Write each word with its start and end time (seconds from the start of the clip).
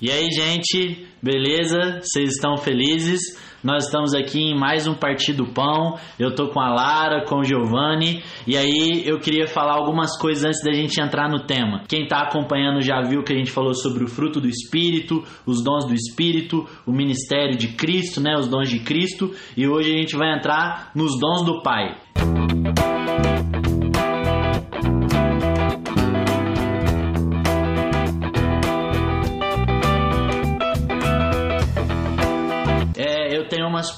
E 0.00 0.12
aí, 0.12 0.30
gente, 0.30 1.08
beleza? 1.20 2.00
Vocês 2.00 2.30
estão 2.30 2.56
felizes? 2.56 3.20
Nós 3.64 3.86
estamos 3.86 4.14
aqui 4.14 4.38
em 4.38 4.56
mais 4.56 4.86
um 4.86 4.94
Partido 4.94 5.44
Pão. 5.52 5.98
Eu 6.16 6.32
tô 6.36 6.50
com 6.50 6.60
a 6.60 6.72
Lara, 6.72 7.24
com 7.24 7.40
o 7.40 7.44
Giovanni. 7.44 8.22
E 8.46 8.56
aí, 8.56 9.02
eu 9.04 9.18
queria 9.18 9.48
falar 9.48 9.72
algumas 9.74 10.16
coisas 10.16 10.44
antes 10.44 10.62
da 10.62 10.72
gente 10.72 11.00
entrar 11.00 11.28
no 11.28 11.44
tema. 11.44 11.82
Quem 11.88 12.06
tá 12.06 12.18
acompanhando 12.20 12.80
já 12.80 13.02
viu 13.02 13.24
que 13.24 13.32
a 13.32 13.36
gente 13.36 13.50
falou 13.50 13.74
sobre 13.74 14.04
o 14.04 14.08
fruto 14.08 14.40
do 14.40 14.48
Espírito, 14.48 15.24
os 15.44 15.64
dons 15.64 15.84
do 15.84 15.94
Espírito, 15.94 16.64
o 16.86 16.92
ministério 16.92 17.58
de 17.58 17.74
Cristo, 17.74 18.20
né? 18.20 18.36
Os 18.38 18.46
dons 18.46 18.70
de 18.70 18.78
Cristo. 18.78 19.34
E 19.56 19.66
hoje 19.66 19.92
a 19.92 19.98
gente 19.98 20.16
vai 20.16 20.32
entrar 20.32 20.92
nos 20.94 21.18
dons 21.18 21.44
do 21.44 21.60
Pai. 21.60 21.96
É, 22.14 22.37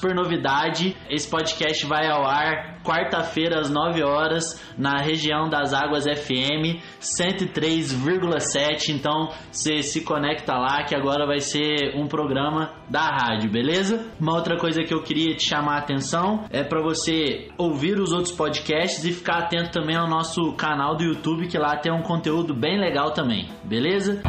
super 0.01 0.15
novidade. 0.15 0.97
Esse 1.07 1.29
podcast 1.29 1.85
vai 1.85 2.09
ao 2.09 2.25
ar 2.25 2.81
quarta-feira 2.83 3.59
às 3.59 3.69
9 3.69 4.01
horas 4.03 4.59
na 4.75 4.97
região 4.97 5.47
das 5.47 5.71
Águas 5.73 6.05
FM 6.05 6.81
103,7. 6.99 8.89
Então 8.89 9.29
você 9.51 9.83
se 9.83 10.03
conecta 10.03 10.55
lá 10.55 10.83
que 10.83 10.95
agora 10.95 11.27
vai 11.27 11.39
ser 11.39 11.95
um 11.95 12.07
programa 12.07 12.73
da 12.89 13.05
rádio, 13.05 13.51
beleza? 13.51 14.07
Uma 14.19 14.33
outra 14.33 14.57
coisa 14.57 14.81
que 14.83 14.91
eu 14.93 15.03
queria 15.03 15.35
te 15.35 15.47
chamar 15.47 15.75
a 15.75 15.79
atenção 15.79 16.45
é 16.49 16.63
para 16.63 16.81
você 16.81 17.49
ouvir 17.55 17.99
os 17.99 18.11
outros 18.11 18.33
podcasts 18.33 19.05
e 19.05 19.11
ficar 19.11 19.43
atento 19.43 19.69
também 19.69 19.95
ao 19.95 20.09
nosso 20.09 20.53
canal 20.53 20.95
do 20.95 21.03
YouTube 21.03 21.47
que 21.47 21.59
lá 21.59 21.77
tem 21.77 21.93
um 21.93 22.01
conteúdo 22.01 22.55
bem 22.55 22.79
legal 22.79 23.11
também, 23.11 23.47
beleza? 23.63 24.23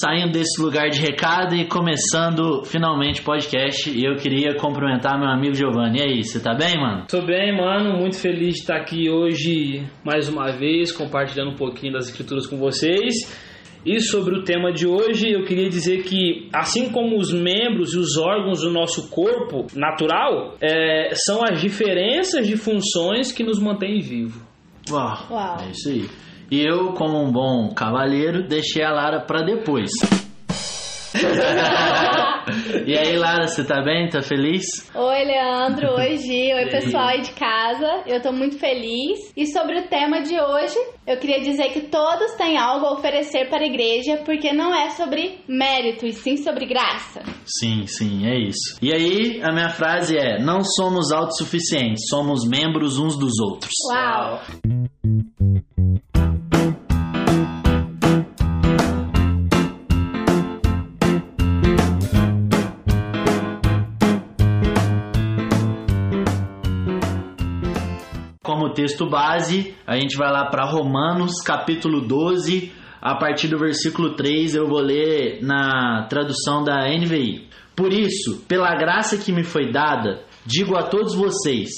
Saindo 0.00 0.32
desse 0.32 0.60
lugar 0.60 0.88
de 0.88 1.00
recado 1.00 1.54
e 1.54 1.66
começando 1.66 2.64
finalmente 2.64 3.20
o 3.20 3.24
podcast. 3.24 3.90
E 3.90 4.04
eu 4.04 4.16
queria 4.16 4.56
cumprimentar 4.56 5.18
meu 5.18 5.28
amigo 5.28 5.54
Giovanni. 5.54 5.98
E 5.98 6.02
aí, 6.02 6.24
você 6.24 6.40
tá 6.40 6.54
bem, 6.54 6.74
mano? 6.76 7.06
Tô 7.08 7.22
bem, 7.22 7.56
mano. 7.56 7.98
Muito 7.98 8.18
feliz 8.18 8.54
de 8.54 8.60
estar 8.60 8.76
aqui 8.76 9.08
hoje 9.08 9.86
mais 10.04 10.28
uma 10.28 10.50
vez, 10.50 10.90
compartilhando 10.90 11.52
um 11.52 11.56
pouquinho 11.56 11.92
das 11.92 12.08
escrituras 12.08 12.46
com 12.46 12.56
vocês. 12.56 13.14
E 13.86 14.00
sobre 14.00 14.34
o 14.34 14.42
tema 14.42 14.72
de 14.72 14.86
hoje, 14.86 15.30
eu 15.30 15.44
queria 15.44 15.68
dizer 15.68 16.04
que, 16.04 16.48
assim 16.52 16.90
como 16.90 17.18
os 17.18 17.30
membros 17.32 17.92
e 17.92 17.98
os 17.98 18.16
órgãos 18.16 18.62
do 18.62 18.70
nosso 18.70 19.10
corpo 19.10 19.66
natural, 19.76 20.56
é, 20.60 21.10
são 21.14 21.42
as 21.44 21.60
diferenças 21.60 22.46
de 22.46 22.56
funções 22.56 23.30
que 23.30 23.44
nos 23.44 23.60
mantêm 23.60 24.00
vivo. 24.00 24.42
Uau, 24.90 25.26
Uau. 25.30 25.58
É 25.60 25.70
isso 25.70 25.90
aí. 25.90 26.06
E 26.54 26.64
eu, 26.64 26.92
como 26.92 27.18
um 27.18 27.32
bom 27.32 27.74
cavalheiro, 27.74 28.46
deixei 28.46 28.84
a 28.84 28.92
Lara 28.92 29.20
pra 29.20 29.42
depois. 29.42 29.90
e 32.86 32.96
aí, 32.96 33.18
Lara, 33.18 33.48
você 33.48 33.64
tá 33.64 33.82
bem? 33.82 34.08
Tá 34.08 34.22
feliz? 34.22 34.64
Oi, 34.94 35.24
Leandro. 35.24 35.94
Oi, 35.96 36.16
Gi. 36.16 36.54
Oi, 36.54 36.70
pessoal 36.70 37.08
aí 37.08 37.22
de 37.22 37.32
casa. 37.32 38.04
Eu 38.06 38.22
tô 38.22 38.30
muito 38.30 38.56
feliz. 38.56 39.32
E 39.36 39.46
sobre 39.46 39.80
o 39.80 39.88
tema 39.88 40.22
de 40.22 40.38
hoje, 40.40 40.76
eu 41.04 41.18
queria 41.18 41.40
dizer 41.40 41.72
que 41.72 41.80
todos 41.88 42.36
têm 42.36 42.56
algo 42.56 42.86
a 42.86 42.92
oferecer 42.92 43.48
para 43.50 43.64
a 43.64 43.66
igreja, 43.66 44.18
porque 44.24 44.52
não 44.52 44.72
é 44.72 44.90
sobre 44.90 45.40
mérito, 45.48 46.06
e 46.06 46.12
sim 46.12 46.36
sobre 46.36 46.66
graça. 46.66 47.20
Sim, 47.44 47.84
sim, 47.88 48.28
é 48.28 48.38
isso. 48.38 48.78
E 48.80 48.94
aí, 48.94 49.42
a 49.42 49.52
minha 49.52 49.70
frase 49.70 50.16
é: 50.16 50.38
não 50.40 50.60
somos 50.62 51.10
autossuficientes, 51.10 52.04
somos 52.08 52.48
membros 52.48 52.96
uns 52.96 53.18
dos 53.18 53.40
outros. 53.40 53.72
Uau! 53.90 54.40
Texto 68.84 69.08
base, 69.08 69.74
a 69.86 69.96
gente 69.96 70.14
vai 70.14 70.30
lá 70.30 70.44
para 70.50 70.70
Romanos, 70.70 71.40
capítulo 71.42 72.02
12, 72.02 72.70
a 73.00 73.14
partir 73.14 73.48
do 73.48 73.58
versículo 73.58 74.14
3, 74.14 74.54
eu 74.54 74.68
vou 74.68 74.80
ler 74.80 75.42
na 75.42 76.06
tradução 76.10 76.62
da 76.62 76.86
NVI. 76.86 77.48
Por 77.74 77.94
isso, 77.94 78.44
pela 78.46 78.74
graça 78.74 79.16
que 79.16 79.32
me 79.32 79.42
foi 79.42 79.72
dada, 79.72 80.20
digo 80.44 80.76
a 80.76 80.82
todos 80.82 81.14
vocês: 81.14 81.70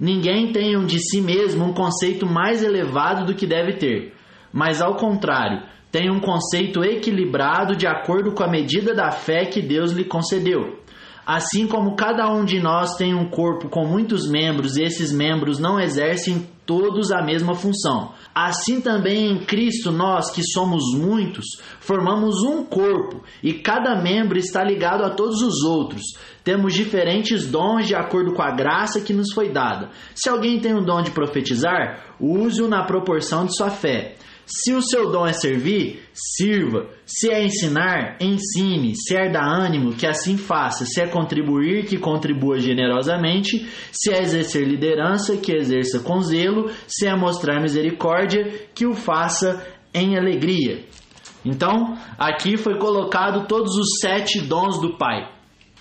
ninguém 0.00 0.50
tenha 0.50 0.78
de 0.78 0.98
si 0.98 1.20
mesmo 1.20 1.66
um 1.66 1.74
conceito 1.74 2.24
mais 2.24 2.64
elevado 2.64 3.26
do 3.26 3.34
que 3.34 3.46
deve 3.46 3.74
ter, 3.74 4.14
mas 4.50 4.80
ao 4.80 4.96
contrário, 4.96 5.62
tenha 5.92 6.10
um 6.10 6.20
conceito 6.20 6.82
equilibrado 6.82 7.76
de 7.76 7.86
acordo 7.86 8.32
com 8.32 8.42
a 8.42 8.50
medida 8.50 8.94
da 8.94 9.10
fé 9.10 9.44
que 9.44 9.60
Deus 9.60 9.92
lhe 9.92 10.04
concedeu. 10.04 10.85
Assim 11.26 11.66
como 11.66 11.96
cada 11.96 12.30
um 12.30 12.44
de 12.44 12.60
nós 12.60 12.94
tem 12.94 13.12
um 13.12 13.28
corpo 13.28 13.68
com 13.68 13.84
muitos 13.84 14.30
membros 14.30 14.76
e 14.76 14.84
esses 14.84 15.10
membros 15.10 15.58
não 15.58 15.80
exercem 15.80 16.46
todos 16.64 17.10
a 17.10 17.22
mesma 17.22 17.54
função, 17.54 18.12
assim 18.34 18.80
também 18.80 19.30
em 19.30 19.38
Cristo 19.44 19.92
nós, 19.92 20.30
que 20.32 20.42
somos 20.42 20.82
muitos, 20.96 21.44
formamos 21.80 22.42
um 22.42 22.64
corpo 22.64 23.22
e 23.42 23.54
cada 23.54 24.00
membro 24.02 24.36
está 24.36 24.64
ligado 24.64 25.04
a 25.04 25.10
todos 25.10 25.42
os 25.42 25.62
outros. 25.62 26.02
Temos 26.42 26.74
diferentes 26.74 27.46
dons 27.46 27.86
de 27.86 27.94
acordo 27.94 28.32
com 28.32 28.42
a 28.42 28.50
graça 28.50 29.00
que 29.00 29.12
nos 29.12 29.32
foi 29.32 29.50
dada. 29.50 29.90
Se 30.14 30.28
alguém 30.28 30.60
tem 30.60 30.74
o 30.74 30.84
dom 30.84 31.02
de 31.02 31.12
profetizar, 31.12 32.14
use-o 32.20 32.68
na 32.68 32.84
proporção 32.84 33.46
de 33.46 33.56
sua 33.56 33.70
fé. 33.70 34.16
Se 34.46 34.72
o 34.72 34.80
seu 34.80 35.10
dom 35.10 35.26
é 35.26 35.32
servir, 35.32 36.04
sirva. 36.14 36.88
Se 37.04 37.28
é 37.28 37.44
ensinar, 37.44 38.16
ensine. 38.20 38.94
Se 38.94 39.16
é 39.16 39.28
dar 39.28 39.44
ânimo, 39.44 39.94
que 39.94 40.06
assim 40.06 40.36
faça. 40.36 40.86
Se 40.86 41.02
é 41.02 41.08
contribuir, 41.08 41.86
que 41.86 41.98
contribua 41.98 42.60
generosamente. 42.60 43.68
Se 43.90 44.12
é 44.12 44.22
exercer 44.22 44.62
liderança, 44.66 45.36
que 45.36 45.52
exerça 45.52 45.98
com 45.98 46.20
zelo. 46.20 46.70
Se 46.86 47.08
é 47.08 47.16
mostrar 47.16 47.60
misericórdia, 47.60 48.68
que 48.72 48.86
o 48.86 48.94
faça 48.94 49.66
em 49.92 50.16
alegria. 50.16 50.84
Então, 51.44 51.96
aqui 52.16 52.56
foi 52.56 52.78
colocado 52.78 53.48
todos 53.48 53.74
os 53.76 53.98
sete 54.00 54.40
dons 54.42 54.80
do 54.80 54.96
Pai. 54.96 55.35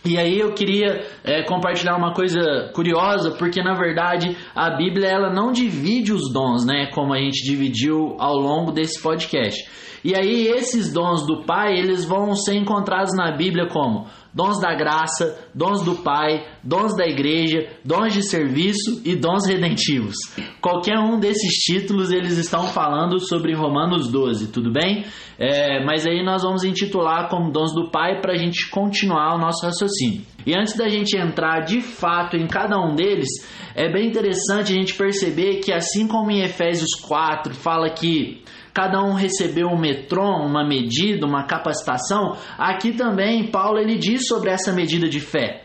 E 0.06 0.20
aí 0.20 0.40
eu 0.40 0.54
queria 0.54 1.04
é, 1.24 1.42
compartilhar 1.44 1.98
uma 1.98 2.14
coisa 2.14 2.70
curiosa, 2.76 3.32
porque 3.32 3.64
na 3.64 3.74
verdade 3.74 4.38
a 4.56 4.70
Bíblia 4.70 5.08
ela 5.08 5.34
não 5.34 5.52
divide 5.52 6.14
os 6.14 6.32
dons, 6.32 6.64
né, 6.64 6.92
como 6.94 7.14
a 7.14 7.18
gente 7.18 7.44
dividiu 7.44 8.16
ao 8.20 8.36
longo 8.36 8.72
desse 8.72 9.02
podcast. 9.02 9.60
E 10.04 10.16
aí 10.16 10.48
esses 10.48 10.94
dons 10.94 11.26
do 11.26 11.44
Pai, 11.46 11.74
eles 11.74 12.06
vão 12.06 12.36
ser 12.36 12.54
encontrados 12.54 13.16
na 13.18 13.36
Bíblia 13.36 13.66
como 13.68 14.06
dons 14.36 14.60
da 14.60 14.76
graça, 14.76 15.48
dons 15.56 15.82
do 15.82 15.96
Pai, 15.96 16.46
dons 16.62 16.94
da 16.98 17.08
igreja, 17.08 17.70
dons 17.86 18.14
de 18.14 18.22
serviço 18.22 19.02
e 19.06 19.16
dons 19.16 19.48
redentivos. 19.48 20.18
Qualquer 20.62 21.00
um 21.00 21.18
desses 21.18 21.54
títulos 21.54 22.12
eles 22.12 22.38
estão 22.38 22.68
falando 22.68 23.18
sobre 23.20 23.56
Romanos 23.56 24.12
12, 24.12 24.52
tudo 24.52 24.74
bem? 24.74 25.06
É, 25.40 25.84
mas 25.86 26.06
aí 26.06 26.24
nós 26.24 26.44
vamos 26.44 26.66
intitular 26.66 27.30
como 27.30 27.52
dons 27.52 27.74
do 27.74 27.90
Pai 27.90 28.20
para 28.20 28.34
a 28.34 28.38
gente 28.38 28.70
continuar 28.70 29.36
o 29.36 29.40
nosso 29.40 29.66
raciocínio. 29.66 30.22
E 30.46 30.54
antes 30.54 30.76
da 30.78 30.90
gente 30.90 31.18
entrar 31.18 31.62
de 31.62 31.80
fato 31.80 32.36
em 32.36 32.46
cada 32.46 32.78
um 32.78 32.94
deles, 32.94 33.30
é 33.74 33.92
bem 33.92 34.08
interessante 34.08 34.74
a 34.74 34.76
gente 34.76 34.94
perceber 34.96 35.60
que 35.60 35.72
assim 35.72 36.08
como 36.08 36.30
em 36.30 36.42
Efésios 36.42 36.94
4 37.08 37.54
fala 37.54 37.90
que 37.90 38.44
cada 38.76 39.02
um 39.02 39.14
recebeu 39.14 39.70
um 39.70 39.80
metron, 39.80 40.46
uma 40.46 40.68
medida, 40.68 41.26
uma 41.26 41.46
capacitação, 41.46 42.36
aqui 42.58 42.92
também 42.92 43.50
Paulo 43.50 43.80
ele 43.80 43.98
diz 43.98 44.28
sobre 44.28 44.50
essa 44.50 44.74
medida 44.74 45.08
de 45.08 45.22
fé. 45.22 45.64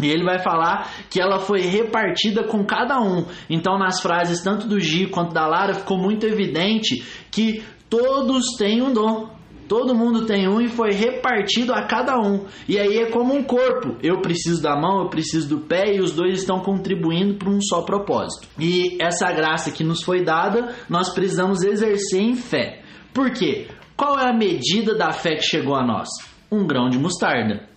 E 0.00 0.08
ele 0.08 0.22
vai 0.24 0.38
falar 0.38 0.88
que 1.10 1.20
ela 1.20 1.40
foi 1.40 1.62
repartida 1.62 2.44
com 2.44 2.64
cada 2.64 3.00
um. 3.00 3.26
Então, 3.50 3.76
nas 3.76 4.00
frases 4.00 4.40
tanto 4.40 4.68
do 4.68 4.78
Gi 4.78 5.08
quanto 5.08 5.34
da 5.34 5.44
Lara, 5.46 5.74
ficou 5.74 5.98
muito 5.98 6.24
evidente 6.24 7.04
que 7.32 7.64
todos 7.90 8.56
têm 8.56 8.80
um 8.80 8.92
dom. 8.92 9.28
Todo 9.70 9.94
mundo 9.94 10.26
tem 10.26 10.48
um 10.48 10.60
e 10.60 10.66
foi 10.66 10.90
repartido 10.90 11.72
a 11.72 11.84
cada 11.84 12.18
um. 12.18 12.44
E 12.68 12.76
aí 12.76 12.98
é 12.98 13.06
como 13.06 13.32
um 13.32 13.44
corpo. 13.44 13.96
Eu 14.02 14.20
preciso 14.20 14.60
da 14.60 14.74
mão, 14.74 15.02
eu 15.02 15.08
preciso 15.08 15.48
do 15.48 15.60
pé 15.60 15.94
e 15.94 16.00
os 16.00 16.10
dois 16.10 16.40
estão 16.40 16.58
contribuindo 16.58 17.34
para 17.34 17.48
um 17.48 17.60
só 17.62 17.82
propósito. 17.82 18.48
E 18.58 19.00
essa 19.00 19.30
graça 19.30 19.70
que 19.70 19.84
nos 19.84 20.02
foi 20.02 20.24
dada, 20.24 20.74
nós 20.88 21.14
precisamos 21.14 21.62
exercer 21.62 22.20
em 22.20 22.34
fé. 22.34 22.82
Por 23.14 23.30
quê? 23.30 23.68
Qual 23.96 24.18
é 24.18 24.28
a 24.28 24.36
medida 24.36 24.92
da 24.96 25.12
fé 25.12 25.36
que 25.36 25.44
chegou 25.44 25.76
a 25.76 25.86
nós? 25.86 26.08
Um 26.50 26.66
grão 26.66 26.88
de 26.88 26.98
mostarda. 26.98 27.68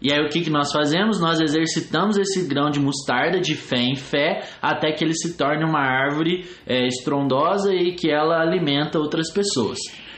E 0.00 0.10
aí 0.10 0.24
o 0.24 0.30
que, 0.30 0.40
que 0.40 0.50
nós 0.50 0.72
fazemos? 0.72 1.20
Nós 1.20 1.40
exercitamos 1.40 2.16
esse 2.16 2.48
grão 2.48 2.70
de 2.70 2.80
mostarda 2.80 3.38
de 3.38 3.54
fé 3.54 3.82
em 3.82 3.96
fé 3.96 4.48
até 4.62 4.92
que 4.92 5.04
ele 5.04 5.14
se 5.14 5.36
torne 5.36 5.62
uma 5.62 5.80
árvore 5.80 6.46
é, 6.66 6.86
estrondosa 6.86 7.74
e 7.74 7.94
que 7.94 8.10
ela 8.10 8.40
alimenta 8.40 8.98
outras 8.98 9.30
pessoas. 9.30 9.76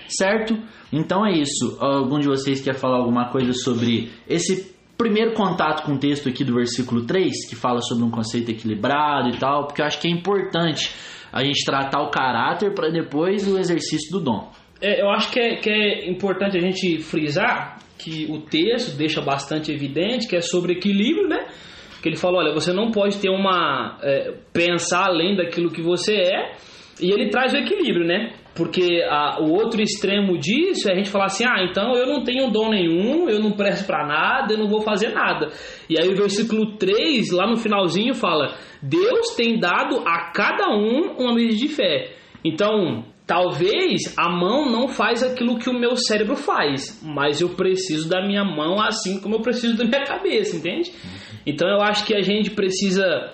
Certo? 0.08 0.56
Então 0.92 1.26
é 1.26 1.32
isso. 1.32 1.78
Algum 1.80 2.18
de 2.18 2.28
vocês 2.28 2.60
quer 2.62 2.74
falar 2.74 2.98
alguma 2.98 3.30
coisa 3.30 3.52
sobre 3.52 4.10
esse 4.28 4.74
primeiro 4.96 5.34
contato 5.34 5.84
com 5.84 5.92
o 5.92 5.98
texto 5.98 6.28
aqui 6.28 6.44
do 6.44 6.54
versículo 6.54 7.04
3, 7.04 7.48
que 7.48 7.54
fala 7.54 7.80
sobre 7.80 8.04
um 8.04 8.10
conceito 8.10 8.50
equilibrado 8.50 9.28
e 9.28 9.38
tal, 9.38 9.66
porque 9.66 9.82
eu 9.82 9.86
acho 9.86 10.00
que 10.00 10.08
é 10.08 10.10
importante 10.10 10.90
a 11.32 11.44
gente 11.44 11.64
tratar 11.64 12.00
o 12.02 12.10
caráter 12.10 12.72
para 12.74 12.88
depois 12.88 13.46
o 13.46 13.58
exercício 13.58 14.10
do 14.10 14.24
dom. 14.24 14.50
é, 14.80 15.02
eu 15.02 15.10
acho 15.10 15.30
que 15.30 15.40
é, 15.40 15.56
que 15.56 15.70
é 15.70 16.10
importante 16.10 16.56
a 16.56 16.60
gente 16.60 16.98
frisar 17.00 17.78
que 17.98 18.26
o 18.30 18.40
texto 18.40 18.96
deixa 18.96 19.20
bastante 19.20 19.72
evidente 19.72 20.28
que 20.28 20.36
é 20.36 20.40
sobre 20.40 20.74
equilíbrio, 20.74 21.28
né? 21.28 21.46
Que 22.02 22.08
ele 22.08 22.16
fala, 22.16 22.38
olha, 22.38 22.54
você 22.54 22.72
não 22.72 22.90
pode 22.90 23.18
ter 23.18 23.30
uma 23.30 23.98
é, 24.02 24.34
pensar 24.52 25.06
além 25.06 25.34
daquilo 25.34 25.70
que 25.70 25.82
você 25.82 26.14
é, 26.14 26.52
e 27.00 27.10
ele 27.10 27.30
traz 27.30 27.52
o 27.52 27.56
equilíbrio, 27.56 28.06
né? 28.06 28.32
Porque 28.56 29.02
a, 29.06 29.38
o 29.40 29.52
outro 29.52 29.82
extremo 29.82 30.38
disso 30.38 30.88
é 30.88 30.92
a 30.92 30.96
gente 30.96 31.10
falar 31.10 31.26
assim: 31.26 31.44
ah, 31.44 31.62
então 31.62 31.94
eu 31.94 32.06
não 32.06 32.24
tenho 32.24 32.50
dom 32.50 32.70
nenhum, 32.70 33.28
eu 33.28 33.38
não 33.38 33.52
presto 33.52 33.86
para 33.86 34.06
nada, 34.06 34.54
eu 34.54 34.58
não 34.58 34.68
vou 34.68 34.80
fazer 34.80 35.10
nada. 35.10 35.48
E 35.90 36.00
aí 36.00 36.08
o 36.08 36.16
versículo 36.16 36.76
3, 36.76 37.30
lá 37.32 37.46
no 37.46 37.56
finalzinho, 37.56 38.14
fala: 38.14 38.54
Deus 38.82 39.34
tem 39.36 39.58
dado 39.58 40.02
a 40.06 40.32
cada 40.32 40.70
um 40.70 41.16
uma 41.18 41.34
medida 41.34 41.56
de 41.56 41.68
fé. 41.68 42.14
Então, 42.42 43.04
talvez 43.26 44.14
a 44.16 44.30
mão 44.30 44.70
não 44.70 44.88
faz 44.88 45.22
aquilo 45.22 45.58
que 45.58 45.68
o 45.68 45.78
meu 45.78 45.96
cérebro 45.96 46.36
faz, 46.36 47.02
mas 47.04 47.40
eu 47.40 47.50
preciso 47.50 48.08
da 48.08 48.24
minha 48.24 48.44
mão 48.44 48.80
assim 48.80 49.20
como 49.20 49.34
eu 49.34 49.40
preciso 49.40 49.76
da 49.76 49.84
minha 49.84 50.04
cabeça, 50.04 50.56
entende? 50.56 50.92
Então 51.44 51.68
eu 51.68 51.82
acho 51.82 52.06
que 52.06 52.14
a 52.14 52.22
gente 52.22 52.50
precisa 52.50 53.32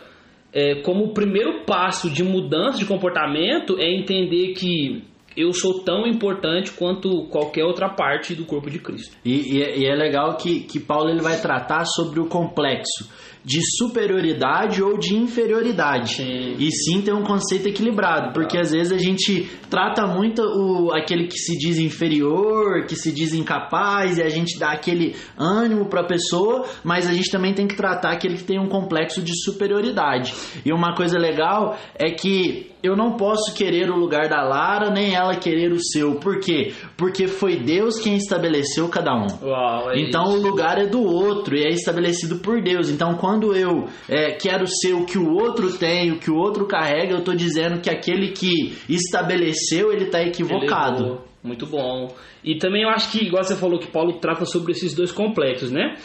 é, 0.53 0.77
como 0.83 1.05
o 1.05 1.13
primeiro 1.13 1.65
passo 1.65 2.11
de 2.11 2.25
mudança 2.25 2.79
de 2.79 2.87
comportamento 2.87 3.79
é 3.79 3.91
entender 3.91 4.55
que 4.55 5.03
eu 5.37 5.53
sou 5.53 5.81
tão 5.81 6.07
importante 6.07 6.73
quanto 6.73 7.27
qualquer 7.29 7.65
outra 7.65 7.89
parte 7.89 8.35
do 8.35 8.45
corpo 8.45 8.71
de 8.71 8.79
Cristo. 8.79 9.17
E, 9.25 9.57
e, 9.57 9.63
é, 9.63 9.79
e 9.79 9.87
é 9.87 9.95
legal 9.95 10.37
que, 10.37 10.61
que 10.61 10.79
Paulo 10.79 11.11
ele 11.11 11.21
vai 11.21 11.41
tratar 11.41 11.85
sobre 11.85 12.21
o 12.21 12.27
complexo 12.27 13.11
de 13.45 13.61
superioridade 13.77 14.83
ou 14.83 14.97
de 14.99 15.17
inferioridade. 15.17 16.17
Sim. 16.17 16.57
E 16.59 16.71
sim 16.71 17.03
ter 17.03 17.13
um 17.13 17.23
conceito 17.23 17.69
equilibrado, 17.69 18.33
porque 18.33 18.57
às 18.59 18.71
vezes 18.71 18.93
a 18.93 18.99
gente 18.99 19.51
trata 19.69 20.07
muito 20.07 20.43
o, 20.43 20.93
aquele 20.93 21.27
que 21.27 21.39
se 21.39 21.57
diz 21.59 21.79
inferior, 21.79 22.87
que 22.87 22.95
se 22.95 23.13
diz 23.13 23.33
incapaz, 23.33 24.19
e 24.19 24.23
a 24.23 24.29
gente 24.29 24.59
dá 24.59 24.73
aquele 24.73 25.17
ânimo 25.37 25.87
para 25.87 26.03
a 26.03 26.07
pessoa, 26.07 26.65
mas 26.85 27.09
a 27.09 27.13
gente 27.13 27.31
também 27.31 27.55
tem 27.55 27.67
que 27.67 27.77
tratar 27.77 28.13
aquele 28.13 28.37
que 28.37 28.45
tem 28.45 28.61
um 28.61 28.69
complexo 28.69 29.23
de 29.23 29.33
superioridade. 29.43 30.35
E 30.65 30.73
uma 30.73 30.95
coisa 30.95 31.19
legal 31.19 31.77
é 31.99 32.11
que 32.11 32.73
eu 32.83 32.97
não 32.97 33.17
posso 33.17 33.55
querer 33.55 33.91
o 33.91 33.97
lugar 33.97 34.29
da 34.29 34.43
Lara, 34.43 34.91
nem 34.91 35.15
ela 35.15 35.37
querer 35.37 35.73
o 35.73 35.81
seu. 35.81 36.17
Por 36.17 36.41
quê? 36.41 36.73
Porque 36.97 37.29
foi 37.29 37.61
Deus 37.61 38.01
quem 38.01 38.17
estabeleceu 38.17 38.89
cada 38.89 39.15
um. 39.15 39.27
Uau, 39.47 39.93
é 39.93 40.01
então 40.01 40.25
isso. 40.25 40.39
o 40.39 40.43
lugar 40.43 40.79
é 40.79 40.87
do 40.87 41.01
outro 41.01 41.57
e 41.57 41.63
é 41.63 41.69
estabelecido 41.69 42.39
por 42.39 42.61
Deus. 42.61 42.91
Então 42.91 43.15
quando 43.15 43.32
eu 43.55 43.89
é, 44.09 44.33
quero 44.33 44.67
ser 44.67 44.95
o 44.95 45.05
que 45.05 45.19
o 45.19 45.33
outro 45.33 45.79
tem, 45.79 46.13
o 46.13 46.19
que 46.19 46.31
o 46.31 46.37
outro 46.37 46.67
carrega, 46.67 47.13
eu 47.13 47.19
estou 47.19 47.35
dizendo 47.35 47.81
que 47.81 47.91
aquele 47.91 48.33
que 48.33 48.77
estabeleceu 48.89 49.93
ele 49.93 50.05
está 50.05 50.23
equivocado. 50.23 51.05
Elevou. 51.05 51.33
Muito 51.43 51.67
bom. 51.67 52.15
E 52.45 52.57
também 52.57 52.83
eu 52.83 52.89
acho 52.89 53.11
que, 53.11 53.25
igual 53.25 53.43
você 53.43 53.57
falou, 53.57 53.79
que 53.79 53.91
Paulo 53.91 54.21
trata 54.21 54.45
sobre 54.45 54.73
esses 54.73 54.95
dois 54.95 55.11
complexos, 55.11 55.73
né? 55.73 55.97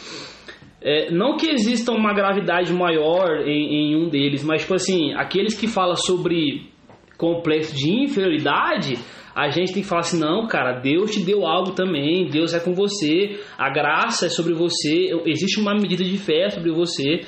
É, 0.80 1.10
não 1.10 1.36
que 1.36 1.48
exista 1.48 1.92
uma 1.92 2.12
gravidade 2.12 2.72
maior 2.72 3.40
em, 3.46 3.92
em, 3.92 3.96
um 3.96 4.08
deles, 4.08 4.44
mas 4.44 4.62
tipo 4.62 4.74
assim, 4.74 5.12
aqueles 5.14 5.58
que 5.58 5.66
falam 5.66 5.96
sobre 5.96 6.70
complexo 7.16 7.74
de 7.74 8.04
inferioridade, 8.04 8.94
a 9.38 9.50
gente 9.50 9.72
tem 9.72 9.84
que 9.84 9.88
falar 9.88 10.00
assim, 10.00 10.18
não, 10.18 10.48
cara, 10.48 10.80
Deus 10.80 11.12
te 11.12 11.20
deu 11.20 11.46
algo 11.46 11.70
também, 11.70 12.28
Deus 12.28 12.52
é 12.52 12.58
com 12.58 12.74
você, 12.74 13.38
a 13.56 13.70
graça 13.70 14.26
é 14.26 14.28
sobre 14.28 14.52
você, 14.52 15.12
existe 15.26 15.60
uma 15.60 15.74
medida 15.74 16.02
de 16.02 16.18
fé 16.18 16.50
sobre 16.50 16.72
você. 16.72 17.20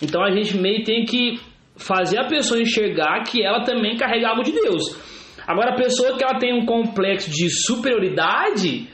Então 0.00 0.22
a 0.22 0.30
gente 0.30 0.56
meio 0.56 0.84
tem 0.84 1.04
que 1.04 1.40
fazer 1.76 2.18
a 2.18 2.28
pessoa 2.28 2.60
enxergar 2.60 3.24
que 3.24 3.42
ela 3.42 3.64
também 3.64 3.96
carrega 3.96 4.28
algo 4.28 4.44
de 4.44 4.52
Deus. 4.52 4.96
Agora 5.44 5.72
a 5.72 5.76
pessoa 5.76 6.16
que 6.16 6.22
ela 6.22 6.38
tem 6.38 6.54
um 6.54 6.64
complexo 6.64 7.32
de 7.32 7.50
superioridade, 7.50 8.88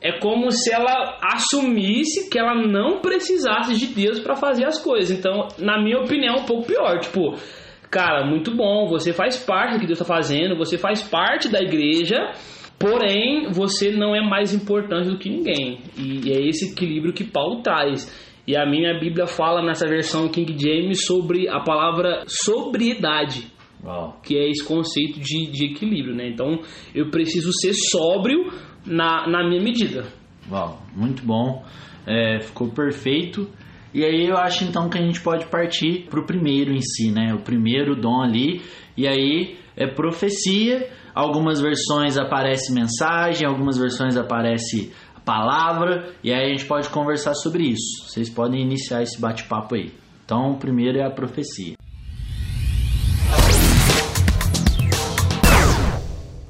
é 0.00 0.18
como 0.18 0.50
se 0.50 0.72
ela 0.72 1.20
assumisse 1.22 2.28
que 2.28 2.36
ela 2.36 2.54
não 2.54 3.00
precisasse 3.00 3.76
de 3.76 3.86
Deus 3.94 4.18
para 4.18 4.34
fazer 4.34 4.64
as 4.64 4.82
coisas. 4.82 5.16
Então, 5.16 5.46
na 5.56 5.80
minha 5.80 6.00
opinião, 6.00 6.34
é 6.34 6.40
um 6.40 6.44
pouco 6.44 6.66
pior. 6.66 6.98
Tipo, 6.98 7.36
cara, 7.90 8.26
muito 8.26 8.54
bom, 8.54 8.86
você 8.86 9.12
faz 9.12 9.36
parte 9.36 9.74
do 9.74 9.80
que 9.80 9.86
Deus 9.86 10.00
está 10.00 10.14
fazendo, 10.14 10.56
você 10.56 10.78
faz 10.78 11.02
parte 11.02 11.48
da 11.48 11.60
igreja, 11.60 12.32
porém, 12.78 13.50
você 13.50 13.90
não 13.90 14.14
é 14.14 14.20
mais 14.20 14.54
importante 14.54 15.08
do 15.08 15.18
que 15.18 15.28
ninguém. 15.28 15.80
E 15.96 16.30
é 16.30 16.48
esse 16.48 16.72
equilíbrio 16.72 17.12
que 17.12 17.24
Paulo 17.24 17.62
traz. 17.62 18.06
E 18.46 18.56
a 18.56 18.64
minha 18.64 18.98
Bíblia 18.98 19.26
fala 19.26 19.62
nessa 19.62 19.86
versão 19.86 20.28
King 20.28 20.56
James 20.58 21.04
sobre 21.04 21.48
a 21.48 21.60
palavra 21.60 22.24
sobriedade. 22.26 23.52
Uau. 23.84 24.18
Que 24.24 24.36
é 24.38 24.48
esse 24.48 24.66
conceito 24.66 25.20
de, 25.20 25.50
de 25.50 25.66
equilíbrio, 25.66 26.14
né? 26.14 26.28
Então 26.28 26.60
eu 26.94 27.10
preciso 27.10 27.50
ser 27.52 27.74
sóbrio 27.74 28.50
na, 28.86 29.28
na 29.28 29.46
minha 29.46 29.62
medida. 29.62 30.06
Uau, 30.50 30.80
muito 30.96 31.24
bom. 31.24 31.62
É, 32.06 32.40
ficou 32.40 32.70
perfeito. 32.70 33.50
E 33.92 34.04
aí 34.04 34.26
eu 34.26 34.36
acho 34.36 34.64
então 34.64 34.88
que 34.88 34.98
a 34.98 35.02
gente 35.02 35.20
pode 35.20 35.46
partir 35.46 36.06
para 36.10 36.20
o 36.20 36.26
primeiro 36.26 36.72
em 36.72 36.80
si, 36.80 37.10
né? 37.10 37.34
O 37.34 37.42
primeiro 37.42 37.96
dom 37.96 38.22
ali. 38.22 38.60
E 38.96 39.08
aí 39.08 39.58
é 39.76 39.86
profecia. 39.86 40.90
Algumas 41.14 41.60
versões 41.60 42.18
aparece 42.18 42.72
mensagem, 42.72 43.46
algumas 43.46 43.78
versões 43.78 44.16
aparece 44.16 44.92
palavra. 45.24 46.12
E 46.22 46.32
aí 46.32 46.46
a 46.46 46.48
gente 46.48 46.66
pode 46.66 46.88
conversar 46.90 47.34
sobre 47.34 47.64
isso. 47.64 48.06
Vocês 48.06 48.30
podem 48.30 48.62
iniciar 48.62 49.02
esse 49.02 49.20
bate-papo 49.20 49.74
aí. 49.74 49.92
Então 50.24 50.52
o 50.52 50.58
primeiro 50.58 50.98
é 50.98 51.06
a 51.06 51.10
profecia. 51.10 51.74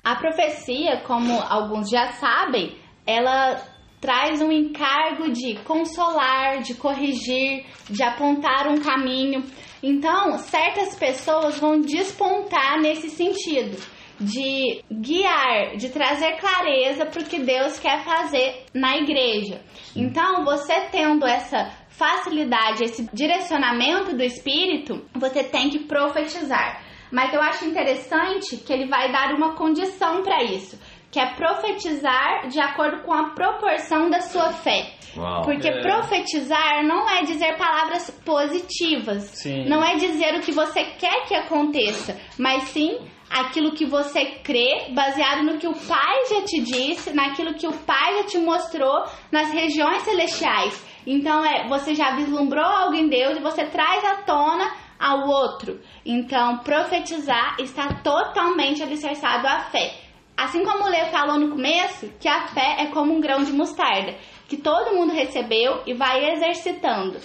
A 0.04 0.14
profecia, 0.16 1.02
como 1.06 1.40
alguns 1.48 1.90
já 1.90 2.12
sabem, 2.12 2.76
ela 3.06 3.60
traz 4.00 4.40
um 4.40 4.50
encargo 4.50 5.30
de 5.30 5.56
consolar, 5.64 6.60
de 6.62 6.74
corrigir, 6.74 7.64
de 7.88 8.02
apontar 8.02 8.68
um 8.68 8.78
caminho. 8.78 9.42
Então, 9.82 10.38
certas 10.38 10.96
pessoas 10.96 11.58
vão 11.58 11.80
despontar 11.80 12.80
nesse 12.80 13.10
sentido, 13.10 13.76
de 14.20 14.82
guiar, 14.90 15.76
de 15.76 15.88
trazer 15.88 16.36
clareza 16.38 17.06
para 17.06 17.22
o 17.22 17.24
que 17.24 17.38
Deus 17.38 17.78
quer 17.78 18.02
fazer 18.04 18.64
na 18.74 18.96
igreja. 18.96 19.60
Então, 19.94 20.44
você 20.44 20.80
tendo 20.90 21.26
essa 21.26 21.70
facilidade, 21.88 22.84
esse 22.84 23.08
direcionamento 23.12 24.16
do 24.16 24.22
Espírito, 24.22 25.04
você 25.14 25.42
tem 25.42 25.68
que 25.68 25.80
profetizar. 25.80 26.82
Mas 27.10 27.32
eu 27.32 27.40
acho 27.40 27.64
interessante 27.64 28.56
que 28.58 28.72
ele 28.72 28.86
vai 28.86 29.10
dar 29.10 29.34
uma 29.34 29.54
condição 29.54 30.22
para 30.22 30.44
isso, 30.44 30.78
que 31.10 31.18
é 31.18 31.26
profetizar 31.34 32.48
de 32.48 32.60
acordo 32.60 33.02
com 33.02 33.12
a 33.12 33.30
proporção 33.30 34.10
da 34.10 34.20
sua 34.20 34.52
fé. 34.52 34.92
Uau. 35.16 35.42
Porque 35.42 35.68
É. 35.68 35.80
profetizar 35.80 36.84
não 36.84 37.08
é 37.08 37.22
dizer 37.22 37.56
palavras 37.56 38.10
positivas, 38.24 39.22
Sim. 39.24 39.64
não 39.66 39.82
é 39.82 39.96
dizer 39.96 40.34
o 40.34 40.40
que 40.40 40.52
você 40.52 40.84
quer 40.84 41.24
que 41.26 41.34
aconteça, 41.34 42.16
mas 42.38 42.64
sim 42.64 42.98
aquilo 43.30 43.72
que 43.72 43.84
você 43.84 44.24
crê, 44.42 44.90
baseado 44.94 45.42
no 45.42 45.58
que 45.58 45.66
o 45.66 45.74
Pai 45.74 46.24
já 46.30 46.42
te 46.42 46.60
disse, 46.62 47.12
naquilo 47.14 47.54
que 47.54 47.66
o 47.66 47.72
Pai 47.72 48.18
já 48.18 48.24
te 48.24 48.38
mostrou 48.38 49.04
nas 49.30 49.50
regiões 49.50 50.02
celestiais. 50.02 50.86
Então 51.06 51.44
é, 51.44 51.66
você 51.68 51.94
já 51.94 52.14
vislumbrou 52.16 52.64
algo 52.64 52.94
em 52.94 53.08
Deus 53.08 53.36
e 53.38 53.42
você 53.42 53.64
traz 53.64 54.04
à 54.04 54.16
tona 54.22 54.70
ao 54.98 55.28
outro. 55.28 55.78
Então, 56.04 56.58
profetizar 56.58 57.56
está 57.60 57.94
totalmente 58.02 58.82
alicerçado 58.82 59.46
à 59.46 59.60
fé. 59.60 59.94
Assim 60.38 60.64
como 60.64 60.84
o 60.84 60.88
Lê 60.88 61.06
falou 61.06 61.36
no 61.36 61.50
começo, 61.50 62.08
que 62.20 62.28
a 62.28 62.46
fé 62.46 62.76
é 62.78 62.86
como 62.86 63.12
um 63.12 63.20
grão 63.20 63.42
de 63.42 63.50
mostarda, 63.52 64.14
que 64.46 64.56
todo 64.56 64.94
mundo 64.94 65.12
recebeu 65.12 65.82
e 65.84 65.94
vai 65.94 66.30
exercitando. 66.30 67.18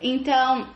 Então, 0.00 0.68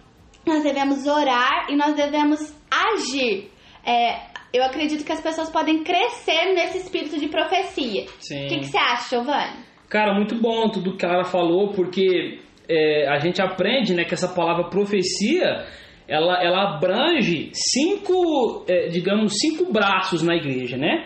nós 0.45 0.65
devemos 0.65 1.07
orar 1.07 1.69
e 1.71 1.77
nós 1.77 1.95
devemos 1.95 2.53
agir. 2.69 3.49
É, 3.87 4.23
eu 4.53 4.65
acredito 4.65 5.05
que 5.05 5.13
as 5.13 5.21
pessoas 5.21 5.49
podem 5.51 5.85
crescer 5.85 6.53
nesse 6.53 6.79
espírito 6.79 7.17
de 7.17 7.29
profecia. 7.29 8.07
Sim. 8.19 8.47
O 8.47 8.49
que, 8.49 8.59
que 8.59 8.67
você 8.67 8.77
acha, 8.77 9.11
Giovanni? 9.11 9.65
Cara, 9.89 10.13
muito 10.15 10.35
bom 10.35 10.69
tudo 10.71 10.97
que 10.97 11.07
ela 11.07 11.23
falou, 11.23 11.73
porque 11.73 12.41
é, 12.69 13.07
a 13.09 13.21
gente 13.21 13.41
aprende 13.41 13.95
né, 13.95 14.05
que 14.05 14.15
essa 14.15 14.29
palavra 14.29 14.69
profecia 14.69 15.65
ela, 16.09 16.43
ela 16.43 16.75
abrange 16.75 17.51
cinco, 17.55 18.65
é, 18.69 18.89
digamos, 18.89 19.35
cinco 19.39 19.73
braços 19.73 20.23
na 20.23 20.35
igreja, 20.35 20.77
né? 20.77 21.05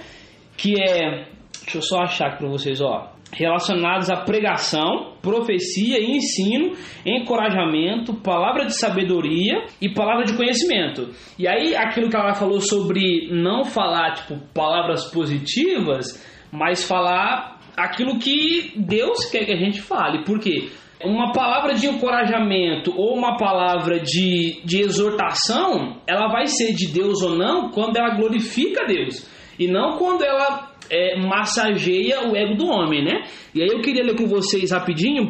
Que 0.58 0.74
é, 0.78 1.28
deixa 1.62 1.78
eu 1.78 1.82
só 1.82 2.02
achar 2.02 2.26
aqui 2.26 2.38
para 2.38 2.48
vocês, 2.48 2.80
ó, 2.80 3.12
relacionados 3.32 4.10
à 4.10 4.16
pregação, 4.16 5.14
profecia 5.22 5.98
e 5.98 6.16
ensino, 6.16 6.72
encorajamento, 7.04 8.14
palavra 8.14 8.64
de 8.64 8.78
sabedoria 8.78 9.64
e 9.80 9.92
palavra 9.92 10.24
de 10.24 10.34
conhecimento. 10.34 11.10
E 11.38 11.46
aí 11.46 11.76
aquilo 11.76 12.08
que 12.08 12.16
ela 12.16 12.34
falou 12.34 12.60
sobre 12.60 13.28
não 13.30 13.64
falar 13.64 14.14
tipo 14.14 14.38
palavras 14.54 15.10
positivas, 15.12 16.26
mas 16.50 16.86
falar 16.86 17.60
aquilo 17.76 18.18
que 18.18 18.72
Deus 18.76 19.30
quer 19.30 19.44
que 19.44 19.52
a 19.52 19.58
gente 19.58 19.80
fale. 19.80 20.24
Por 20.24 20.40
quê? 20.40 20.68
Uma 21.04 21.32
palavra 21.32 21.74
de 21.74 21.86
encorajamento 21.86 22.92
ou 22.96 23.16
uma 23.16 23.36
palavra 23.36 24.00
de, 24.00 24.60
de 24.64 24.80
exortação, 24.80 26.00
ela 26.08 26.26
vai 26.26 26.46
ser 26.46 26.74
de 26.74 26.88
Deus 26.88 27.22
ou 27.22 27.36
não 27.36 27.70
quando 27.70 27.96
ela 27.96 28.16
glorifica 28.16 28.84
Deus. 28.84 29.37
E 29.58 29.66
não 29.66 29.96
quando 29.98 30.22
ela 30.22 30.72
é, 30.90 31.18
massageia 31.20 32.28
o 32.28 32.36
ego 32.36 32.56
do 32.56 32.66
homem, 32.66 33.04
né? 33.04 33.24
E 33.54 33.62
aí 33.62 33.68
eu 33.68 33.80
queria 33.80 34.04
ler 34.04 34.16
com 34.16 34.26
vocês 34.26 34.70
rapidinho, 34.70 35.24
1 35.24 35.28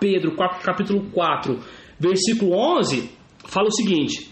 Pedro, 0.00 0.34
capítulo 0.62 1.10
4, 1.12 1.58
versículo 1.98 2.52
11, 2.78 3.10
fala 3.44 3.68
o 3.68 3.72
seguinte: 3.72 4.30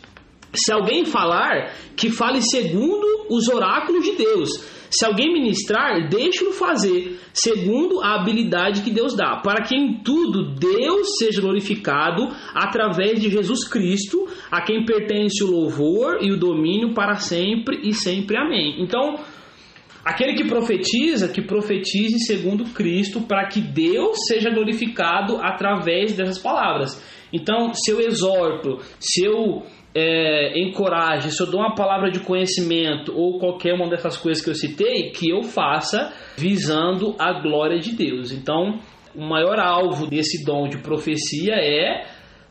Se 0.53 0.73
alguém 0.73 1.05
falar, 1.05 1.75
que 1.97 2.11
fale 2.11 2.41
segundo 2.41 3.27
os 3.31 3.49
oráculos 3.49 4.05
de 4.05 4.17
Deus. 4.17 4.75
Se 4.97 5.05
alguém 5.05 5.33
ministrar, 5.33 6.09
deixe-o 6.09 6.53
fazer, 6.53 7.19
segundo 7.33 8.01
a 8.01 8.15
habilidade 8.15 8.83
que 8.83 8.93
Deus 8.93 9.17
dá, 9.17 9.41
para 9.43 9.65
que 9.65 9.75
em 9.75 10.01
tudo 10.05 10.55
Deus 10.55 11.17
seja 11.19 11.41
glorificado 11.41 12.29
através 12.55 13.21
de 13.21 13.29
Jesus 13.29 13.67
Cristo, 13.67 14.29
a 14.53 14.63
quem 14.63 14.85
pertence 14.85 15.43
o 15.43 15.51
louvor 15.51 16.19
e 16.23 16.31
o 16.31 16.39
domínio 16.39 16.95
para 16.95 17.17
sempre 17.17 17.81
e 17.83 17.93
sempre. 17.93 18.37
Amém. 18.37 18.77
Então, 18.81 19.17
Aquele 20.05 20.35
que 20.35 20.45
profetiza, 20.45 21.29
que 21.29 21.41
profetize 21.41 22.19
segundo 22.27 22.67
Cristo, 22.75 23.23
para 23.23 23.49
que 23.49 23.59
Deus 23.59 24.19
seja 24.29 24.51
glorificado 24.51 25.39
através 25.39 26.15
dessas 26.15 26.39
palavras. 26.39 27.03
Então, 27.33 27.73
se 27.73 27.91
eu 27.91 28.01
exorto, 28.01 28.81
se 29.01 29.25
eu 29.25 29.63
é, 29.95 30.59
encorajo, 30.59 31.31
se 31.31 31.41
eu 31.41 31.51
dou 31.51 31.61
uma 31.61 31.75
palavra 31.75 32.11
de 32.11 32.21
conhecimento 32.21 33.13
ou 33.17 33.39
qualquer 33.39 33.75
uma 33.75 33.89
dessas 33.89 34.17
coisas 34.17 34.43
que 34.43 34.51
eu 34.51 34.55
citei, 34.55 35.11
que 35.11 35.31
eu 35.31 35.43
faça 35.43 36.13
visando 36.37 37.15
a 37.19 37.33
glória 37.41 37.79
de 37.79 37.93
Deus. 37.93 38.33
Então, 38.33 38.81
o 39.15 39.23
maior 39.23 39.59
alvo 39.61 40.07
desse 40.07 40.45
dom 40.45 40.67
de 40.69 40.79
profecia 40.79 41.55
é 41.55 42.05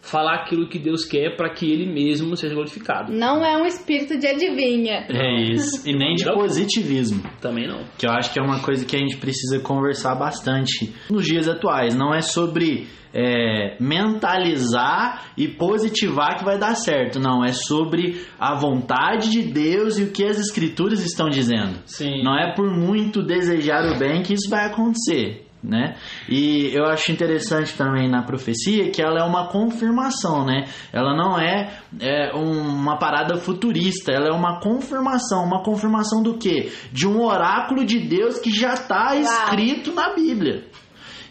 falar 0.04 0.42
aquilo 0.42 0.68
que 0.68 0.78
Deus 0.78 1.06
quer 1.06 1.36
para 1.36 1.50
que 1.50 1.66
Ele 1.66 1.92
mesmo 1.92 2.36
seja 2.36 2.54
glorificado. 2.54 3.12
Não 3.12 3.44
é 3.44 3.58
um 3.58 3.66
espírito 3.66 4.20
de 4.20 4.28
adivinha. 4.28 5.08
É 5.10 5.42
isso. 5.52 5.88
E 5.90 5.94
nem 5.94 6.16
de 6.16 6.26
positivismo. 6.26 7.24
Também 7.42 7.68
não. 7.68 7.86
Que 7.98 8.06
eu 8.06 8.12
acho 8.12 8.32
que 8.32 8.40
é 8.40 8.44
uma 8.44 8.62
coisa 8.62 8.86
que 8.86 8.96
a 8.96 9.00
gente 9.00 9.18
precisa 9.18 9.60
conversar 9.60 10.16
bastante 10.16 10.94
nos 11.10 11.24
dias 11.24 11.48
atuais. 11.48 11.96
Não 11.96 12.14
é 12.14 12.22
sobre 12.22 12.86
é, 13.14 13.78
mentalizar 13.80 15.32
e 15.38 15.48
positivar 15.48 16.38
que 16.38 16.44
vai 16.44 16.60
dar 16.60 16.76
certo. 16.76 17.18
Não, 17.18 17.44
é 17.44 17.54
sobre 17.54 18.22
a 18.38 18.56
vontade 18.56 19.32
de 19.32 19.42
Deus 19.42 19.98
e 19.98 20.04
o 20.04 20.12
que 20.12 20.26
as 20.26 20.38
escrituras 20.38 21.04
estão 21.06 21.30
dizendo. 21.30 21.80
Sim. 21.86 22.22
Não 22.24 22.38
é 22.38 22.54
por 22.54 22.70
muito 22.70 23.24
desejar 23.24 23.86
o 23.86 23.98
bem 23.98 24.22
que 24.22 24.34
isso 24.34 24.50
vai 24.50 24.66
acontecer 24.66 25.48
né? 25.64 25.96
E 26.28 26.72
eu 26.74 26.86
acho 26.86 27.12
interessante 27.12 27.74
também 27.76 28.10
na 28.10 28.24
profecia 28.24 28.92
que 28.92 29.02
ela 29.02 29.20
é 29.20 29.24
uma 29.24 29.48
confirmação, 29.48 30.46
né? 30.46 30.66
Ela 30.92 31.16
não 31.16 31.40
é, 31.40 31.80
é 32.00 32.32
uma 32.36 32.98
parada 32.98 33.38
futurista, 33.38 34.12
ela 34.12 34.28
é 34.28 34.32
uma 34.32 34.60
confirmação, 34.60 35.46
uma 35.46 35.64
confirmação 35.64 36.22
do 36.22 36.38
quê? 36.38 36.72
De 36.92 37.08
um 37.08 37.22
oráculo 37.24 37.86
de 37.86 38.00
Deus 38.00 38.40
que 38.40 38.52
já 38.52 38.74
está 38.74 39.16
escrito 39.16 39.94
na 39.94 40.14
Bíblia. 40.14 40.66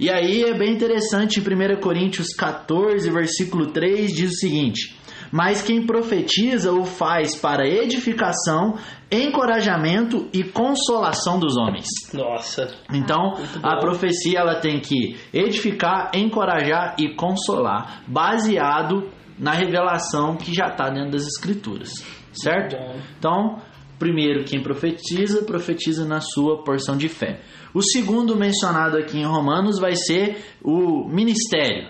E 0.01 0.11
aí 0.11 0.43
é 0.43 0.57
bem 0.57 0.73
interessante, 0.73 1.39
em 1.39 1.43
1 1.43 1.81
Coríntios 1.81 2.35
14, 2.35 3.09
versículo 3.11 3.67
3, 3.67 4.13
diz 4.13 4.33
o 4.33 4.37
seguinte: 4.37 4.97
mas 5.33 5.63
quem 5.63 5.87
profetiza 5.87 6.71
o 6.73 6.85
faz 6.85 7.35
para 7.35 7.67
edificação, 7.67 8.75
encorajamento 9.11 10.29
e 10.33 10.45
consolação 10.45 11.39
dos 11.41 11.57
homens. 11.57 11.87
Nossa. 12.13 12.69
Então, 12.93 13.33
a 13.63 13.79
profecia 13.79 14.41
ela 14.41 14.61
tem 14.61 14.79
que 14.79 15.17
edificar, 15.33 16.11
encorajar 16.15 16.95
e 16.99 17.15
consolar, 17.15 18.03
baseado 18.07 19.09
na 19.39 19.53
revelação 19.53 20.37
que 20.37 20.55
já 20.55 20.67
está 20.67 20.91
dentro 20.91 21.13
das 21.13 21.27
escrituras, 21.27 21.91
certo? 22.33 22.77
Então, 23.19 23.57
primeiro, 23.99 24.45
quem 24.45 24.63
profetiza, 24.63 25.43
profetiza 25.45 26.07
na 26.07 26.21
sua 26.21 26.63
porção 26.63 26.97
de 26.97 27.09
fé. 27.09 27.41
O 27.75 27.81
segundo 27.81 28.37
mencionado 28.37 28.99
aqui 28.99 29.19
em 29.19 29.25
Romanos 29.25 29.79
vai 29.79 29.97
ser 29.97 30.45
o 30.63 31.09
ministério. 31.09 31.89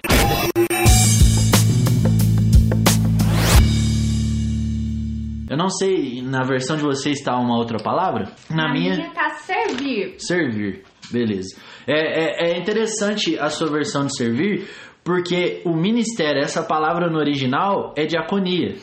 Eu 5.52 5.58
não 5.58 5.68
sei, 5.68 6.22
na 6.22 6.44
versão 6.44 6.78
de 6.78 6.82
vocês 6.82 7.18
está 7.18 7.36
uma 7.36 7.58
outra 7.58 7.76
palavra? 7.76 8.32
Na, 8.48 8.68
na 8.68 8.72
minha 8.72 8.94
está 8.94 9.28
servir. 9.28 10.14
Servir, 10.16 10.82
beleza. 11.10 11.60
É, 11.86 12.46
é, 12.46 12.52
é 12.52 12.58
interessante 12.58 13.38
a 13.38 13.50
sua 13.50 13.70
versão 13.70 14.06
de 14.06 14.16
servir, 14.16 14.66
porque 15.04 15.60
o 15.66 15.76
ministério, 15.76 16.40
essa 16.42 16.62
palavra 16.62 17.10
no 17.10 17.18
original 17.18 17.92
é 17.98 18.06
diaconia. 18.06 18.76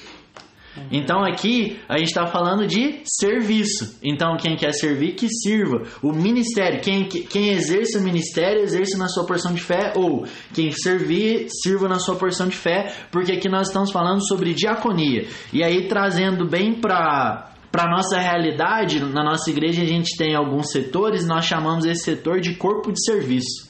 Então 0.92 1.24
aqui 1.24 1.80
a 1.88 1.98
gente 1.98 2.08
está 2.08 2.28
falando 2.28 2.68
de 2.68 3.02
serviço. 3.06 3.98
Então 4.04 4.38
quem 4.38 4.56
quer 4.56 4.74
servir, 4.74 5.14
que 5.14 5.28
sirva. 5.28 5.84
O 6.02 6.12
ministério, 6.12 6.82
quem, 6.82 7.08
quem 7.08 7.50
exerce 7.50 7.98
o 7.98 8.02
ministério, 8.02 8.62
exerce 8.62 8.98
na 8.98 9.08
sua 9.08 9.26
porção 9.26 9.54
de 9.54 9.62
fé. 9.62 9.94
Ou 9.96 10.26
quem 10.54 10.72
servir, 10.72 11.48
sirva 11.50 11.88
na 11.88 12.00
sua 12.00 12.16
porção 12.16 12.48
de 12.48 12.56
fé. 12.56 12.94
Porque 13.12 13.32
aqui 13.32 13.50
nós 13.50 13.68
estamos 13.68 13.92
falando 13.92 14.26
sobre 14.28 14.54
diaconia. 14.54 15.28
E 15.54 15.64
aí 15.64 15.88
trazendo 15.88 16.48
bem 16.48 16.74
para 16.74 17.48
para 17.72 17.88
nossa 17.88 18.18
realidade, 18.18 19.00
na 19.00 19.24
nossa 19.24 19.48
igreja 19.52 19.84
a 19.84 19.86
gente 19.86 20.18
tem 20.18 20.34
alguns 20.34 20.72
setores, 20.72 21.28
nós 21.28 21.46
chamamos 21.46 21.86
esse 21.86 22.04
setor 22.04 22.40
de 22.40 22.56
corpo 22.56 22.92
de 22.92 23.00
serviço 23.06 23.69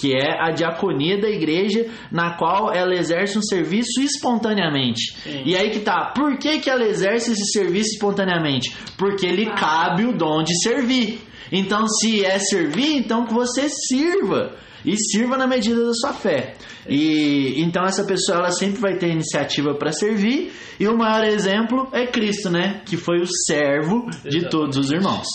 que 0.00 0.14
é 0.14 0.40
a 0.40 0.50
diaconia 0.50 1.20
da 1.20 1.28
igreja, 1.28 1.86
na 2.10 2.34
qual 2.38 2.72
ela 2.72 2.94
exerce 2.94 3.36
um 3.36 3.42
serviço 3.42 4.00
espontaneamente. 4.00 5.14
Sim. 5.22 5.42
E 5.44 5.54
aí 5.54 5.68
que 5.68 5.80
tá, 5.80 6.10
por 6.16 6.38
que, 6.38 6.58
que 6.58 6.70
ela 6.70 6.86
exerce 6.86 7.32
esse 7.32 7.52
serviço 7.52 7.90
espontaneamente? 7.90 8.74
Porque 8.96 9.30
lhe 9.30 9.46
ah. 9.46 9.54
cabe 9.54 10.06
o 10.06 10.16
dom 10.16 10.42
de 10.42 10.58
servir. 10.62 11.20
Então, 11.52 11.86
se 11.86 12.24
é 12.24 12.38
servir, 12.38 12.96
então 12.96 13.26
que 13.26 13.34
você 13.34 13.68
sirva 13.68 14.56
e 14.86 14.96
sirva 14.96 15.36
na 15.36 15.46
medida 15.46 15.84
da 15.84 15.92
sua 15.92 16.14
fé. 16.14 16.54
E 16.88 17.60
então 17.60 17.84
essa 17.84 18.02
pessoa 18.04 18.38
ela 18.38 18.52
sempre 18.52 18.80
vai 18.80 18.96
ter 18.96 19.10
iniciativa 19.10 19.74
para 19.74 19.92
servir 19.92 20.50
e 20.78 20.88
o 20.88 20.96
maior 20.96 21.24
exemplo 21.24 21.88
é 21.92 22.06
Cristo, 22.06 22.48
né, 22.48 22.80
que 22.86 22.96
foi 22.96 23.20
o 23.20 23.26
servo 23.26 24.06
Exatamente. 24.08 24.30
de 24.30 24.48
todos 24.48 24.76
os 24.78 24.90
irmãos. 24.90 25.26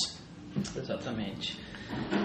Exatamente. 0.76 1.65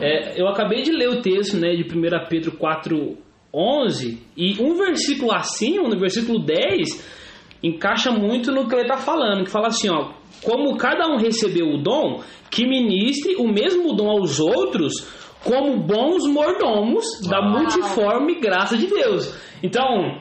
É, 0.00 0.40
eu 0.40 0.48
acabei 0.48 0.82
de 0.82 0.90
ler 0.90 1.08
o 1.08 1.20
texto 1.20 1.56
né, 1.56 1.74
de 1.74 1.82
1 1.82 2.28
Pedro 2.28 2.52
4, 2.52 3.16
11, 3.52 4.22
e 4.36 4.62
um 4.62 4.74
versículo 4.74 5.32
acima, 5.32 5.88
no 5.88 5.98
versículo 5.98 6.38
10, 6.38 7.58
encaixa 7.62 8.10
muito 8.10 8.52
no 8.52 8.68
que 8.68 8.74
ele 8.74 8.82
está 8.82 8.96
falando, 8.96 9.44
que 9.44 9.50
fala 9.50 9.68
assim, 9.68 9.90
ó, 9.90 10.12
como 10.42 10.76
cada 10.76 11.06
um 11.08 11.16
recebeu 11.16 11.66
o 11.66 11.82
dom, 11.82 12.22
que 12.50 12.66
ministre 12.66 13.36
o 13.36 13.46
mesmo 13.46 13.94
dom 13.94 14.08
aos 14.08 14.40
outros, 14.40 14.92
como 15.44 15.78
bons 15.78 16.26
mordomos 16.26 17.04
da 17.28 17.42
multiforme 17.42 18.40
graça 18.40 18.76
de 18.76 18.86
Deus. 18.86 19.34
Então, 19.62 20.18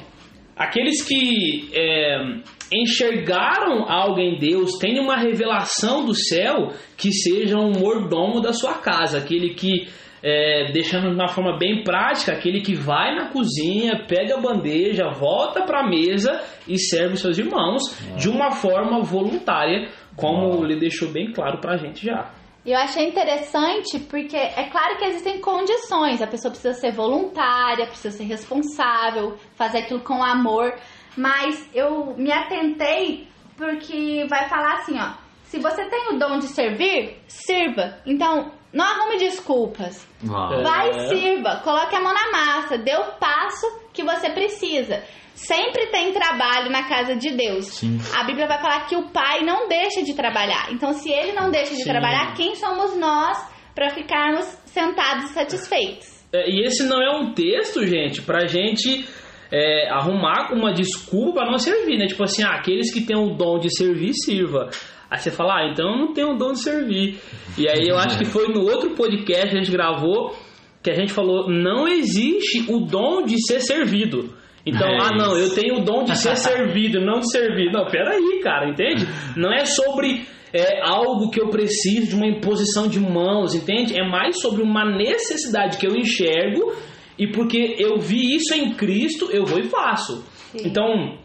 aqueles 0.56 1.02
que 1.06 1.70
é, 1.74 2.42
enxergaram 2.72 3.90
algo 3.90 4.20
em 4.20 4.38
Deus, 4.38 4.78
têm 4.80 5.00
uma 5.00 5.18
revelação 5.18 6.06
do 6.06 6.14
céu, 6.14 6.70
que 6.98 7.12
seja 7.12 7.58
um 7.58 7.72
mordomo 7.72 8.42
da 8.42 8.54
sua 8.54 8.76
casa, 8.76 9.18
aquele 9.18 9.54
que, 9.54 9.88
é, 10.24 10.72
deixando 10.72 11.10
de 11.10 11.16
uma 11.16 11.28
forma 11.28 11.58
bem 11.58 11.84
prática, 11.84 12.34
aquele 12.34 12.62
que 12.62 12.76
vai 12.76 13.16
na 13.16 13.30
cozinha, 13.30 14.06
pega 14.08 14.36
a 14.36 14.42
bandeja, 14.42 15.10
volta 15.10 15.64
para 15.64 15.82
a 15.82 15.90
mesa 15.90 16.42
e 16.68 16.78
serve 16.78 17.14
os 17.14 17.22
seus 17.22 17.38
irmãos 17.38 17.82
de 18.18 18.30
uma 18.30 18.52
forma 18.52 19.02
voluntária, 19.02 19.90
como 20.16 20.64
ele 20.64 20.80
deixou 20.80 21.10
bem 21.12 21.32
claro 21.32 21.60
para 21.60 21.74
a 21.74 21.78
gente 21.78 22.06
já. 22.06 22.32
Eu 22.66 22.78
achei 22.78 23.08
interessante 23.08 24.00
porque 24.00 24.36
é 24.36 24.70
claro 24.70 24.98
que 24.98 25.06
existem 25.06 25.40
condições, 25.40 26.22
a 26.22 26.28
pessoa 26.28 26.52
precisa 26.52 26.74
ser 26.74 26.92
voluntária, 26.92 27.88
precisa 27.88 28.18
ser 28.18 28.26
responsável, 28.26 29.38
fazer 29.56 29.80
aquilo 29.80 30.02
com 30.02 30.22
amor, 30.22 30.76
mas 31.20 31.70
eu 31.76 32.16
me 32.16 32.32
atentei 32.32 33.28
porque 33.58 34.26
vai 34.30 34.48
falar 34.48 34.76
assim, 34.76 34.98
ó. 34.98 35.12
Se 35.44 35.60
você 35.60 35.84
tem 35.90 36.14
o 36.14 36.18
dom 36.18 36.40
de 36.40 36.48
servir, 36.48 37.18
sirva. 37.28 37.98
Então, 38.06 38.52
não 38.72 38.86
arrume 38.86 39.18
desculpas. 39.18 40.08
Uau. 40.26 40.64
Vai 40.64 40.90
e 40.90 41.10
sirva. 41.10 41.58
Coloque 41.64 41.94
a 41.94 42.00
mão 42.00 42.14
na 42.14 42.32
massa. 42.32 42.78
Dê 42.78 42.96
o 42.96 43.18
passo 43.20 43.66
que 43.92 44.02
você 44.04 44.30
precisa. 44.30 45.04
Sempre 45.34 45.88
tem 45.88 46.14
trabalho 46.14 46.70
na 46.70 46.88
casa 46.88 47.16
de 47.16 47.32
Deus. 47.32 47.66
Sim. 47.66 48.00
A 48.16 48.24
Bíblia 48.24 48.48
vai 48.48 48.62
falar 48.62 48.86
que 48.86 48.96
o 48.96 49.10
pai 49.10 49.42
não 49.44 49.68
deixa 49.68 50.04
de 50.04 50.14
trabalhar. 50.14 50.72
Então, 50.72 50.94
se 50.94 51.12
ele 51.12 51.34
não 51.34 51.50
deixa 51.50 51.72
de 51.72 51.84
Sim. 51.84 51.90
trabalhar, 51.90 52.34
quem 52.36 52.56
somos 52.56 52.96
nós 52.96 53.38
para 53.76 53.90
ficarmos 53.90 54.46
sentados 54.68 55.32
satisfeitos? 55.32 56.08
É, 56.32 56.50
e 56.50 56.64
esse 56.66 56.84
não 56.84 57.02
é 57.02 57.18
um 57.18 57.34
texto, 57.34 57.86
gente, 57.86 58.22
pra 58.22 58.46
gente 58.46 59.06
é, 59.52 59.90
arrumar 59.90 60.54
uma 60.54 60.74
desculpa 60.74 61.42
para 61.42 61.52
não 61.52 61.58
servir, 61.58 61.98
né? 61.98 62.08
Tipo 62.08 62.24
assim, 62.24 62.44
ah, 62.44 62.56
aqueles 62.56 62.94
que 62.94 63.02
têm 63.02 63.18
o 63.18 63.36
dom 63.36 63.60
de 63.60 63.76
servir, 63.76 64.14
sirva. 64.14 64.70
Aí 65.10 65.18
você 65.18 65.32
fala, 65.32 65.60
ah, 65.60 65.70
então 65.72 65.92
eu 65.92 65.98
não 65.98 66.14
tenho 66.14 66.34
o 66.34 66.38
dom 66.38 66.52
de 66.52 66.62
servir. 66.62 67.20
E 67.58 67.68
aí 67.68 67.88
eu 67.88 67.98
acho 67.98 68.18
que 68.18 68.26
foi 68.26 68.48
no 68.48 68.62
outro 68.62 68.92
podcast 68.92 69.50
que 69.50 69.58
a 69.58 69.60
gente 69.60 69.72
gravou 69.72 70.36
que 70.82 70.90
a 70.90 70.96
gente 70.96 71.12
falou, 71.12 71.50
não 71.50 71.88
existe 71.88 72.72
o 72.72 72.80
dom 72.80 73.24
de 73.24 73.36
ser 73.46 73.60
servido. 73.60 74.34
Então, 74.66 74.88
é 74.88 74.98
ah, 75.02 75.18
não, 75.18 75.38
eu 75.38 75.54
tenho 75.54 75.80
o 75.80 75.84
dom 75.84 76.04
de 76.04 76.18
ser 76.18 76.36
servido, 76.38 77.02
não 77.02 77.20
de 77.20 77.32
servir. 77.32 77.72
Não, 77.72 77.86
peraí, 77.86 78.40
cara, 78.42 78.70
entende? 78.70 79.06
Não 79.36 79.52
é 79.52 79.66
sobre 79.66 80.26
é 80.52 80.82
algo 80.82 81.30
que 81.30 81.40
eu 81.40 81.50
preciso 81.50 82.08
de 82.08 82.16
uma 82.16 82.26
imposição 82.26 82.88
de 82.88 83.00
mãos, 83.00 83.54
entende? 83.54 84.00
É 84.00 84.04
mais 84.04 84.42
sobre 84.42 84.64
uma 84.64 84.84
necessidade 84.84 85.78
que 85.78 85.86
eu 85.86 85.96
enxergo 85.96 86.74
e 87.20 87.28
porque 87.28 87.76
eu 87.78 88.00
vi 88.00 88.36
isso 88.36 88.54
em 88.56 88.74
Cristo, 88.74 89.30
eu 89.30 89.46
vou 89.46 89.60
e 89.60 89.64
faço. 89.64 90.24
Sim. 90.52 90.70
Então, 90.70 91.18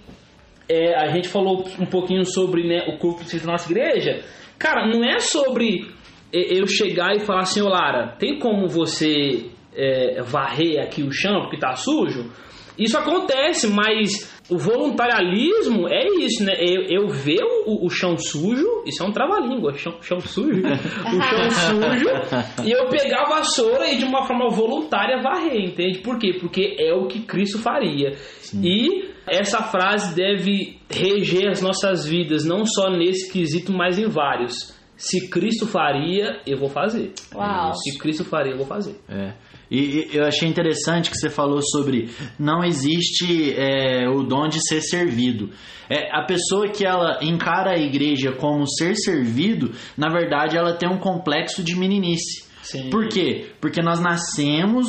é, 0.68 0.92
a 0.96 1.08
gente 1.12 1.28
falou 1.28 1.64
um 1.78 1.86
pouquinho 1.86 2.24
sobre 2.24 2.66
né, 2.66 2.84
o 2.88 2.98
corpo 2.98 3.22
da 3.22 3.52
nossa 3.52 3.70
igreja. 3.70 4.24
Cara, 4.58 4.88
não 4.88 5.04
é 5.04 5.20
sobre 5.20 5.86
é, 6.32 6.60
eu 6.60 6.66
chegar 6.66 7.14
e 7.14 7.20
falar 7.20 7.42
assim, 7.42 7.62
ô 7.62 7.68
Lara, 7.68 8.16
tem 8.18 8.40
como 8.40 8.66
você 8.66 9.50
é, 9.72 10.20
varrer 10.22 10.82
aqui 10.82 11.04
o 11.04 11.12
chão 11.12 11.42
porque 11.42 11.58
tá 11.58 11.76
sujo? 11.76 12.28
Isso 12.78 12.98
acontece, 12.98 13.68
mas 13.68 14.34
o 14.50 14.58
voluntarialismo 14.58 15.88
é 15.88 16.06
isso, 16.20 16.44
né? 16.44 16.52
Eu, 16.60 16.82
eu 16.88 17.08
ver 17.08 17.42
o, 17.66 17.86
o 17.86 17.88
chão 17.88 18.16
sujo, 18.18 18.82
isso 18.86 19.02
é 19.02 19.06
um 19.06 19.12
trava-língua, 19.12 19.74
chão, 19.74 19.96
chão 20.02 20.20
sujo, 20.20 20.60
o 20.60 21.22
chão 21.22 21.50
sujo, 21.50 22.66
e 22.66 22.70
eu 22.70 22.88
pegar 22.88 23.22
a 23.22 23.28
vassoura 23.30 23.90
e 23.90 23.96
de 23.96 24.04
uma 24.04 24.26
forma 24.26 24.50
voluntária 24.50 25.22
varrer, 25.22 25.64
entende? 25.64 26.00
Por 26.00 26.18
quê? 26.18 26.36
Porque 26.38 26.76
é 26.78 26.92
o 26.92 27.06
que 27.06 27.20
Cristo 27.20 27.58
faria. 27.58 28.16
E 28.62 29.08
essa 29.26 29.62
frase 29.62 30.14
deve 30.14 30.78
reger 30.90 31.48
as 31.50 31.62
nossas 31.62 32.06
vidas, 32.06 32.44
não 32.44 32.66
só 32.66 32.90
nesse 32.90 33.32
quesito, 33.32 33.72
mas 33.72 33.98
em 33.98 34.08
vários. 34.08 34.74
Se 34.96 35.28
Cristo 35.28 35.66
faria, 35.66 36.40
eu 36.46 36.58
vou 36.58 36.68
fazer. 36.68 37.12
Uau. 37.34 37.74
Se 37.74 37.98
Cristo 37.98 38.24
faria, 38.24 38.52
eu 38.52 38.58
vou 38.58 38.66
fazer. 38.66 38.96
É. 39.08 39.32
E, 39.70 40.08
e 40.12 40.16
eu 40.16 40.24
achei 40.24 40.48
interessante 40.48 41.10
que 41.10 41.16
você 41.16 41.28
falou 41.28 41.60
sobre 41.62 42.10
não 42.38 42.62
existe 42.62 43.54
é, 43.56 44.08
o 44.08 44.22
dom 44.22 44.48
de 44.48 44.58
ser 44.66 44.80
servido. 44.80 45.50
É, 45.90 46.16
a 46.16 46.24
pessoa 46.24 46.68
que 46.68 46.86
ela 46.86 47.18
encara 47.22 47.72
a 47.72 47.78
igreja 47.78 48.32
como 48.32 48.66
ser 48.68 48.94
servido, 48.94 49.72
na 49.96 50.08
verdade 50.08 50.56
ela 50.56 50.74
tem 50.74 50.88
um 50.88 50.98
complexo 50.98 51.62
de 51.62 51.74
meninice. 51.74 52.44
Sim. 52.62 52.88
Por 52.88 53.08
quê? 53.08 53.50
Porque 53.60 53.82
nós 53.82 54.00
nascemos 54.00 54.86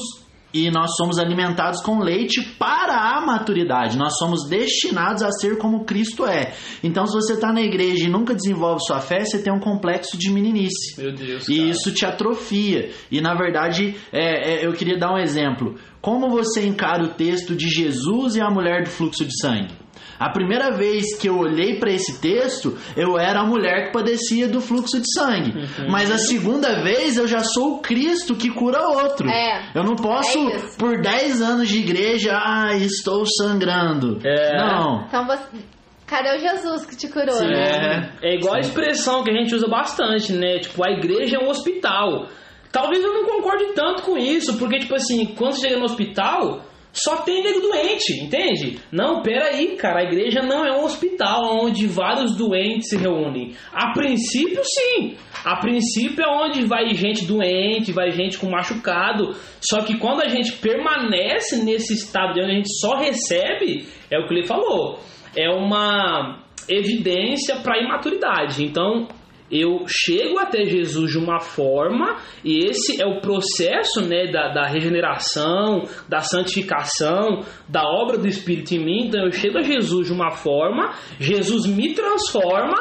e 0.55 0.71
nós 0.71 0.95
somos 0.95 1.19
alimentados 1.19 1.81
com 1.81 1.99
leite 1.99 2.41
para 2.57 2.95
a 2.95 3.19
maturidade. 3.19 3.97
Nós 3.97 4.17
somos 4.17 4.47
destinados 4.47 5.21
a 5.21 5.29
ser 5.29 5.57
como 5.57 5.83
Cristo 5.83 6.25
é. 6.25 6.53
Então, 6.81 7.05
se 7.05 7.13
você 7.13 7.33
está 7.33 7.51
na 7.51 7.61
igreja 7.61 8.05
e 8.05 8.09
nunca 8.09 8.33
desenvolve 8.33 8.79
sua 8.85 9.01
fé, 9.01 9.25
você 9.25 9.43
tem 9.43 9.53
um 9.53 9.59
complexo 9.59 10.17
de 10.17 10.31
meninice. 10.31 10.97
Meu 10.97 11.13
Deus. 11.13 11.49
E 11.49 11.57
cara. 11.57 11.69
isso 11.69 11.93
te 11.93 12.05
atrofia. 12.05 12.89
E 13.11 13.19
na 13.19 13.35
verdade, 13.35 13.95
é, 14.13 14.53
é, 14.53 14.65
eu 14.65 14.71
queria 14.71 14.97
dar 14.97 15.13
um 15.13 15.17
exemplo. 15.17 15.75
Como 15.99 16.29
você 16.29 16.65
encara 16.65 17.03
o 17.03 17.09
texto 17.09 17.53
de 17.53 17.67
Jesus 17.67 18.37
e 18.37 18.41
a 18.41 18.49
mulher 18.49 18.83
do 18.83 18.89
fluxo 18.89 19.25
de 19.25 19.37
sangue? 19.37 19.84
A 20.19 20.29
primeira 20.29 20.71
vez 20.71 21.17
que 21.17 21.27
eu 21.27 21.37
olhei 21.37 21.77
para 21.79 21.91
esse 21.91 22.21
texto, 22.21 22.77
eu 22.95 23.17
era 23.19 23.41
a 23.41 23.45
mulher 23.45 23.87
que 23.87 23.93
padecia 23.93 24.47
do 24.47 24.61
fluxo 24.61 24.99
de 24.99 25.11
sangue. 25.13 25.51
Uhum. 25.51 25.89
Mas 25.89 26.11
a 26.11 26.17
segunda 26.17 26.81
vez 26.81 27.17
eu 27.17 27.27
já 27.27 27.39
sou 27.39 27.75
o 27.75 27.79
Cristo 27.79 28.35
que 28.35 28.49
cura 28.49 28.87
outro. 28.87 29.29
É. 29.29 29.71
Eu 29.75 29.83
não 29.83 29.95
posso, 29.95 30.37
É 30.37 30.57
por 30.77 31.01
10 31.01 31.41
anos 31.41 31.67
de 31.67 31.79
igreja, 31.79 32.37
ah, 32.37 32.75
estou 32.75 33.25
sangrando. 33.25 34.19
É. 34.25 34.57
Não. 34.57 35.05
Então 35.07 35.25
você. 35.25 35.43
Cadê 36.07 36.35
o 36.35 36.39
Jesus 36.39 36.85
que 36.85 36.95
te 36.95 37.07
curou, 37.07 37.33
Sim. 37.33 37.47
né? 37.47 38.11
É. 38.21 38.29
É 38.33 38.35
igual 38.35 38.55
a 38.55 38.59
expressão 38.59 39.23
que 39.23 39.31
a 39.31 39.33
gente 39.33 39.55
usa 39.55 39.67
bastante, 39.67 40.33
né? 40.33 40.59
Tipo, 40.59 40.85
a 40.85 40.91
igreja 40.91 41.37
é 41.37 41.43
um 41.43 41.49
hospital. 41.49 42.27
Talvez 42.71 43.03
eu 43.03 43.11
não 43.11 43.25
concorde 43.25 43.73
tanto 43.73 44.03
com 44.03 44.17
isso, 44.17 44.57
porque, 44.57 44.79
tipo 44.79 44.93
assim, 44.93 45.25
quando 45.35 45.53
você 45.53 45.67
chega 45.67 45.79
no 45.79 45.85
hospital, 45.85 46.61
só 46.95 47.17
tem 47.17 47.43
nego 47.43 47.59
doente, 47.59 48.13
entende? 48.23 48.79
Não, 48.89 49.21
peraí, 49.21 49.75
cara, 49.75 49.99
a 49.99 50.03
igreja 50.03 50.41
não 50.41 50.65
é 50.65 50.71
um 50.71 50.85
hospital 50.85 51.59
onde 51.61 51.87
vários 51.87 52.37
doentes 52.37 52.89
se 52.89 52.97
reúnem. 52.97 53.53
A 53.73 53.91
princípio, 53.91 54.61
sim. 54.63 55.15
A 55.43 55.57
princípio 55.57 56.23
é 56.23 56.29
onde 56.29 56.65
vai 56.65 56.93
gente 56.93 57.25
doente, 57.25 57.91
vai 57.91 58.11
gente 58.11 58.37
com 58.37 58.49
machucado. 58.49 59.35
Só 59.59 59.81
que 59.81 59.97
quando 59.97 60.21
a 60.21 60.29
gente 60.29 60.53
permanece 60.53 61.63
nesse 61.65 61.93
estado 61.93 62.33
de 62.33 62.41
onde 62.41 62.51
a 62.51 62.55
gente 62.55 62.79
só 62.79 62.95
recebe, 62.95 63.85
é 64.09 64.17
o 64.17 64.27
que 64.27 64.33
ele 64.33 64.47
falou. 64.47 64.99
É 65.35 65.49
uma 65.49 66.39
evidência 66.69 67.57
para 67.57 67.83
imaturidade. 67.83 68.63
Então, 68.63 69.07
eu 69.51 69.85
chego 69.87 70.39
até 70.39 70.65
Jesus 70.65 71.11
de 71.11 71.17
uma 71.17 71.39
forma, 71.39 72.17
e 72.43 72.65
esse 72.67 73.01
é 73.01 73.05
o 73.05 73.21
processo 73.21 74.01
né, 74.01 74.31
da, 74.31 74.51
da 74.53 74.67
regeneração, 74.67 75.83
da 76.09 76.19
santificação, 76.19 77.41
da 77.69 77.83
obra 77.83 78.17
do 78.17 78.27
Espírito 78.27 78.73
em 78.73 78.83
mim. 78.83 79.07
Então 79.07 79.23
eu 79.23 79.31
chego 79.31 79.59
a 79.59 79.63
Jesus 79.63 80.07
de 80.07 80.13
uma 80.13 80.31
forma, 80.31 80.93
Jesus 81.19 81.67
me 81.67 81.93
transforma, 81.93 82.77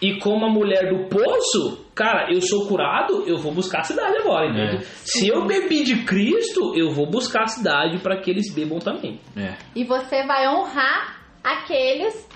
e 0.00 0.18
como 0.20 0.46
a 0.46 0.48
mulher 0.48 0.88
do 0.88 1.08
poço, 1.08 1.84
cara, 1.92 2.32
eu 2.32 2.40
sou 2.40 2.68
curado, 2.68 3.24
eu 3.26 3.36
vou 3.36 3.52
buscar 3.52 3.80
a 3.80 3.82
cidade 3.82 4.16
agora, 4.18 4.48
entende? 4.48 4.76
É. 4.76 4.80
Se 4.80 5.26
eu 5.26 5.44
bebi 5.44 5.82
de 5.82 6.04
Cristo, 6.04 6.72
eu 6.76 6.92
vou 6.92 7.10
buscar 7.10 7.42
a 7.42 7.48
cidade 7.48 7.98
para 7.98 8.20
que 8.20 8.30
eles 8.30 8.54
bebam 8.54 8.78
também. 8.78 9.18
É. 9.36 9.56
E 9.74 9.84
você 9.84 10.24
vai 10.24 10.46
honrar 10.48 11.18
aqueles 11.42 12.27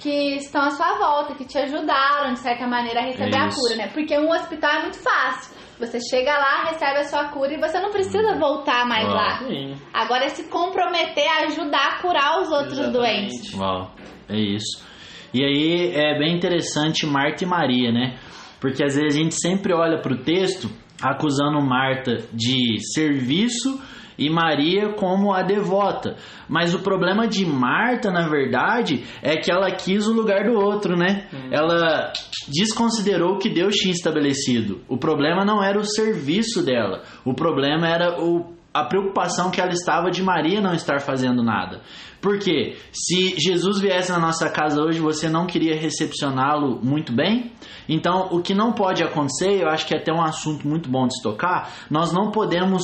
que 0.00 0.36
estão 0.36 0.62
à 0.62 0.70
sua 0.70 0.98
volta, 0.98 1.34
que 1.34 1.44
te 1.44 1.58
ajudaram, 1.58 2.32
de 2.32 2.38
certa 2.40 2.66
maneira, 2.66 3.00
a 3.00 3.04
receber 3.04 3.34
É 3.34 3.38
a 3.40 3.46
isso. 3.48 3.58
cura, 3.60 3.76
né? 3.76 3.88
Porque 3.92 4.18
um 4.18 4.30
hospital 4.30 4.70
é 4.70 4.82
muito 4.82 4.98
fácil. 5.02 5.54
Você 5.78 5.98
chega 6.00 6.32
lá, 6.32 6.64
recebe 6.70 6.98
a 7.00 7.04
sua 7.04 7.24
cura 7.28 7.54
e 7.54 7.58
você 7.60 7.78
não 7.80 7.90
precisa 7.90 8.34
voltar 8.38 8.86
mais 8.86 9.06
Ah. 9.08 9.12
lá. 9.14 9.38
Sim. 9.38 9.74
Agora 9.94 10.24
é 10.24 10.28
se 10.28 10.44
comprometer 10.48 11.26
a 11.28 11.46
ajudar 11.46 11.86
a 11.86 12.02
curar 12.02 12.40
os 12.42 12.50
outros 12.50 12.78
Exatamente. 12.78 12.92
doentes. 13.28 13.54
Uau, 13.54 13.90
é 14.28 14.36
isso. 14.38 14.84
E 15.32 15.44
aí 15.44 15.92
é 15.94 16.18
bem 16.18 16.34
interessante 16.36 17.06
Marta 17.06 17.44
e 17.44 17.46
Maria, 17.46 17.92
né? 17.92 18.18
Porque 18.60 18.82
às 18.84 18.94
vezes 18.96 19.14
a 19.14 19.22
gente 19.22 19.34
sempre 19.40 19.72
olha 19.72 19.98
para 20.02 20.12
o 20.12 20.18
texto 20.22 20.68
acusando 21.02 21.60
Marta 21.62 22.16
de 22.32 22.78
serviço 22.92 23.80
e 24.20 24.28
Maria 24.28 24.92
como 24.92 25.32
a 25.32 25.42
devota. 25.42 26.16
Mas 26.46 26.74
o 26.74 26.80
problema 26.80 27.26
de 27.26 27.46
Marta, 27.46 28.10
na 28.10 28.28
verdade, 28.28 29.02
é 29.22 29.36
que 29.36 29.50
ela 29.50 29.70
quis 29.70 30.06
o 30.06 30.12
lugar 30.12 30.44
do 30.44 30.52
outro, 30.52 30.96
né? 30.96 31.26
Ela 31.50 32.12
desconsiderou 32.46 33.34
o 33.34 33.38
que 33.38 33.48
Deus 33.48 33.74
tinha 33.76 33.92
estabelecido. 33.92 34.82
O 34.86 34.98
problema 34.98 35.44
não 35.44 35.64
era 35.64 35.78
o 35.78 35.84
serviço 35.84 36.62
dela. 36.62 37.02
O 37.24 37.32
problema 37.32 37.88
era 37.88 38.22
o 38.22 38.60
a 38.72 38.84
preocupação 38.84 39.50
que 39.50 39.60
ela 39.60 39.72
estava 39.72 40.10
de 40.10 40.22
Maria 40.22 40.60
não 40.60 40.74
estar 40.74 41.00
fazendo 41.00 41.42
nada. 41.42 41.80
Porque 42.20 42.76
se 42.92 43.34
Jesus 43.36 43.80
viesse 43.80 44.12
na 44.12 44.18
nossa 44.18 44.48
casa 44.48 44.80
hoje, 44.80 45.00
você 45.00 45.28
não 45.28 45.46
queria 45.46 45.74
recepcioná-lo 45.74 46.78
muito 46.82 47.12
bem? 47.12 47.52
Então, 47.88 48.28
o 48.30 48.40
que 48.40 48.54
não 48.54 48.72
pode 48.72 49.02
acontecer, 49.02 49.60
eu 49.60 49.68
acho 49.68 49.86
que 49.86 49.94
é 49.94 49.98
até 49.98 50.12
um 50.12 50.22
assunto 50.22 50.68
muito 50.68 50.88
bom 50.88 51.06
de 51.06 51.16
se 51.16 51.22
tocar, 51.22 51.72
nós 51.90 52.12
não 52.12 52.30
podemos 52.30 52.82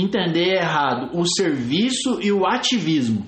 entender 0.00 0.56
errado 0.56 1.10
o 1.12 1.24
serviço 1.26 2.18
e 2.20 2.30
o 2.32 2.46
ativismo. 2.46 3.26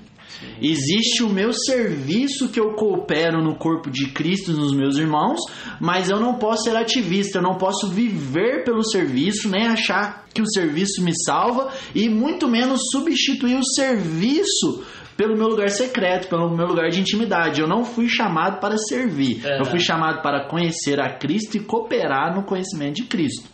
Existe 0.59 1.21
o 1.23 1.29
meu 1.29 1.53
serviço 1.53 2.49
que 2.49 2.59
eu 2.59 2.73
coopero 2.73 3.43
no 3.43 3.55
corpo 3.55 3.91
de 3.91 4.07
Cristo 4.09 4.51
nos 4.53 4.73
meus 4.75 4.97
irmãos, 4.97 5.39
mas 5.79 6.09
eu 6.09 6.19
não 6.19 6.35
posso 6.35 6.63
ser 6.63 6.75
ativista, 6.75 7.37
eu 7.37 7.43
não 7.43 7.55
posso 7.57 7.87
viver 7.89 8.63
pelo 8.63 8.83
serviço, 8.83 9.49
nem 9.49 9.67
achar 9.67 10.25
que 10.33 10.41
o 10.41 10.47
serviço 10.49 11.03
me 11.03 11.11
salva 11.25 11.69
e 11.93 12.09
muito 12.09 12.47
menos 12.47 12.81
substituir 12.91 13.55
o 13.55 13.65
serviço 13.75 14.83
pelo 15.15 15.37
meu 15.37 15.47
lugar 15.49 15.69
secreto, 15.69 16.27
pelo 16.27 16.49
meu 16.55 16.65
lugar 16.65 16.89
de 16.89 16.99
intimidade. 16.99 17.61
Eu 17.61 17.67
não 17.67 17.83
fui 17.85 18.07
chamado 18.07 18.59
para 18.59 18.77
servir, 18.77 19.45
É. 19.45 19.59
eu 19.59 19.65
fui 19.65 19.79
chamado 19.79 20.21
para 20.23 20.47
conhecer 20.47 20.99
a 20.99 21.09
Cristo 21.19 21.57
e 21.57 21.59
cooperar 21.59 22.35
no 22.35 22.43
conhecimento 22.43 22.95
de 22.95 23.03
Cristo. 23.03 23.47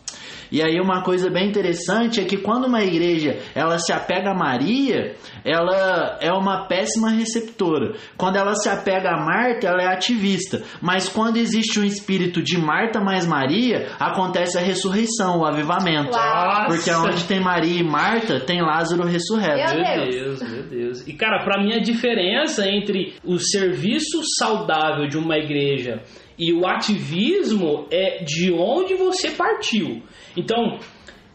E 0.52 0.62
aí 0.62 0.80
uma 0.80 1.04
coisa 1.04 1.30
bem 1.30 1.50
interessante 1.50 2.20
é 2.20 2.26
que 2.26 2.38
quando 2.38 2.66
uma 2.66 2.84
igreja 2.84 3.38
ela 3.56 3.78
se 3.78 3.92
apega 3.92 4.32
a 4.32 4.36
Maria, 4.36 5.16
ela 5.44 6.18
é 6.22 6.32
uma 6.32 6.68
péssima 6.68 7.10
receptora. 7.10 7.96
Quando 8.18 8.38
ela 8.38 8.54
se 8.56 8.70
apega 8.70 9.10
a 9.10 9.24
Marta, 9.24 9.68
ela 9.68 9.82
é 9.82 9.88
ativista. 9.88 10.62
Mas 10.82 11.10
quando 11.10 11.38
existe 11.38 11.80
um 11.80 11.84
espírito 11.84 12.42
de 12.42 12.58
Marta 12.58 13.00
mais 13.00 13.26
Maria, 13.26 13.88
acontece 14.00 14.58
a 14.58 14.62
ressurreição, 14.62 15.40
o 15.40 15.46
avivamento. 15.46 16.16
Uau. 16.16 16.66
Porque 16.68 16.92
onde 16.92 17.24
tem 17.26 17.40
Maria 17.40 17.80
e 17.80 17.84
Marta, 17.84 18.40
tem 18.40 18.62
Lázaro 18.62 19.06
ressurreto. 19.06 19.76
Meu 19.76 19.84
Deus. 19.84 20.16
Deus, 20.16 20.52
meu 20.52 20.64
Deus. 20.64 21.08
E 21.08 21.14
cara, 21.14 21.44
pra 21.44 21.62
mim 21.62 21.74
a 21.74 21.80
diferença 21.80 22.68
entre 22.68 23.14
o 23.24 23.38
serviço 23.38 24.22
saudável 24.38 25.08
de 25.08 25.18
uma 25.18 25.38
igreja 25.38 26.02
e 26.38 26.54
o 26.54 26.68
ativismo 26.68 27.88
é 27.92 28.24
de 28.24 28.52
onde 28.52 28.94
você 28.96 29.32
partiu. 29.32 30.04
Então, 30.36 30.78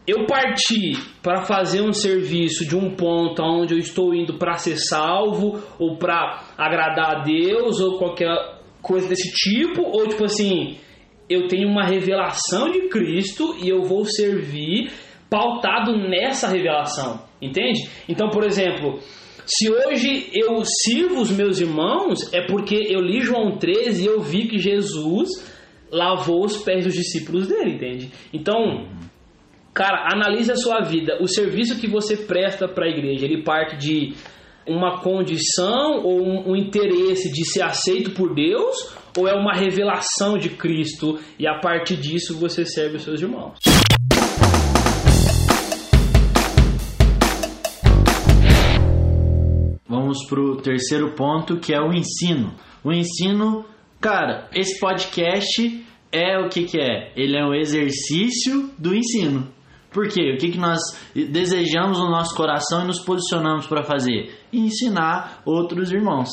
eu 0.05 0.25
parti 0.25 0.93
para 1.21 1.43
fazer 1.43 1.81
um 1.81 1.93
serviço 1.93 2.67
de 2.67 2.75
um 2.75 2.95
ponto 2.95 3.41
onde 3.41 3.73
eu 3.73 3.77
estou 3.77 4.13
indo 4.13 4.37
para 4.37 4.57
ser 4.57 4.77
salvo 4.77 5.61
ou 5.79 5.97
para 5.97 6.43
agradar 6.57 7.17
a 7.17 7.23
Deus 7.23 7.79
ou 7.79 7.97
qualquer 7.97 8.35
coisa 8.81 9.07
desse 9.07 9.31
tipo, 9.31 9.81
ou 9.81 10.07
tipo 10.07 10.25
assim, 10.25 10.77
eu 11.29 11.47
tenho 11.47 11.69
uma 11.69 11.85
revelação 11.85 12.69
de 12.69 12.89
Cristo 12.89 13.55
e 13.61 13.69
eu 13.69 13.83
vou 13.83 14.05
servir 14.05 14.91
pautado 15.29 15.97
nessa 15.97 16.49
revelação, 16.49 17.21
entende? 17.45 17.89
Então, 18.07 18.29
por 18.29 18.43
exemplo, 18.43 18.99
se 19.45 19.69
hoje 19.69 20.29
eu 20.33 20.63
sirvo 20.65 21.21
os 21.21 21.31
meus 21.31 21.59
irmãos, 21.59 22.33
é 22.33 22.45
porque 22.45 22.75
eu 22.75 23.01
li 23.01 23.21
João 23.21 23.57
13 23.57 24.03
e 24.03 24.05
eu 24.05 24.21
vi 24.21 24.47
que 24.47 24.57
Jesus 24.57 25.29
lavou 25.91 26.45
os 26.45 26.57
pés 26.57 26.85
dos 26.85 26.93
discípulos 26.93 27.47
dele, 27.47 27.75
entende? 27.75 28.11
Então, 28.33 28.87
cara, 29.73 30.07
analise 30.11 30.51
a 30.51 30.55
sua 30.55 30.81
vida. 30.81 31.17
O 31.21 31.27
serviço 31.27 31.79
que 31.79 31.87
você 31.87 32.17
presta 32.17 32.67
para 32.67 32.85
a 32.85 32.89
igreja, 32.89 33.25
ele 33.25 33.43
parte 33.43 33.77
de 33.77 34.13
uma 34.67 35.01
condição 35.01 36.01
ou 36.03 36.21
um, 36.21 36.51
um, 36.51 36.55
interesse 36.55 37.31
de 37.31 37.45
ser 37.45 37.63
aceito 37.63 38.11
por 38.11 38.33
Deus 38.33 38.95
ou 39.17 39.27
é 39.27 39.33
uma 39.33 39.53
revelação 39.53 40.37
de 40.37 40.49
Cristo 40.49 41.19
e 41.37 41.45
a 41.45 41.59
partir 41.59 41.97
disso 41.97 42.39
você 42.39 42.65
serve 42.65 42.95
os 42.95 43.03
seus 43.03 43.21
irmãos? 43.21 43.57
Vamos 50.03 50.27
pro 50.27 50.57
terceiro 50.57 51.11
ponto 51.11 51.61
que 51.61 51.73
é 51.73 51.79
o 51.79 51.93
ensino. 51.93 52.53
O 52.83 52.91
ensino, 52.91 53.63
cara, 54.01 54.49
esse 54.53 54.77
podcast 54.77 55.85
é 56.11 56.37
o 56.39 56.49
que 56.49 56.65
que 56.65 56.77
é? 56.77 57.13
Ele 57.15 57.37
é 57.37 57.45
um 57.45 57.53
exercício 57.53 58.69
do 58.77 58.93
ensino. 58.93 59.47
Por 59.91 60.09
quê? 60.09 60.33
O 60.33 60.37
que, 60.37 60.51
que 60.51 60.57
nós 60.57 60.81
desejamos 61.15 61.99
no 61.99 62.11
nosso 62.11 62.35
coração 62.35 62.83
e 62.83 62.87
nos 62.87 62.99
posicionamos 62.99 63.65
para 63.65 63.85
fazer? 63.85 64.37
Ensinar 64.51 65.41
outros 65.45 65.89
irmãos. 65.89 66.27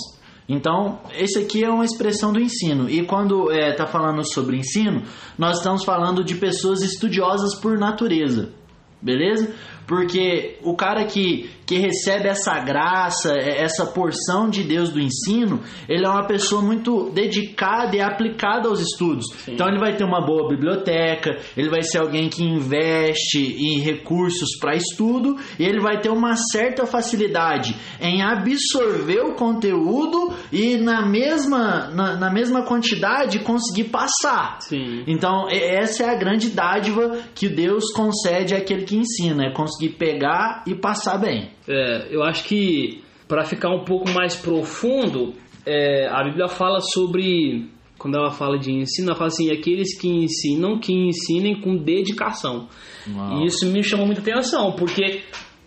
Então, 0.49 0.99
esse 1.17 1.39
aqui 1.39 1.63
é 1.63 1.71
uma 1.71 1.85
expressão 1.85 2.33
do 2.33 2.41
ensino. 2.41 2.91
E 2.91 3.07
quando 3.07 3.53
está 3.53 3.67
é, 3.67 3.73
tá 3.73 3.87
falando 3.87 4.25
sobre 4.25 4.57
ensino, 4.57 5.05
nós 5.39 5.59
estamos 5.59 5.85
falando 5.85 6.25
de 6.25 6.35
pessoas 6.35 6.83
estudiosas 6.83 7.55
por 7.61 7.79
natureza. 7.79 8.53
Beleza? 9.01 9.55
Porque 9.91 10.57
o 10.63 10.77
cara 10.77 11.05
que, 11.05 11.51
que 11.67 11.77
recebe 11.77 12.29
essa 12.29 12.57
graça, 12.61 13.35
essa 13.37 13.85
porção 13.87 14.49
de 14.49 14.63
Deus 14.63 14.91
do 14.91 15.01
ensino, 15.01 15.59
ele 15.89 16.07
é 16.07 16.09
uma 16.09 16.25
pessoa 16.29 16.63
muito 16.63 17.11
dedicada 17.11 17.97
e 17.97 18.01
aplicada 18.01 18.69
aos 18.69 18.81
estudos. 18.81 19.27
Sim. 19.39 19.55
Então 19.55 19.67
ele 19.67 19.81
vai 19.81 19.97
ter 19.97 20.05
uma 20.05 20.25
boa 20.25 20.49
biblioteca, 20.49 21.41
ele 21.57 21.69
vai 21.69 21.83
ser 21.83 21.99
alguém 21.99 22.29
que 22.29 22.45
investe 22.45 23.41
em 23.41 23.81
recursos 23.81 24.57
para 24.61 24.77
estudo 24.77 25.37
e 25.59 25.65
ele 25.65 25.81
vai 25.81 26.01
ter 26.01 26.11
uma 26.11 26.37
certa 26.37 26.87
facilidade 26.87 27.75
em 28.01 28.23
absorver 28.23 29.23
o 29.23 29.35
conteúdo 29.35 30.33
e 30.53 30.77
na 30.77 31.05
mesma, 31.05 31.91
na, 31.93 32.15
na 32.15 32.33
mesma 32.33 32.63
quantidade 32.63 33.41
conseguir 33.41 33.89
passar. 33.89 34.61
Sim. 34.61 35.03
Então 35.09 35.49
essa 35.51 36.05
é 36.05 36.11
a 36.11 36.15
grande 36.15 36.51
dádiva 36.51 37.19
que 37.35 37.49
Deus 37.49 37.93
concede 37.93 38.55
àquele 38.55 38.85
que 38.85 38.97
ensina, 38.97 39.47
é 39.47 39.53
conseguir 39.81 39.91
pegar 39.97 40.63
e 40.67 40.75
passar 40.75 41.19
bem. 41.19 41.51
É, 41.67 42.09
eu 42.11 42.23
acho 42.23 42.45
que 42.45 43.03
para 43.27 43.45
ficar 43.45 43.71
um 43.71 43.85
pouco 43.85 44.11
mais 44.11 44.37
profundo, 44.37 45.35
é, 45.65 46.07
a 46.09 46.23
Bíblia 46.25 46.49
fala 46.49 46.81
sobre 46.81 47.69
quando 47.99 48.17
ela 48.17 48.31
fala 48.31 48.59
de 48.59 48.73
ensino, 48.73 49.09
ela 49.09 49.17
fala 49.17 49.29
assim, 49.29 49.51
aqueles 49.51 49.99
que 49.99 50.09
ensinam, 50.09 50.79
que 50.79 50.93
ensinem 50.93 51.61
com 51.61 51.77
dedicação. 51.77 52.69
Uau. 53.09 53.43
E 53.43 53.47
isso 53.47 53.67
me 53.67 53.83
chamou 53.83 54.07
muita 54.07 54.23
atenção, 54.23 54.73
porque, 54.73 55.23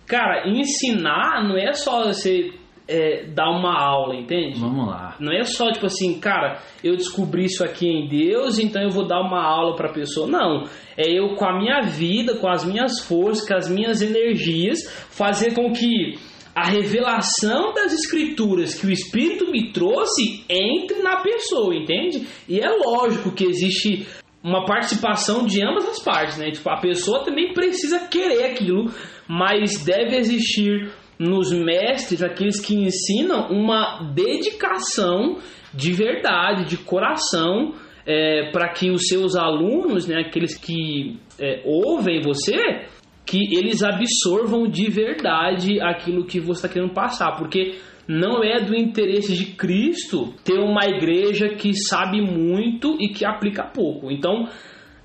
cara, 0.08 0.49
ensinar 0.49 1.47
não 1.47 1.58
é 1.58 1.73
só 1.73 2.06
você 2.06 2.52
é, 2.88 3.26
dar 3.28 3.50
uma 3.50 3.80
aula, 3.80 4.15
entende? 4.15 4.60
Vamos 4.60 4.88
lá. 4.88 5.15
Não 5.19 5.32
é 5.32 5.43
só 5.43 5.72
tipo 5.72 5.86
assim, 5.86 6.19
cara, 6.19 6.62
eu 6.84 6.96
descobri 6.96 7.46
isso 7.46 7.63
aqui 7.63 7.88
em 7.88 8.08
Deus, 8.08 8.60
então 8.60 8.82
eu 8.82 8.89
vou 8.89 9.08
dar 9.08 9.22
uma 9.22 9.41
aula 9.41 9.76
para 9.76 9.89
a 9.89 9.93
pessoa. 9.93 10.28
Não. 10.28 10.63
É 10.98 11.10
eu 11.10 11.36
com 11.36 11.46
a 11.46 11.58
minha 11.58 11.82
vida, 11.82 12.36
com 12.36 12.48
as 12.48 12.65
minhas 12.65 13.00
forças, 13.00 13.48
com 13.48 13.56
as 13.56 13.69
minhas 13.69 14.02
energias, 14.02 14.80
fazer 15.10 15.54
com 15.54 15.72
que 15.72 16.17
a 16.56 16.67
revelação 16.67 17.74
das 17.74 17.93
escrituras 17.93 18.76
que 18.80 18.86
o 18.86 18.91
Espírito 18.91 19.50
me 19.50 19.72
trouxe 19.72 20.43
entre 20.48 21.02
na 21.02 21.22
pessoa, 21.22 21.76
entende? 21.76 22.28
E 22.48 22.60
é 22.60 22.69
lógico 22.69 23.32
que 23.32 23.43
existe 23.43 24.06
uma 24.43 24.65
participação 24.65 25.46
de 25.46 25.65
ambas 25.65 25.88
as 25.88 26.04
partes, 26.04 26.38
né? 26.38 26.52
Tipo, 26.52 26.69
a 26.69 26.80
pessoa 26.80 27.24
também 27.24 27.54
precisa 27.54 28.08
querer 28.08 28.43
aquilo, 28.52 28.91
mas 29.28 29.84
deve 29.84 30.17
existir 30.17 30.91
nos 31.19 31.52
mestres, 31.52 32.21
aqueles 32.21 32.60
que 32.60 32.76
ensinam, 32.76 33.49
uma 33.49 34.12
dedicação 34.13 35.38
de 35.73 35.91
verdade, 35.91 36.65
de 36.65 36.78
coração, 36.78 37.73
é, 38.06 38.52
para 38.52 38.69
que 38.69 38.91
os 38.91 39.08
seus 39.08 39.36
alunos, 39.36 40.08
né, 40.08 40.21
aqueles 40.21 40.56
que 40.58 41.19
é, 41.39 41.62
ouvem 41.65 42.21
você, 42.21 42.86
que 43.26 43.56
eles 43.56 43.82
absorvam 43.82 44.67
de 44.67 44.89
verdade 44.89 45.80
aquilo 45.80 46.26
que 46.26 46.39
você 46.39 46.65
está 46.65 46.69
querendo 46.69 46.93
passar, 46.93 47.38
porque 47.38 47.76
não 48.08 48.43
é 48.43 48.60
do 48.60 48.76
interesse 48.76 49.34
de 49.34 49.45
Cristo 49.54 50.34
ter 50.43 50.60
uma 50.60 50.86
igreja 50.86 51.49
que 51.56 51.73
sabe 51.73 52.21
muito 52.21 52.97
e 52.99 53.10
que 53.10 53.26
aplica 53.26 53.63
pouco. 53.63 54.12
Então, 54.12 54.49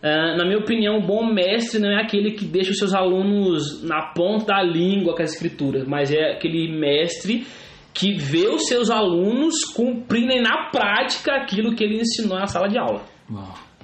na 0.02 0.44
minha 0.44 0.58
opinião, 0.58 0.98
um 0.98 1.06
bom 1.06 1.26
mestre 1.26 1.80
não 1.80 1.90
é 1.90 2.02
aquele 2.02 2.32
que 2.32 2.44
deixa 2.44 2.70
os 2.70 2.78
seus 2.78 2.94
alunos 2.94 3.82
na 3.82 4.12
ponta 4.12 4.46
da 4.46 4.62
língua 4.62 5.14
com 5.14 5.22
as 5.22 5.32
escrituras, 5.32 5.86
mas 5.86 6.12
é 6.12 6.32
aquele 6.32 6.70
mestre 6.78 7.46
que 7.92 8.14
vê 8.14 8.46
os 8.46 8.66
seus 8.68 8.90
alunos 8.90 9.64
cumprirem 9.74 10.40
na 10.40 10.70
prática 10.70 11.32
aquilo 11.34 11.74
que 11.74 11.82
ele 11.82 12.00
ensinou 12.00 12.38
na 12.38 12.46
sala 12.46 12.68
de 12.68 12.78
aula. 12.78 13.02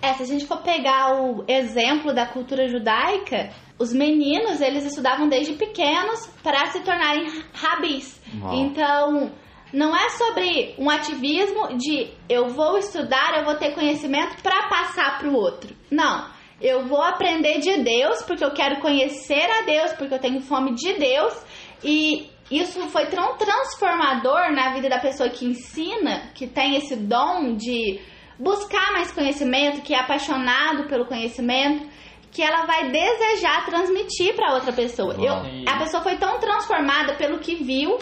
É, 0.00 0.12
se 0.12 0.22
a 0.22 0.27
gente 0.27 0.46
for 0.46 0.59
pegar 0.59 1.20
o 1.20 1.44
exemplo 1.48 2.14
da 2.14 2.27
cultura 2.27 2.68
judaica, 2.68 3.50
os 3.79 3.92
meninos 3.92 4.61
eles 4.61 4.85
estudavam 4.85 5.29
desde 5.29 5.55
pequenos 5.55 6.27
para 6.42 6.66
se 6.66 6.85
tornarem 6.85 7.27
rabis. 7.53 8.22
Uau. 8.40 8.55
Então, 8.55 9.33
não 9.75 9.95
é 9.95 10.09
sobre 10.11 10.75
um 10.79 10.89
ativismo 10.89 11.77
de 11.77 12.09
eu 12.29 12.49
vou 12.49 12.79
estudar, 12.79 13.37
eu 13.37 13.45
vou 13.45 13.57
ter 13.57 13.75
conhecimento 13.75 14.41
para 14.41 14.69
passar 14.69 15.19
para 15.19 15.29
o 15.29 15.35
outro. 15.35 15.75
Não. 15.91 16.33
Eu 16.63 16.87
vou 16.87 17.03
aprender 17.03 17.59
de 17.59 17.83
Deus 17.83 18.23
porque 18.23 18.45
eu 18.45 18.53
quero 18.53 18.81
conhecer 18.81 19.45
a 19.51 19.63
Deus, 19.63 19.93
porque 19.95 20.15
eu 20.15 20.21
tenho 20.21 20.41
fome 20.41 20.75
de 20.75 20.95
Deus 20.95 21.35
e 21.83 22.31
isso 22.51 22.81
foi 22.89 23.07
tão 23.07 23.37
transformador 23.37 24.53
na 24.53 24.73
vida 24.73 24.89
da 24.89 25.01
pessoa 25.01 25.29
que 25.29 25.45
ensina, 25.45 26.31
que 26.35 26.47
tem 26.47 26.77
esse 26.77 26.95
dom 26.95 27.57
de 27.57 28.01
buscar 28.39 28.93
mais 28.93 29.11
conhecimento, 29.11 29.83
que 29.83 29.93
é 29.93 29.99
apaixonado 29.99 30.87
pelo 30.89 31.07
conhecimento, 31.07 31.89
que 32.31 32.43
ela 32.43 32.65
vai 32.65 32.91
desejar 32.91 33.65
transmitir 33.67 34.35
para 34.35 34.55
outra 34.55 34.73
pessoa. 34.73 35.15
Eu, 35.19 35.35
a 35.67 35.79
pessoa 35.79 36.03
foi 36.03 36.17
tão 36.17 36.39
transformada 36.39 37.15
pelo 37.15 37.39
que 37.41 37.57
viu 37.57 37.99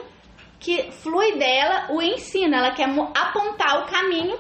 que 0.62 0.92
flui 0.92 1.36
dela 1.36 1.88
o 1.90 2.00
ensino, 2.00 2.54
ela 2.54 2.70
quer 2.70 2.88
apontar 3.14 3.82
o 3.82 3.86
caminho 3.86 4.38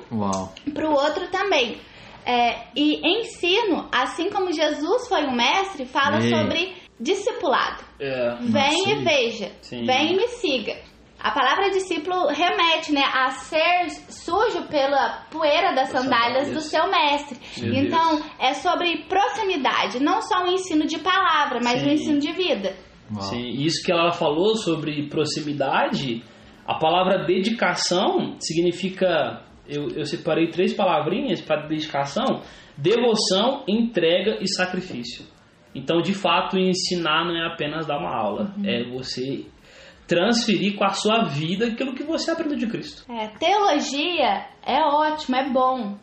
para 0.72 0.88
o 0.88 0.92
outro 0.92 1.28
também. 1.28 1.80
É, 2.24 2.68
e 2.76 3.00
ensino, 3.04 3.88
assim 3.90 4.30
como 4.30 4.52
Jesus 4.52 5.08
foi 5.08 5.24
um 5.24 5.34
mestre, 5.34 5.84
fala 5.84 6.20
e... 6.20 6.30
sobre 6.30 6.76
discipulado. 6.98 7.82
É, 7.98 8.36
Vem 8.40 8.90
e 8.90 8.94
veja, 9.02 9.50
Sim. 9.60 9.84
vem 9.84 10.12
e 10.12 10.16
me 10.16 10.28
siga. 10.28 10.76
A 11.18 11.30
palavra 11.30 11.70
discípulo 11.70 12.28
remete 12.28 12.92
né, 12.92 13.02
a 13.04 13.30
ser 13.30 13.90
sujo 14.08 14.62
pela 14.68 15.24
poeira 15.30 15.72
das 15.72 15.90
sandálias 15.90 16.50
do 16.50 16.60
seu 16.60 16.88
mestre. 16.90 17.38
Meu 17.58 17.74
então, 17.74 18.16
Deus. 18.16 18.26
é 18.40 18.54
sobre 18.54 19.04
proximidade, 19.08 20.02
não 20.02 20.20
só 20.20 20.44
o 20.44 20.48
ensino 20.48 20.84
de 20.84 20.98
palavra, 20.98 21.60
mas 21.62 21.80
Sim. 21.80 21.86
o 21.86 21.92
ensino 21.92 22.18
de 22.18 22.32
vida. 22.32 22.76
Sim, 23.20 23.48
isso 23.62 23.84
que 23.84 23.92
ela 23.92 24.12
falou 24.12 24.56
sobre 24.56 25.08
proximidade, 25.08 26.22
a 26.66 26.74
palavra 26.78 27.24
dedicação 27.24 28.36
significa. 28.40 29.42
Eu, 29.68 29.88
eu 29.90 30.04
separei 30.04 30.48
três 30.48 30.72
palavrinhas 30.72 31.40
para 31.40 31.66
dedicação: 31.66 32.42
devoção, 32.76 33.64
entrega 33.68 34.38
e 34.40 34.48
sacrifício. 34.48 35.26
Então, 35.74 36.02
de 36.02 36.12
fato, 36.12 36.58
ensinar 36.58 37.24
não 37.24 37.36
é 37.36 37.46
apenas 37.46 37.86
dar 37.86 37.98
uma 37.98 38.14
aula, 38.14 38.54
uhum. 38.56 38.66
é 38.66 38.84
você 38.90 39.46
transferir 40.06 40.76
com 40.76 40.84
a 40.84 40.90
sua 40.90 41.24
vida 41.24 41.68
aquilo 41.68 41.94
que 41.94 42.02
você 42.02 42.30
aprendeu 42.30 42.58
de 42.58 42.66
Cristo. 42.66 43.10
É, 43.10 43.28
teologia 43.28 44.46
é 44.66 44.78
ótimo, 44.82 45.36
é 45.36 45.48
bom. 45.48 45.96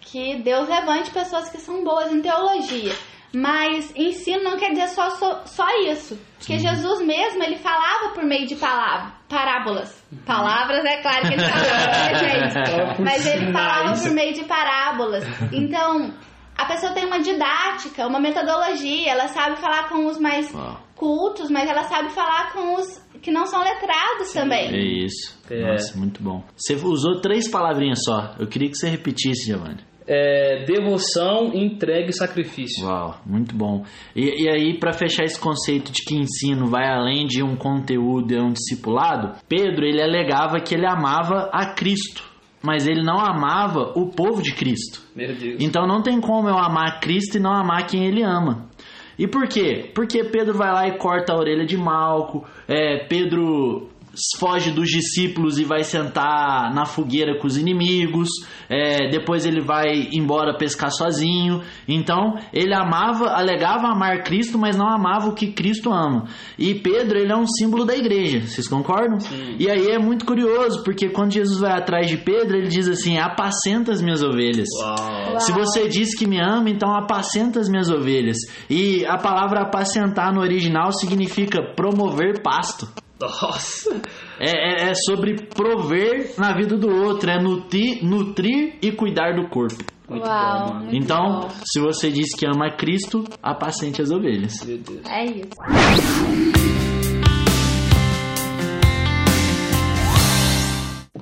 Que 0.00 0.42
Deus 0.42 0.68
levante 0.68 1.10
pessoas 1.10 1.48
que 1.48 1.58
são 1.58 1.84
boas 1.84 2.12
em 2.12 2.20
teologia. 2.20 2.92
Mas 3.34 3.92
ensino 3.96 4.44
não 4.44 4.56
quer 4.56 4.70
dizer 4.70 4.88
só, 4.88 5.10
só, 5.10 5.42
só 5.44 5.66
isso. 5.88 6.18
Porque 6.38 6.58
Jesus 6.58 7.04
mesmo, 7.04 7.42
ele 7.42 7.56
falava 7.56 8.10
por 8.14 8.24
meio 8.24 8.46
de 8.46 8.54
palavra, 8.54 9.12
parábolas. 9.28 10.04
Uhum. 10.12 10.18
Palavras, 10.24 10.84
é 10.84 11.02
claro 11.02 11.26
que 11.26 11.34
ele 11.34 11.42
falava, 11.48 11.86
né, 11.86 12.14
gente? 12.14 13.02
Mas 13.02 13.26
ele 13.26 13.52
falava 13.52 14.00
por 14.00 14.10
meio 14.10 14.34
de 14.34 14.44
parábolas. 14.44 15.24
Então, 15.52 16.14
a 16.56 16.64
pessoa 16.66 16.92
tem 16.92 17.04
uma 17.04 17.18
didática, 17.20 18.06
uma 18.06 18.20
metodologia, 18.20 19.10
ela 19.10 19.28
sabe 19.28 19.56
falar 19.56 19.88
com 19.88 20.06
os 20.06 20.18
mais 20.18 20.52
cultos, 20.94 21.50
mas 21.50 21.68
ela 21.68 21.82
sabe 21.84 22.10
falar 22.10 22.52
com 22.52 22.74
os 22.74 23.02
que 23.20 23.30
não 23.30 23.46
são 23.46 23.62
letrados 23.62 24.28
Sim, 24.28 24.40
também. 24.40 24.68
É 24.68 25.04
isso. 25.04 25.36
É. 25.50 25.72
Nossa, 25.72 25.98
muito 25.98 26.22
bom. 26.22 26.44
Você 26.56 26.74
usou 26.74 27.20
três 27.20 27.48
palavrinhas 27.48 28.00
só. 28.04 28.34
Eu 28.38 28.46
queria 28.46 28.68
que 28.68 28.76
você 28.76 28.88
repetisse, 28.88 29.46
Giovanni. 29.46 29.82
É, 30.06 30.64
devoção, 30.64 31.52
entrega 31.54 32.10
e 32.10 32.12
sacrifício. 32.12 32.86
Uau, 32.86 33.20
muito 33.24 33.54
bom. 33.54 33.84
E, 34.14 34.44
e 34.44 34.48
aí, 34.48 34.78
para 34.78 34.92
fechar 34.92 35.24
esse 35.24 35.40
conceito 35.40 35.90
de 35.90 36.02
que 36.04 36.14
ensino 36.14 36.66
vai 36.66 36.86
além 36.86 37.26
de 37.26 37.42
um 37.42 37.56
conteúdo 37.56 38.32
e 38.32 38.38
um 38.38 38.52
discipulado, 38.52 39.38
Pedro 39.48 39.84
ele 39.84 40.02
alegava 40.02 40.60
que 40.60 40.74
ele 40.74 40.86
amava 40.86 41.48
a 41.52 41.74
Cristo 41.74 42.34
mas 42.64 42.86
ele 42.86 43.02
não 43.02 43.20
amava 43.20 43.92
o 43.94 44.06
povo 44.06 44.40
de 44.40 44.54
Cristo. 44.54 45.02
Meu 45.14 45.34
Deus. 45.34 45.56
Então 45.60 45.86
não 45.86 46.00
tem 46.00 46.18
como 46.18 46.48
eu 46.48 46.56
amar 46.56 46.98
Cristo 46.98 47.36
e 47.36 47.40
não 47.40 47.52
amar 47.52 47.86
quem 47.86 48.06
ele 48.06 48.22
ama. 48.22 48.70
E 49.18 49.28
por 49.28 49.46
quê? 49.46 49.90
Porque 49.94 50.24
Pedro 50.24 50.56
vai 50.56 50.72
lá 50.72 50.88
e 50.88 50.98
corta 50.98 51.32
a 51.32 51.36
orelha 51.36 51.64
de 51.64 51.76
Malco, 51.76 52.44
é, 52.66 53.06
Pedro 53.06 53.90
foge 54.38 54.70
dos 54.70 54.88
discípulos 54.88 55.58
e 55.58 55.64
vai 55.64 55.82
sentar 55.82 56.72
na 56.74 56.84
fogueira 56.84 57.38
com 57.38 57.46
os 57.46 57.56
inimigos, 57.56 58.28
é, 58.68 59.08
depois 59.10 59.44
ele 59.44 59.60
vai 59.60 60.08
embora 60.12 60.56
pescar 60.56 60.90
sozinho. 60.90 61.62
Então 61.88 62.34
ele 62.52 62.74
amava, 62.74 63.30
alegava 63.30 63.88
amar 63.88 64.22
Cristo, 64.22 64.58
mas 64.58 64.76
não 64.76 64.88
amava 64.88 65.28
o 65.28 65.34
que 65.34 65.52
Cristo 65.52 65.92
ama. 65.92 66.26
E 66.58 66.74
Pedro 66.74 67.18
ele 67.18 67.32
é 67.32 67.36
um 67.36 67.46
símbolo 67.46 67.84
da 67.84 67.96
igreja, 67.96 68.40
vocês 68.40 68.68
concordam? 68.68 69.20
Sim. 69.20 69.56
E 69.58 69.70
aí 69.70 69.88
é 69.88 69.98
muito 69.98 70.24
curioso, 70.24 70.82
porque 70.84 71.08
quando 71.08 71.32
Jesus 71.32 71.60
vai 71.60 71.72
atrás 71.72 72.08
de 72.08 72.16
Pedro, 72.16 72.56
ele 72.56 72.68
diz 72.68 72.88
assim: 72.88 73.18
apacenta 73.18 73.92
as 73.92 74.00
minhas 74.00 74.22
ovelhas. 74.22 74.68
Uau. 74.80 75.40
Se 75.40 75.52
você 75.52 75.88
diz 75.88 76.16
que 76.16 76.26
me 76.26 76.40
ama, 76.40 76.70
então 76.70 76.94
apacenta 76.94 77.60
as 77.60 77.68
minhas 77.68 77.90
ovelhas. 77.90 78.36
E 78.68 79.04
a 79.06 79.18
palavra 79.18 79.62
apacentar 79.62 80.32
no 80.32 80.40
original 80.40 80.92
significa 80.92 81.62
promover 81.74 82.42
pasto. 82.42 82.88
Nossa. 83.20 84.02
É, 84.40 84.50
é- 84.86 84.90
é 84.90 84.94
sobre 84.94 85.34
prover 85.46 86.34
na 86.38 86.52
vida 86.54 86.76
do 86.76 86.88
outro, 86.88 87.30
é 87.30 87.40
nutrir, 87.40 88.04
nutrir 88.04 88.76
e 88.82 88.90
cuidar 88.92 89.34
do 89.36 89.48
corpo. 89.48 89.82
Muito 90.08 90.26
Uau, 90.26 90.58
bom, 90.66 90.74
mano. 90.74 90.84
muito 90.86 90.96
Então, 90.96 91.40
bom. 91.42 91.48
se 91.64 91.80
você 91.80 92.10
diz 92.10 92.34
que 92.34 92.44
ama 92.46 92.70
Cristo, 92.76 93.24
apacente 93.42 94.02
as 94.02 94.10
ovelhas. 94.10 94.62
Meu 94.66 94.78
Deus. 94.78 95.00
É 95.08 95.24
isso. 95.24 95.48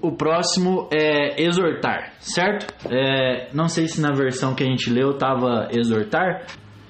O 0.01 0.11
próximo 0.11 0.89
é 0.93 1.41
exortar, 1.41 2.15
certo? 2.19 2.75
É, 2.91 3.49
não 3.55 3.69
sei 3.69 3.87
se 3.87 4.01
na 4.01 4.11
versão 4.13 4.53
que 4.55 4.65
a 4.65 4.67
gente 4.67 4.91
leu 4.91 5.17
tava 5.17 5.69
exortar, 5.71 6.45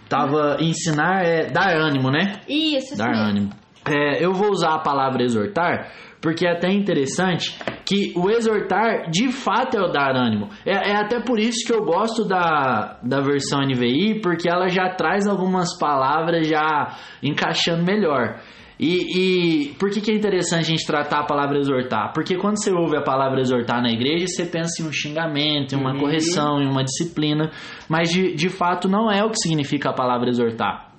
tava 0.09 0.57
ensinar, 0.61 1.23
é 1.23 1.51
dar 1.51 1.77
ânimo, 1.77 2.11
né? 2.11 2.41
Isso, 2.49 2.95
isso 2.95 2.97
Dar 2.97 3.11
mesmo. 3.11 3.23
ânimo. 3.25 3.51
É, 3.89 4.25
eu 4.25 4.33
vou 4.33 4.51
usar 4.51 4.75
a 4.75 4.79
palavra 4.79 5.23
exortar 5.25 5.91
porque 6.21 6.47
é 6.47 6.53
até 6.53 6.71
interessante 6.71 7.59
que 7.85 8.13
o 8.15 8.31
exortar 8.31 9.11
de 9.11 9.33
fato 9.33 9.77
é 9.77 9.81
o 9.83 9.89
dar 9.91 10.15
ânimo. 10.15 10.49
É, 10.65 10.91
é 10.93 10.97
até 10.97 11.19
por 11.21 11.39
isso 11.41 11.67
que 11.67 11.73
eu 11.75 11.85
gosto 11.85 12.25
da, 12.25 12.97
da 13.03 13.21
versão 13.21 13.61
NVI, 13.61 14.21
porque 14.23 14.49
ela 14.49 14.69
já 14.69 14.89
traz 14.91 15.27
algumas 15.27 15.77
palavras 15.77 16.47
já 16.47 16.97
encaixando 17.21 17.83
melhor. 17.85 18.41
E, 18.79 19.67
e 19.69 19.75
por 19.75 19.91
que, 19.91 20.01
que 20.01 20.11
é 20.13 20.15
interessante 20.15 20.61
a 20.67 20.69
gente 20.71 20.87
tratar 20.87 21.21
a 21.21 21.25
palavra 21.27 21.59
exortar? 21.59 22.13
Porque 22.15 22.37
quando 22.37 22.57
você 22.63 22.73
ouve 22.73 22.97
a 22.97 23.03
palavra 23.03 23.41
exortar 23.41 23.83
na 23.83 23.91
igreja, 23.91 24.27
você 24.29 24.47
pensa 24.47 24.81
em 24.83 24.87
um 24.87 24.93
xingamento, 24.93 25.75
em 25.75 25.79
uma 25.79 25.93
Uhum. 25.93 25.99
correção, 26.01 26.61
em 26.63 26.69
uma 26.69 26.85
disciplina, 26.85 27.51
mas 27.89 28.11
de, 28.11 28.33
de 28.35 28.49
fato 28.49 28.89
não 28.89 29.11
é 29.11 29.25
o 29.25 29.31
que 29.31 29.39
significa 29.39 29.91
a 29.91 29.93
palavra 29.93 30.29
exortar. 30.31 30.92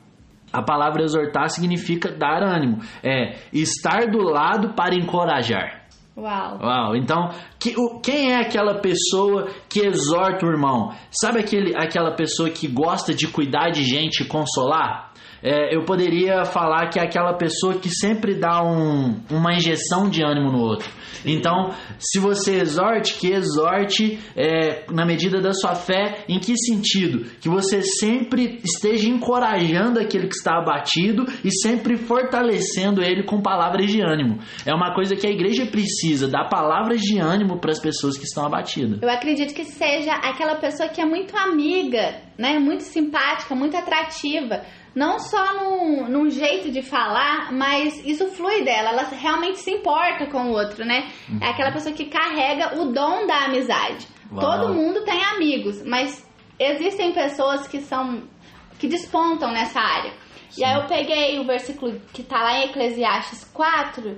A 0.53 0.61
palavra 0.61 1.01
exortar 1.01 1.49
significa 1.49 2.11
dar 2.11 2.43
ânimo, 2.43 2.77
é 3.03 3.39
estar 3.51 4.05
do 4.11 4.19
lado 4.19 4.75
para 4.75 4.95
encorajar. 4.95 5.83
Uau. 6.15 6.59
Uau, 6.61 6.95
então, 6.95 7.29
que, 7.59 7.73
o, 7.75 7.99
quem 7.99 8.31
é 8.31 8.39
aquela 8.39 8.79
pessoa 8.79 9.47
que 9.67 9.79
exorta 9.79 10.45
o 10.45 10.49
irmão? 10.49 10.93
Sabe 11.09 11.39
aquele, 11.39 11.75
aquela 11.75 12.11
pessoa 12.11 12.51
que 12.51 12.67
gosta 12.67 13.15
de 13.15 13.27
cuidar 13.27 13.71
de 13.71 13.83
gente 13.83 14.21
e 14.21 14.27
consolar? 14.27 15.11
É, 15.43 15.75
eu 15.75 15.83
poderia 15.83 16.45
falar 16.45 16.87
que 16.87 16.97
é 16.97 17.03
aquela 17.03 17.33
pessoa 17.33 17.73
que 17.77 17.89
sempre 17.89 18.33
dá 18.33 18.63
um, 18.63 19.19
uma 19.29 19.53
injeção 19.53 20.09
de 20.09 20.23
ânimo 20.23 20.51
no 20.51 20.59
outro. 20.59 20.89
Então, 21.25 21.71
se 21.99 22.19
você 22.19 22.59
exorte, 22.59 23.17
que 23.17 23.31
exorte 23.31 24.19
é, 24.35 24.85
na 24.91 25.05
medida 25.05 25.41
da 25.41 25.51
sua 25.53 25.75
fé, 25.75 26.23
em 26.27 26.39
que 26.39 26.55
sentido? 26.57 27.25
Que 27.39 27.49
você 27.49 27.81
sempre 27.81 28.59
esteja 28.63 29.09
encorajando 29.09 29.99
aquele 29.99 30.27
que 30.27 30.35
está 30.35 30.57
abatido 30.57 31.25
e 31.43 31.51
sempre 31.51 31.97
fortalecendo 31.97 33.01
ele 33.01 33.23
com 33.23 33.41
palavras 33.41 33.91
de 33.91 34.01
ânimo. 34.01 34.39
É 34.65 34.73
uma 34.73 34.93
coisa 34.93 35.15
que 35.15 35.27
a 35.27 35.31
igreja 35.31 35.65
precisa, 35.65 36.27
dar 36.27 36.47
palavras 36.49 37.01
de 37.01 37.19
ânimo 37.19 37.59
para 37.59 37.71
as 37.71 37.79
pessoas 37.79 38.17
que 38.17 38.23
estão 38.23 38.45
abatidas. 38.45 39.01
Eu 39.01 39.09
acredito 39.09 39.53
que 39.53 39.65
seja 39.65 40.13
aquela 40.13 40.55
pessoa 40.55 40.89
que 40.89 41.01
é 41.01 41.05
muito 41.05 41.35
amiga, 41.37 42.15
né? 42.37 42.59
Muito 42.59 42.83
simpática, 42.83 43.55
muito 43.55 43.75
atrativa. 43.77 44.61
Não 44.95 45.17
só 45.17 45.55
num, 45.55 46.07
num 46.07 46.29
jeito 46.29 46.71
de 46.71 46.83
falar, 46.83 47.51
mas 47.51 48.05
isso 48.05 48.27
flui 48.27 48.63
dela. 48.63 48.89
Ela 48.89 49.03
realmente 49.03 49.57
se 49.57 49.71
importa 49.71 50.27
com 50.27 50.49
o 50.49 50.51
outro, 50.51 50.85
né? 50.85 51.09
É 51.41 51.47
aquela 51.47 51.71
pessoa 51.71 51.95
que 51.95 52.05
carrega 52.05 52.79
o 52.79 52.91
dom 52.91 53.25
da 53.25 53.45
amizade. 53.45 54.07
Uau. 54.31 54.39
Todo 54.39 54.73
mundo 54.73 55.03
tem 55.03 55.23
amigos, 55.23 55.83
mas 55.83 56.23
existem 56.59 57.11
pessoas 57.11 57.67
que 57.67 57.79
são 57.81 58.23
que 58.77 58.87
despontam 58.87 59.51
nessa 59.51 59.79
área. 59.79 60.13
E 60.57 60.63
aí 60.63 60.75
eu 60.75 60.85
peguei 60.87 61.39
o 61.39 61.45
versículo 61.45 61.99
que 62.13 62.21
tá 62.21 62.43
lá 62.43 62.59
em 62.59 62.65
Eclesiastes 62.65 63.43
4, 63.53 64.17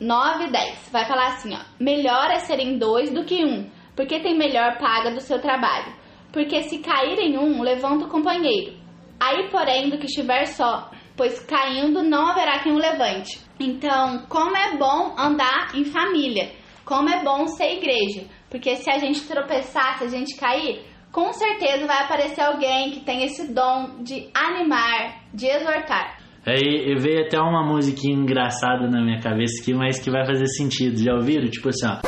9 0.00 0.44
e 0.44 0.50
10. 0.50 0.88
Vai 0.90 1.04
falar 1.04 1.28
assim, 1.28 1.54
ó. 1.54 1.60
Melhor 1.78 2.30
é 2.30 2.38
serem 2.40 2.78
dois 2.78 3.12
do 3.12 3.24
que 3.24 3.44
um, 3.44 3.70
porque 3.94 4.18
tem 4.18 4.36
melhor 4.36 4.78
paga 4.78 5.12
do 5.12 5.20
seu 5.20 5.40
trabalho. 5.40 5.92
Porque 6.32 6.62
se 6.62 6.78
cair 6.78 7.18
em 7.18 7.38
um, 7.38 7.62
levanta 7.62 8.06
o 8.06 8.08
companheiro. 8.08 8.85
Aí, 9.18 9.48
porém, 9.50 9.90
do 9.90 9.98
que 9.98 10.06
estiver 10.06 10.46
só, 10.46 10.90
pois 11.16 11.40
caindo 11.40 12.02
não 12.02 12.28
haverá 12.28 12.60
quem 12.60 12.72
o 12.72 12.78
levante. 12.78 13.40
Então, 13.58 14.26
como 14.28 14.56
é 14.56 14.76
bom 14.76 15.14
andar 15.18 15.74
em 15.74 15.84
família, 15.84 16.52
como 16.84 17.08
é 17.08 17.24
bom 17.24 17.46
ser 17.46 17.78
igreja. 17.78 18.26
Porque 18.50 18.76
se 18.76 18.90
a 18.90 18.98
gente 18.98 19.26
tropeçar, 19.26 19.98
se 19.98 20.04
a 20.04 20.08
gente 20.08 20.36
cair, 20.38 20.84
com 21.10 21.32
certeza 21.32 21.86
vai 21.86 22.02
aparecer 22.02 22.42
alguém 22.42 22.90
que 22.90 23.00
tem 23.00 23.24
esse 23.24 23.52
dom 23.52 24.02
de 24.02 24.28
animar, 24.34 25.24
de 25.32 25.46
exortar. 25.46 26.15
Aí 26.46 26.94
veio 27.00 27.22
até 27.26 27.40
uma 27.40 27.64
musiquinha 27.66 28.14
engraçada 28.14 28.88
na 28.88 29.02
minha 29.02 29.18
cabeça 29.18 29.60
aqui, 29.60 29.74
mas 29.74 29.98
que 29.98 30.10
vai 30.10 30.24
fazer 30.24 30.46
sentido. 30.46 30.96
Já 30.96 31.14
ouviram? 31.14 31.48
Tipo 31.48 31.70
assim, 31.70 31.86
ó. 31.86 31.98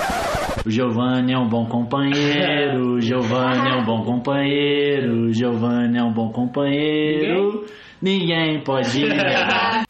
O 0.64 0.70
Giovanni 0.70 1.32
é 1.32 1.38
um 1.38 1.48
bom 1.48 1.66
companheiro, 1.66 2.94
o 2.94 3.00
Giovanni 3.00 3.70
é 3.70 3.74
um 3.80 3.84
bom 3.84 4.04
companheiro, 4.04 5.26
o 5.26 5.32
Giovanni 5.32 5.98
é 5.98 6.02
um 6.02 6.12
bom 6.12 6.30
companheiro. 6.30 7.64
Ninguém 8.00 8.62
pode 8.62 9.00
negar. 9.06 9.87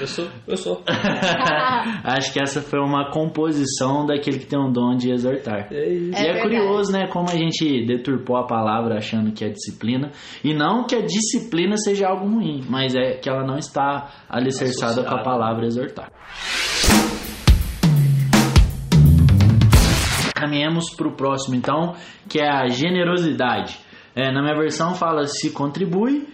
Eu 0.00 0.06
sou. 0.06 0.28
Eu 0.46 0.56
sou. 0.56 0.82
Acho 2.04 2.32
que 2.32 2.40
essa 2.40 2.60
foi 2.62 2.80
uma 2.80 3.10
composição 3.10 4.06
daquele 4.06 4.38
que 4.38 4.46
tem 4.46 4.58
um 4.58 4.72
dom 4.72 4.96
de 4.96 5.10
exortar. 5.10 5.68
É 5.72 5.88
isso. 5.88 6.12
e 6.12 6.26
é 6.26 6.32
verdade. 6.32 6.42
curioso, 6.42 6.92
né, 6.92 7.06
como 7.08 7.28
a 7.30 7.36
gente 7.36 7.84
deturpou 7.86 8.36
a 8.36 8.46
palavra 8.46 8.96
achando 8.96 9.32
que 9.32 9.44
é 9.44 9.48
disciplina. 9.48 10.10
E 10.42 10.54
não 10.54 10.86
que 10.86 10.94
a 10.94 11.02
disciplina 11.02 11.76
seja 11.76 12.08
algo 12.08 12.28
ruim, 12.28 12.64
mas 12.68 12.94
é 12.94 13.14
que 13.14 13.28
ela 13.28 13.44
não 13.44 13.56
está 13.56 14.24
alicerçada 14.28 15.04
com 15.04 15.14
a 15.14 15.22
palavra 15.22 15.66
exortar. 15.66 16.10
Caminhamos 20.34 20.94
para 20.96 21.08
o 21.08 21.12
próximo, 21.12 21.54
então, 21.54 21.94
que 22.28 22.38
é 22.40 22.48
a 22.48 22.66
generosidade. 22.66 23.78
É, 24.14 24.30
na 24.30 24.42
minha 24.42 24.54
versão 24.54 24.94
fala 24.94 25.26
se 25.26 25.50
contribui, 25.50 26.28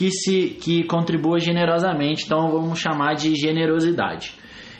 que 0.00 0.10
se 0.10 0.56
que 0.62 0.82
contribua 0.84 1.38
generosamente, 1.38 2.24
então 2.24 2.50
vamos 2.50 2.78
chamar 2.78 3.12
de 3.12 3.34
generosidade. 3.34 4.34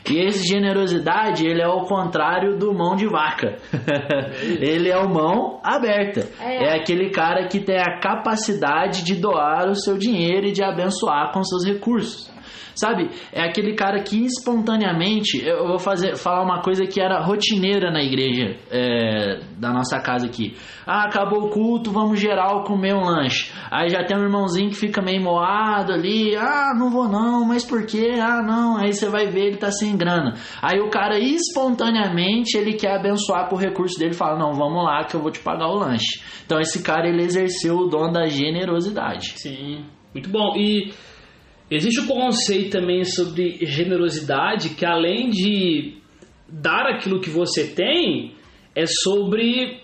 E 0.09 0.17
esse 0.17 0.43
generosidade, 0.47 1.45
ele 1.45 1.61
é 1.61 1.65
ao 1.65 1.85
contrário 1.85 2.57
do 2.57 2.73
mão 2.73 2.95
de 2.95 3.05
vaca. 3.05 3.57
ele 4.59 4.89
é 4.89 4.97
o 4.97 5.07
mão 5.07 5.59
aberta. 5.63 6.27
É. 6.39 6.69
é 6.69 6.75
aquele 6.75 7.11
cara 7.11 7.47
que 7.47 7.59
tem 7.59 7.77
a 7.77 7.99
capacidade 7.99 9.03
de 9.03 9.13
doar 9.13 9.69
o 9.69 9.75
seu 9.75 9.95
dinheiro 9.95 10.47
e 10.47 10.51
de 10.51 10.63
abençoar 10.63 11.31
com 11.31 11.43
seus 11.43 11.67
recursos. 11.67 12.31
Sabe? 12.75 13.09
É 13.31 13.43
aquele 13.43 13.75
cara 13.75 14.01
que 14.01 14.25
espontaneamente. 14.25 15.43
Eu 15.45 15.67
vou 15.67 15.79
fazer, 15.79 16.15
falar 16.15 16.43
uma 16.43 16.61
coisa 16.61 16.85
que 16.85 17.01
era 17.01 17.21
rotineira 17.21 17.91
na 17.91 18.01
igreja 18.01 18.57
é, 18.69 19.39
da 19.57 19.71
nossa 19.71 19.99
casa 19.99 20.25
aqui. 20.25 20.55
Ah, 20.85 21.05
acabou 21.05 21.45
o 21.45 21.49
culto, 21.49 21.91
vamos 21.91 22.19
geral 22.19 22.63
comer 22.63 22.93
um 22.93 23.03
lanche. 23.03 23.51
Aí 23.69 23.89
já 23.89 24.03
tem 24.03 24.17
um 24.17 24.23
irmãozinho 24.23 24.69
que 24.69 24.75
fica 24.75 25.01
meio 25.01 25.21
moado 25.21 25.93
ali. 25.93 26.35
Ah, 26.35 26.73
não 26.77 26.89
vou 26.89 27.07
não, 27.07 27.45
mas 27.45 27.65
por 27.65 27.85
quê? 27.85 28.13
Ah, 28.19 28.41
não. 28.41 28.77
Aí 28.77 28.93
você 28.93 29.09
vai 29.09 29.27
ver, 29.27 29.47
ele 29.47 29.57
tá 29.57 29.71
sem 29.71 29.95
grana. 29.95 30.35
Aí 30.61 30.79
o 30.79 30.89
cara 30.89 31.19
espontaneamente 31.19 32.57
ele 32.57 32.73
quer 32.73 32.95
abençoar 32.95 33.47
com 33.47 33.55
o 33.55 33.59
recurso 33.59 33.99
dele 33.99 34.13
fala: 34.13 34.37
Não, 34.37 34.53
vamos 34.53 34.83
lá 34.83 35.03
que 35.03 35.15
eu 35.15 35.21
vou 35.21 35.31
te 35.31 35.39
pagar 35.39 35.67
o 35.67 35.75
lanche. 35.75 36.21
Então 36.45 36.59
esse 36.59 36.81
cara 36.83 37.07
ele 37.07 37.23
exerceu 37.23 37.75
o 37.77 37.87
dom 37.87 38.11
da 38.11 38.27
generosidade. 38.27 39.33
Sim, 39.37 39.85
muito 40.13 40.29
bom. 40.29 40.55
E 40.57 40.93
existe 41.71 42.01
o 42.01 42.07
conceito 42.07 42.71
também 42.71 43.03
sobre 43.05 43.57
generosidade, 43.61 44.75
que 44.75 44.85
além 44.85 45.29
de 45.29 45.95
dar 46.47 46.85
aquilo 46.85 47.21
que 47.21 47.29
você 47.29 47.73
tem, 47.73 48.35
é 48.75 48.85
sobre 48.85 49.79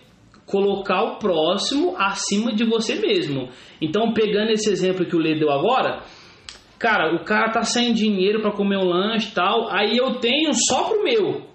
colocar 0.46 1.04
o 1.04 1.18
próximo 1.18 1.96
acima 1.98 2.54
de 2.54 2.66
você 2.66 2.96
mesmo. 2.96 3.50
Então, 3.82 4.14
pegando 4.14 4.52
esse 4.52 4.70
exemplo 4.70 5.06
que 5.06 5.16
o 5.16 5.20
Lê 5.20 5.36
deu 5.36 5.50
agora, 5.50 6.04
cara, 6.78 7.16
o 7.16 7.24
cara 7.24 7.52
tá 7.52 7.64
sem 7.64 7.94
dinheiro 7.94 8.42
para 8.42 8.52
comer 8.52 8.78
um 8.78 8.88
lanche 8.88 9.30
e 9.30 9.34
tal, 9.34 9.70
aí 9.70 9.98
eu 9.98 10.20
tenho 10.20 10.52
só 10.54 10.86
pro 10.86 11.04
meu. 11.04 11.48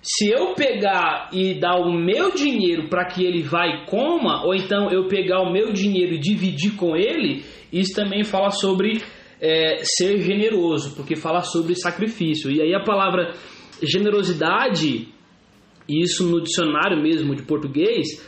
Se 0.00 0.28
eu 0.28 0.54
pegar 0.54 1.30
e 1.32 1.54
dar 1.54 1.76
o 1.76 1.92
meu 1.92 2.32
dinheiro 2.34 2.88
para 2.88 3.04
que 3.04 3.24
ele 3.24 3.42
vá 3.42 3.68
e 3.68 3.86
coma, 3.86 4.44
ou 4.44 4.52
então 4.52 4.90
eu 4.90 5.06
pegar 5.06 5.40
o 5.42 5.52
meu 5.52 5.72
dinheiro 5.72 6.14
e 6.14 6.18
dividir 6.18 6.74
com 6.74 6.96
ele, 6.96 7.44
isso 7.72 7.94
também 7.94 8.24
fala 8.24 8.50
sobre 8.50 9.00
é, 9.42 9.78
ser 9.82 10.20
generoso, 10.20 10.94
porque 10.94 11.16
fala 11.16 11.40
sobre 11.40 11.74
sacrifício. 11.74 12.48
E 12.48 12.62
aí 12.62 12.72
a 12.72 12.84
palavra 12.84 13.34
generosidade, 13.82 15.08
isso 15.88 16.28
no 16.28 16.40
dicionário 16.40 17.02
mesmo 17.02 17.34
de 17.34 17.42
português, 17.42 18.24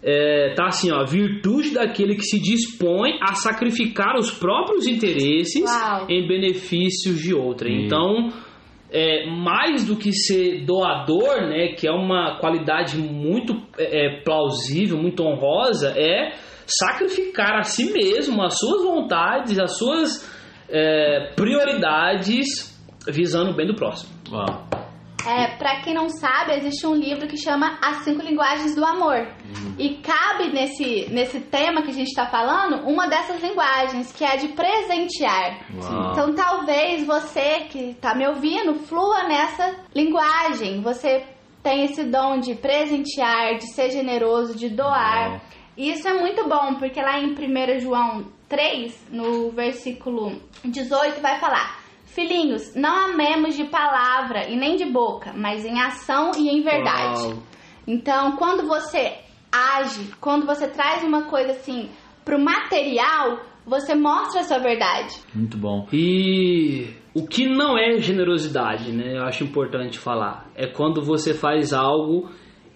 é, 0.00 0.54
tá 0.54 0.66
assim, 0.66 0.92
ó, 0.92 1.04
virtude 1.04 1.74
daquele 1.74 2.14
que 2.14 2.22
se 2.22 2.38
dispõe 2.38 3.18
a 3.20 3.34
sacrificar 3.34 4.14
os 4.16 4.30
próprios 4.30 4.86
interesses 4.86 5.64
Uau. 5.64 6.06
em 6.08 6.28
benefícios 6.28 7.20
de 7.20 7.34
outrem. 7.34 7.84
Então, 7.84 8.30
é, 8.88 9.28
mais 9.28 9.84
do 9.84 9.96
que 9.96 10.12
ser 10.12 10.64
doador, 10.64 11.40
né, 11.48 11.72
que 11.76 11.88
é 11.88 11.92
uma 11.92 12.38
qualidade 12.38 12.96
muito 12.96 13.54
é, 13.76 14.06
é, 14.06 14.20
plausível, 14.22 14.96
muito 14.96 15.24
honrosa, 15.24 15.92
é 15.96 16.34
sacrificar 16.64 17.58
a 17.58 17.62
si 17.62 17.92
mesmo, 17.92 18.42
as 18.44 18.56
suas 18.56 18.84
vontades, 18.84 19.58
as 19.58 19.76
suas 19.76 20.35
é, 20.68 21.32
prioridades 21.34 22.74
visando 23.08 23.52
o 23.52 23.54
bem 23.54 23.66
do 23.66 23.74
próximo. 23.74 24.12
Uau. 24.30 24.66
É, 25.26 25.56
pra 25.56 25.80
quem 25.80 25.92
não 25.92 26.08
sabe, 26.08 26.54
existe 26.54 26.86
um 26.86 26.94
livro 26.94 27.26
que 27.26 27.36
chama 27.36 27.78
As 27.82 28.04
Cinco 28.04 28.22
Linguagens 28.22 28.76
do 28.76 28.84
Amor. 28.84 29.26
E 29.76 29.96
cabe 29.96 30.52
nesse, 30.52 31.10
nesse 31.10 31.40
tema 31.40 31.82
que 31.82 31.90
a 31.90 31.94
gente 31.94 32.14
tá 32.14 32.26
falando 32.26 32.88
uma 32.88 33.08
dessas 33.08 33.42
linguagens, 33.42 34.12
que 34.12 34.24
é 34.24 34.34
a 34.34 34.36
de 34.36 34.48
presentear. 34.48 35.66
Uau. 35.74 36.12
Então 36.12 36.34
talvez 36.34 37.04
você 37.04 37.64
que 37.68 37.94
tá 37.94 38.14
me 38.14 38.26
ouvindo 38.26 38.74
flua 38.74 39.24
nessa 39.24 39.74
linguagem. 39.92 40.80
Você 40.82 41.24
tem 41.60 41.84
esse 41.84 42.04
dom 42.04 42.38
de 42.38 42.54
presentear, 42.54 43.56
de 43.56 43.66
ser 43.74 43.90
generoso, 43.90 44.56
de 44.56 44.68
doar. 44.68 45.30
Uau. 45.30 45.40
E 45.76 45.90
isso 45.90 46.06
é 46.06 46.14
muito 46.14 46.48
bom, 46.48 46.76
porque 46.78 47.02
lá 47.02 47.18
em 47.18 47.32
1 47.32 47.80
João 47.80 48.35
3, 48.48 49.08
no 49.10 49.50
versículo 49.50 50.40
18, 50.64 51.20
vai 51.20 51.38
falar: 51.38 51.80
Filhinhos, 52.06 52.74
não 52.74 53.10
amemos 53.10 53.56
de 53.56 53.64
palavra 53.64 54.48
e 54.48 54.56
nem 54.56 54.76
de 54.76 54.86
boca, 54.86 55.32
mas 55.34 55.64
em 55.64 55.80
ação 55.80 56.30
e 56.36 56.48
em 56.48 56.62
verdade. 56.62 57.22
Uau. 57.22 57.42
Então, 57.86 58.36
quando 58.36 58.66
você 58.66 59.18
age, 59.52 60.10
quando 60.20 60.46
você 60.46 60.68
traz 60.68 61.04
uma 61.04 61.24
coisa 61.24 61.52
assim 61.52 61.88
pro 62.24 62.38
material, 62.38 63.40
você 63.64 63.94
mostra 63.94 64.40
a 64.40 64.44
sua 64.44 64.58
verdade. 64.58 65.14
Muito 65.34 65.56
bom. 65.56 65.86
E 65.92 66.88
o 67.14 67.26
que 67.26 67.46
não 67.46 67.78
é 67.78 67.98
generosidade, 67.98 68.92
né? 68.92 69.16
Eu 69.16 69.24
acho 69.24 69.44
importante 69.44 69.98
falar. 69.98 70.50
É 70.54 70.66
quando 70.66 71.02
você 71.02 71.34
faz 71.34 71.72
algo 71.72 72.30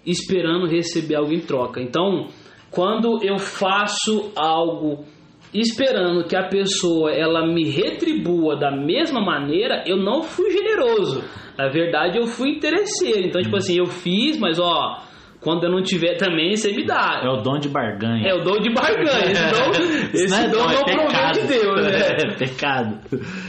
esperando 0.04 0.66
receber 0.66 1.16
algo 1.16 1.33
em 1.33 1.40
troca. 1.40 1.80
Então, 1.80 2.28
quando 2.70 3.22
eu 3.22 3.38
faço 3.38 4.33
algo 4.37 5.04
esperando 5.52 6.24
que 6.26 6.36
a 6.36 6.48
pessoa 6.48 7.10
ela 7.12 7.46
me 7.46 7.68
retribua 7.68 8.56
da 8.56 8.70
mesma 8.70 9.20
maneira, 9.20 9.84
eu 9.86 9.96
não 9.96 10.22
fui 10.22 10.50
generoso. 10.50 11.24
Na 11.58 11.68
verdade, 11.68 12.18
eu 12.18 12.26
fui 12.26 12.50
interesseiro. 12.50 13.26
Então, 13.26 13.42
tipo 13.42 13.56
assim, 13.56 13.78
eu 13.78 13.86
fiz, 13.86 14.38
mas 14.38 14.58
ó, 14.58 15.02
quando 15.40 15.64
eu 15.64 15.70
não 15.70 15.82
tiver 15.82 16.16
também, 16.16 16.54
você 16.54 16.72
me 16.72 16.84
dá. 16.84 17.20
É 17.24 17.28
o 17.28 17.38
dom 17.42 17.58
de 17.58 17.68
barganha. 17.68 18.28
É 18.28 18.34
o 18.34 18.42
dom 18.42 18.60
de 18.60 18.72
barganha. 18.72 19.32
Esse 19.32 19.50
dom, 19.50 19.70
Isso 20.14 20.24
esse 20.24 20.48
dom 20.48 20.66
não 20.66 20.84
provém 20.84 21.06
pecado. 21.06 21.40
de 21.40 21.46
Deus, 21.48 21.82
né? 21.82 21.98
É 22.24 22.36
pecado. 22.36 22.98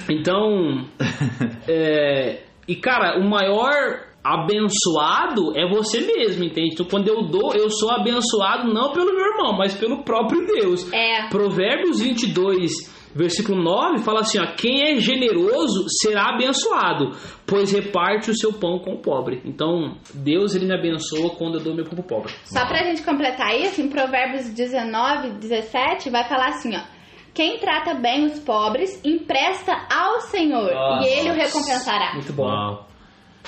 Então, 0.10 0.86
é, 1.68 2.40
e 2.68 2.76
cara, 2.76 3.20
o 3.20 3.30
maior 3.30 4.11
abençoado 4.24 5.58
é 5.58 5.68
você 5.68 6.02
mesmo, 6.02 6.44
entende? 6.44 6.74
Então, 6.74 6.86
quando 6.86 7.08
eu 7.08 7.28
dou, 7.28 7.54
eu 7.54 7.70
sou 7.70 7.92
abençoado 7.92 8.72
não 8.72 8.92
pelo 8.92 9.14
meu 9.14 9.26
irmão, 9.26 9.58
mas 9.58 9.74
pelo 9.74 10.04
próprio 10.04 10.46
Deus. 10.46 10.92
É. 10.94 11.28
Provérbios 11.30 12.00
22, 12.00 12.72
versículo 13.16 13.62
9 13.62 14.00
fala 14.04 14.22
assim: 14.22 14.40
ó, 14.40 14.46
quem 14.56 14.92
é 14.92 14.96
generoso 15.00 15.86
será 16.02 16.34
abençoado, 16.34 17.12
pois 17.46 17.72
reparte 17.72 18.30
o 18.30 18.38
seu 18.38 18.54
pão 18.54 18.80
com 18.80 18.94
o 18.94 19.02
pobre. 19.02 19.42
Então, 19.44 19.98
Deus 20.14 20.56
ele 20.56 20.66
me 20.66 20.76
abençoa 20.76 21.32
quando 21.32 21.58
eu 21.58 21.64
dou 21.64 21.76
meu 21.76 21.86
pão 21.86 21.96
pro 21.96 22.04
pobre. 22.04 22.34
Só 22.46 22.66
pra 22.66 22.84
gente 22.84 23.04
completar 23.04 23.56
isso, 23.56 23.82
em 23.82 23.90
Provérbios 23.90 24.50
19, 24.54 25.40
17, 25.40 26.10
vai 26.10 26.28
falar 26.28 26.50
assim, 26.50 26.76
ó. 26.76 27.02
Quem 27.34 27.60
trata 27.60 27.94
bem 27.94 28.26
os 28.26 28.40
pobres, 28.40 29.02
empresta 29.06 29.72
ao 29.90 30.20
Senhor, 30.20 30.70
Nossa. 30.70 31.08
e 31.08 31.14
ele 31.14 31.30
o 31.30 31.34
recompensará. 31.34 32.14
Muito 32.14 32.34
bom. 32.34 32.44
Uau. 32.44 32.91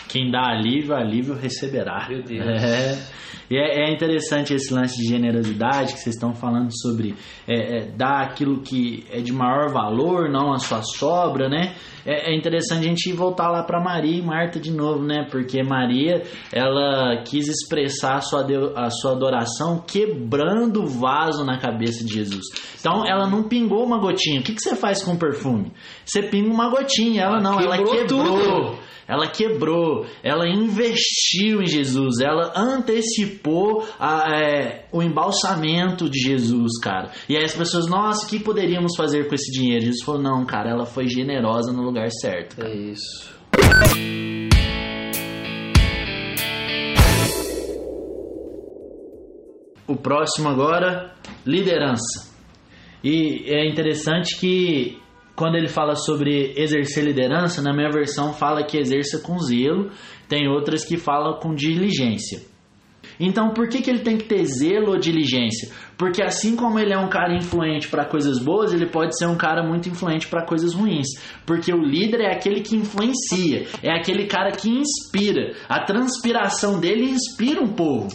Quem 0.07 0.29
dá 0.31 0.49
alívio, 0.49 0.95
alívio 0.95 1.35
receberá. 1.35 2.07
Meu 2.09 2.23
Deus. 2.23 2.45
É. 2.45 3.23
E 3.49 3.57
é, 3.57 3.89
é 3.89 3.93
interessante 3.93 4.53
esse 4.53 4.73
lance 4.73 4.97
de 4.97 5.07
generosidade 5.07 5.93
que 5.93 5.99
vocês 5.99 6.15
estão 6.15 6.33
falando 6.33 6.69
sobre 6.71 7.13
é, 7.47 7.77
é, 7.77 7.85
dar 7.91 8.21
aquilo 8.21 8.61
que 8.61 9.05
é 9.11 9.19
de 9.19 9.31
maior 9.31 9.71
valor, 9.71 10.29
não 10.29 10.53
a 10.53 10.59
sua 10.59 10.81
sobra, 10.81 11.49
né? 11.49 11.75
É, 12.05 12.31
é 12.31 12.37
interessante 12.37 12.85
a 12.85 12.89
gente 12.89 13.11
voltar 13.13 13.49
lá 13.49 13.63
para 13.63 13.81
Maria 13.81 14.17
e 14.17 14.21
Marta 14.21 14.59
de 14.59 14.71
novo, 14.71 15.03
né? 15.03 15.27
Porque 15.31 15.63
Maria, 15.63 16.23
ela 16.51 17.23
quis 17.23 17.47
expressar 17.47 18.15
a 18.15 18.21
sua, 18.21 18.45
a 18.75 18.89
sua 18.89 19.11
adoração 19.11 19.83
quebrando 19.85 20.83
o 20.83 20.87
vaso 20.87 21.43
na 21.45 21.57
cabeça 21.57 22.03
de 22.03 22.13
Jesus. 22.13 22.45
Então, 22.79 23.05
ela 23.07 23.27
não 23.27 23.43
pingou 23.43 23.83
uma 23.85 23.97
gotinha. 23.99 24.41
O 24.41 24.43
que, 24.43 24.53
que 24.53 24.61
você 24.61 24.75
faz 24.75 25.03
com 25.03 25.15
perfume? 25.17 25.71
Você 26.05 26.23
pinga 26.23 26.51
uma 26.51 26.69
gotinha. 26.69 27.23
Ela 27.23 27.39
não, 27.39 27.59
ela 27.59 27.77
Quebrou 27.77 27.95
quebrou. 27.95 28.71
tudo. 28.71 28.93
Ela 29.07 29.27
quebrou, 29.27 30.05
ela 30.23 30.47
investiu 30.47 31.61
em 31.61 31.67
Jesus, 31.67 32.19
ela 32.21 32.53
antecipou 32.55 33.85
a, 33.99 34.33
é, 34.33 34.85
o 34.91 35.03
embalsamento 35.03 36.09
de 36.09 36.19
Jesus, 36.19 36.79
cara. 36.81 37.11
E 37.27 37.35
aí 37.35 37.43
as 37.43 37.53
pessoas, 37.55 37.85
nossa, 37.87 38.25
o 38.25 38.29
que 38.29 38.39
poderíamos 38.39 38.93
fazer 38.95 39.27
com 39.27 39.35
esse 39.35 39.51
dinheiro? 39.51 39.81
Jesus 39.85 40.03
falou, 40.03 40.21
não, 40.21 40.45
cara, 40.45 40.69
ela 40.69 40.85
foi 40.85 41.07
generosa 41.07 41.73
no 41.73 41.83
lugar 41.83 41.92
certo. 42.09 42.57
cara. 42.57 42.69
É 42.69 42.75
isso. 42.75 43.33
O 49.87 49.95
próximo 49.95 50.49
agora, 50.49 51.13
liderança. 51.45 52.31
E 53.03 53.43
é 53.47 53.69
interessante 53.69 54.39
que 54.39 54.97
quando 55.35 55.55
ele 55.55 55.67
fala 55.67 55.95
sobre 55.95 56.53
exercer 56.55 57.03
liderança, 57.03 57.61
na 57.61 57.73
minha 57.73 57.89
versão 57.89 58.33
fala 58.33 58.63
que 58.63 58.77
exerça 58.77 59.19
com 59.19 59.37
zelo, 59.39 59.91
tem 60.29 60.47
outras 60.47 60.85
que 60.85 60.97
falam 60.97 61.39
com 61.39 61.53
diligência. 61.53 62.52
Então, 63.25 63.51
por 63.51 63.69
que, 63.69 63.81
que 63.81 63.89
ele 63.89 63.99
tem 63.99 64.17
que 64.17 64.25
ter 64.25 64.43
zelo 64.45 64.91
ou 64.91 64.97
diligência? 64.97 65.71
Porque 65.97 66.21
assim 66.21 66.55
como 66.55 66.77
ele 66.77 66.93
é 66.93 66.97
um 66.97 67.07
cara 67.07 67.33
influente 67.33 67.87
para 67.87 68.03
coisas 68.03 68.37
boas, 68.43 68.73
ele 68.73 68.85
pode 68.85 69.17
ser 69.17 69.27
um 69.27 69.37
cara 69.37 69.63
muito 69.63 69.87
influente 69.87 70.27
para 70.27 70.45
coisas 70.45 70.73
ruins. 70.73 71.07
Porque 71.45 71.73
o 71.73 71.81
líder 71.81 72.21
é 72.21 72.33
aquele 72.33 72.61
que 72.61 72.75
influencia, 72.75 73.65
é 73.81 73.91
aquele 73.91 74.25
cara 74.25 74.51
que 74.51 74.69
inspira. 74.69 75.53
A 75.69 75.79
transpiração 75.79 76.79
dele 76.79 77.05
inspira 77.05 77.61
um 77.61 77.73
povo. 77.73 78.09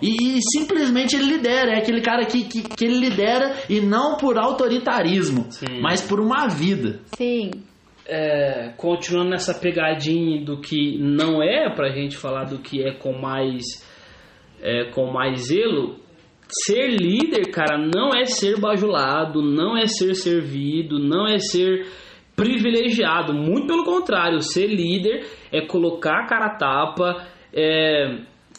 E, 0.00 0.36
e 0.36 0.40
simplesmente 0.52 1.16
ele 1.16 1.24
lidera, 1.24 1.72
é 1.72 1.78
aquele 1.78 2.00
cara 2.00 2.24
que, 2.24 2.44
que, 2.44 2.62
que 2.62 2.84
ele 2.84 2.98
lidera 2.98 3.56
e 3.68 3.80
não 3.80 4.16
por 4.16 4.38
autoritarismo, 4.38 5.46
Sim. 5.50 5.80
mas 5.80 6.00
por 6.00 6.20
uma 6.20 6.46
vida. 6.46 7.00
Sim. 7.16 7.50
É, 8.06 8.72
continuando 8.76 9.30
nessa 9.30 9.54
pegadinha 9.54 10.44
do 10.44 10.60
que 10.60 10.98
não 10.98 11.42
é 11.42 11.72
pra 11.74 11.90
gente 11.90 12.16
falar 12.16 12.44
do 12.44 12.58
que 12.58 12.82
é 12.82 12.92
com 12.92 13.12
mais 13.12 13.62
é, 14.62 14.84
com 14.90 15.12
mais 15.12 15.48
zelo 15.48 15.96
ser 16.48 16.88
líder 16.88 17.50
cara 17.50 17.78
não 17.78 18.10
é 18.14 18.24
ser 18.24 18.60
bajulado 18.60 19.42
não 19.42 19.76
é 19.76 19.86
ser 19.86 20.14
servido 20.14 20.98
não 20.98 21.26
é 21.26 21.38
ser 21.38 21.86
privilegiado. 22.34 23.34
Muito 23.34 23.66
pelo 23.66 23.84
contrário 23.84 24.40
ser 24.40 24.66
líder 24.66 25.26
é 25.52 25.60
colocar 25.66 26.22
a 26.22 26.26
cara 26.26 26.46
a 26.46 26.56
tapa 26.56 27.26
é, 27.52 28.18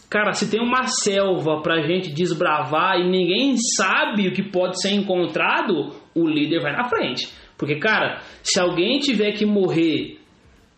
cara 0.09 0.33
se 0.33 0.49
tem 0.49 0.61
uma 0.61 0.85
selva 0.85 1.61
pra 1.61 1.81
gente 1.81 2.13
desbravar 2.13 2.99
e 2.99 3.09
ninguém 3.09 3.55
sabe 3.75 4.27
o 4.27 4.33
que 4.33 4.43
pode 4.43 4.79
ser 4.79 4.91
encontrado 4.91 5.91
o 6.15 6.27
líder 6.27 6.61
vai 6.61 6.71
na 6.71 6.83
frente. 6.87 7.27
Porque 7.57 7.77
cara 7.77 8.19
se 8.43 8.59
alguém 8.59 8.99
tiver 8.99 9.31
que 9.31 9.45
morrer 9.45 10.19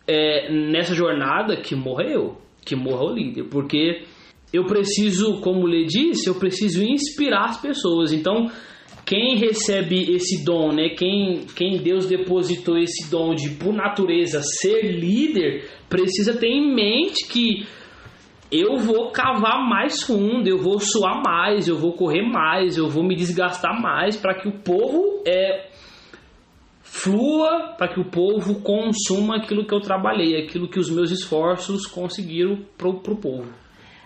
é, 0.07 0.51
nessa 0.51 0.93
jornada 0.93 1.57
que 1.57 1.75
morreu, 1.75 2.37
que 2.65 2.75
morra 2.75 3.05
o 3.05 3.13
líder, 3.13 3.43
porque 3.49 4.03
eu 4.53 4.65
preciso, 4.65 5.41
como 5.41 5.61
o 5.61 5.67
Lê 5.67 5.85
disse, 5.85 6.27
eu 6.27 6.35
preciso 6.35 6.83
inspirar 6.83 7.45
as 7.45 7.61
pessoas. 7.61 8.13
Então, 8.13 8.49
quem 9.05 9.37
recebe 9.37 10.15
esse 10.15 10.43
dom, 10.43 10.71
né? 10.71 10.89
Quem, 10.89 11.45
quem 11.55 11.77
Deus 11.77 12.07
depositou 12.07 12.77
esse 12.77 13.09
dom 13.09 13.35
de, 13.35 13.51
por 13.51 13.73
natureza, 13.73 14.41
ser 14.41 14.81
líder, 14.81 15.69
precisa 15.87 16.33
ter 16.33 16.47
em 16.47 16.73
mente 16.73 17.27
que 17.27 17.65
eu 18.51 18.77
vou 18.77 19.11
cavar 19.11 19.67
mais 19.67 20.01
fundo, 20.03 20.47
eu 20.47 20.57
vou 20.57 20.79
suar 20.79 21.21
mais, 21.23 21.67
eu 21.67 21.77
vou 21.77 21.93
correr 21.93 22.23
mais, 22.23 22.77
eu 22.77 22.87
vou 22.87 23.03
me 23.03 23.15
desgastar 23.15 23.79
mais 23.79 24.15
para 24.15 24.35
que 24.35 24.47
o 24.47 24.59
povo 24.59 25.23
é, 25.27 25.69
flua 26.81 27.75
para 27.77 27.87
que 27.87 27.99
o 27.99 28.05
povo 28.05 28.61
consuma 28.61 29.37
aquilo 29.37 29.65
que 29.65 29.73
eu 29.73 29.81
trabalhei, 29.81 30.37
aquilo 30.37 30.69
que 30.69 30.79
os 30.79 30.89
meus 30.89 31.11
esforços 31.11 31.85
conseguiram 31.85 32.63
pro, 32.77 33.01
pro 33.01 33.17
povo. 33.17 33.64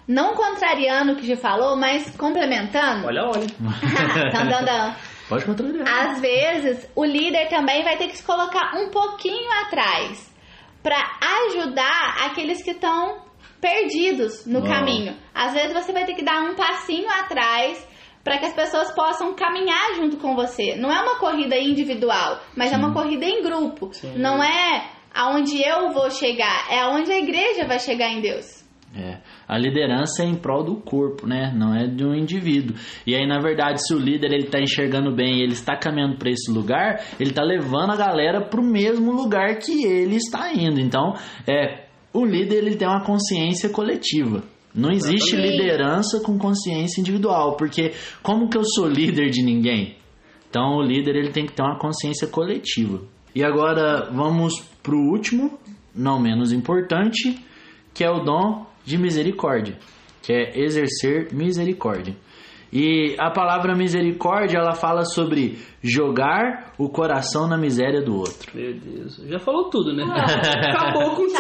Não 0.10 0.34
contrariando 0.34 1.14
o 1.14 1.16
que 1.16 1.28
já 1.28 1.38
falou, 1.38 1.76
mas 1.76 2.18
complementando. 2.18 3.06
Olha, 3.06 3.26
olha. 3.26 3.46
Dan, 4.50 4.64
dan. 4.66 4.96
Pode 5.30 5.46
contrariar. 5.46 5.88
Às 5.88 6.20
vezes, 6.20 6.90
o 6.96 7.06
líder 7.06 7.48
também 7.48 7.84
vai 7.84 7.96
ter 7.96 8.08
que 8.08 8.18
se 8.18 8.24
colocar 8.24 8.76
um 8.76 8.90
pouquinho 8.90 9.48
atrás 9.62 10.34
para 10.82 10.98
ajudar 11.46 12.26
aqueles 12.26 12.64
que 12.64 12.72
estão 12.72 13.22
perdidos 13.62 14.48
no 14.48 14.62
Uau. 14.62 14.68
caminho. 14.68 15.16
Às 15.32 15.54
vezes, 15.54 15.74
você 15.74 15.94
vai 15.94 16.06
ter 16.06 16.16
que 16.16 16.24
dar 16.24 16.42
um 16.42 16.56
passinho 16.56 17.08
atrás 17.08 17.88
para 18.24 18.40
que 18.40 18.48
as 18.48 18.54
pessoas 18.54 18.92
possam 18.96 19.36
caminhar 19.36 19.94
junto 19.96 20.18
com 20.18 20.36
você. 20.36 20.76
Não 20.76 20.92
é 20.92 21.00
uma 21.04 21.20
corrida 21.20 21.56
individual, 21.56 22.40
mas 22.56 22.74
é 22.74 22.78
uma 22.78 22.94
corrida 22.94 23.26
em 23.26 23.44
grupo. 23.44 23.94
Sim. 23.94 24.18
Não 24.18 24.44
é 24.44 24.90
aonde 25.14 25.62
eu 25.62 25.92
vou 25.92 26.10
chegar, 26.10 26.66
é 26.72 26.80
aonde 26.80 27.12
a 27.12 27.20
igreja 27.20 27.68
vai 27.68 27.80
chegar 27.80 28.10
em 28.10 28.22
Deus. 28.22 28.68
É, 28.96 29.20
a 29.48 29.58
liderança 29.58 30.24
é 30.24 30.26
em 30.26 30.36
prol 30.36 30.64
do 30.64 30.76
corpo, 30.78 31.28
né? 31.28 31.54
Não 31.56 31.76
é 31.76 31.86
de 31.86 32.04
um 32.04 32.16
indivíduo. 32.16 32.76
E 33.06 33.16
aí, 33.16 33.28
na 33.28 33.40
verdade, 33.40 33.86
se 33.86 33.94
o 33.94 34.00
líder 34.00 34.32
ele 34.34 34.48
tá 34.48 34.60
enxergando 34.60 35.14
bem, 35.14 35.38
e 35.38 35.44
ele 35.44 35.54
está 35.54 35.78
caminhando 35.78 36.18
para 36.18 36.32
esse 36.32 36.52
lugar, 36.52 37.00
ele 37.20 37.32
tá 37.32 37.44
levando 37.44 37.92
a 37.92 37.96
galera 37.96 38.42
pro 38.42 38.64
mesmo 38.64 39.12
lugar 39.12 39.60
que 39.60 39.86
ele 39.86 40.16
está 40.16 40.52
indo. 40.52 40.80
Então, 40.80 41.14
é, 41.48 41.86
o 42.12 42.26
líder 42.26 42.58
ele 42.58 42.76
tem 42.76 42.88
uma 42.88 43.04
consciência 43.04 43.70
coletiva. 43.70 44.44
Não 44.74 44.92
existe 44.92 45.36
liderança 45.36 46.22
com 46.22 46.38
consciência 46.38 47.02
individual, 47.02 47.58
porque 47.58 47.92
como 48.22 48.50
que 48.50 48.58
eu 48.58 48.64
sou 48.64 48.88
líder 48.88 49.30
de 49.30 49.44
ninguém? 49.44 49.98
Então, 50.50 50.78
o 50.78 50.82
líder 50.82 51.16
ele 51.16 51.32
tem 51.32 51.46
que 51.46 51.54
ter 51.54 51.62
uma 51.62 51.78
consciência 51.78 52.28
coletiva. 52.28 53.02
E 53.36 53.44
agora 53.44 54.10
vamos 54.12 54.60
pro 54.82 54.98
último, 54.98 55.60
não 55.94 56.20
menos 56.20 56.52
importante, 56.52 57.40
que 57.94 58.04
é 58.04 58.10
o 58.10 58.24
dom 58.24 58.69
de 58.90 58.98
misericórdia, 58.98 59.78
que 60.24 60.34
é 60.34 60.60
exercer 60.60 61.28
misericórdia. 61.32 62.16
E 62.72 63.16
a 63.20 63.32
palavra 63.32 63.76
misericórdia, 63.76 64.60
ela 64.60 64.74
fala 64.74 65.04
sobre 65.04 65.58
jogar 65.82 66.74
o 66.78 66.88
coração 66.90 67.48
na 67.48 67.58
miséria 67.58 68.00
do 68.02 68.16
outro. 68.16 68.52
Meu 68.54 68.74
Deus, 68.76 69.16
já 69.28 69.40
falou 69.40 69.70
tudo, 69.72 69.92
né? 69.96 70.04
Acabou 70.06 71.16
com 71.16 71.26
tudo. 71.28 71.40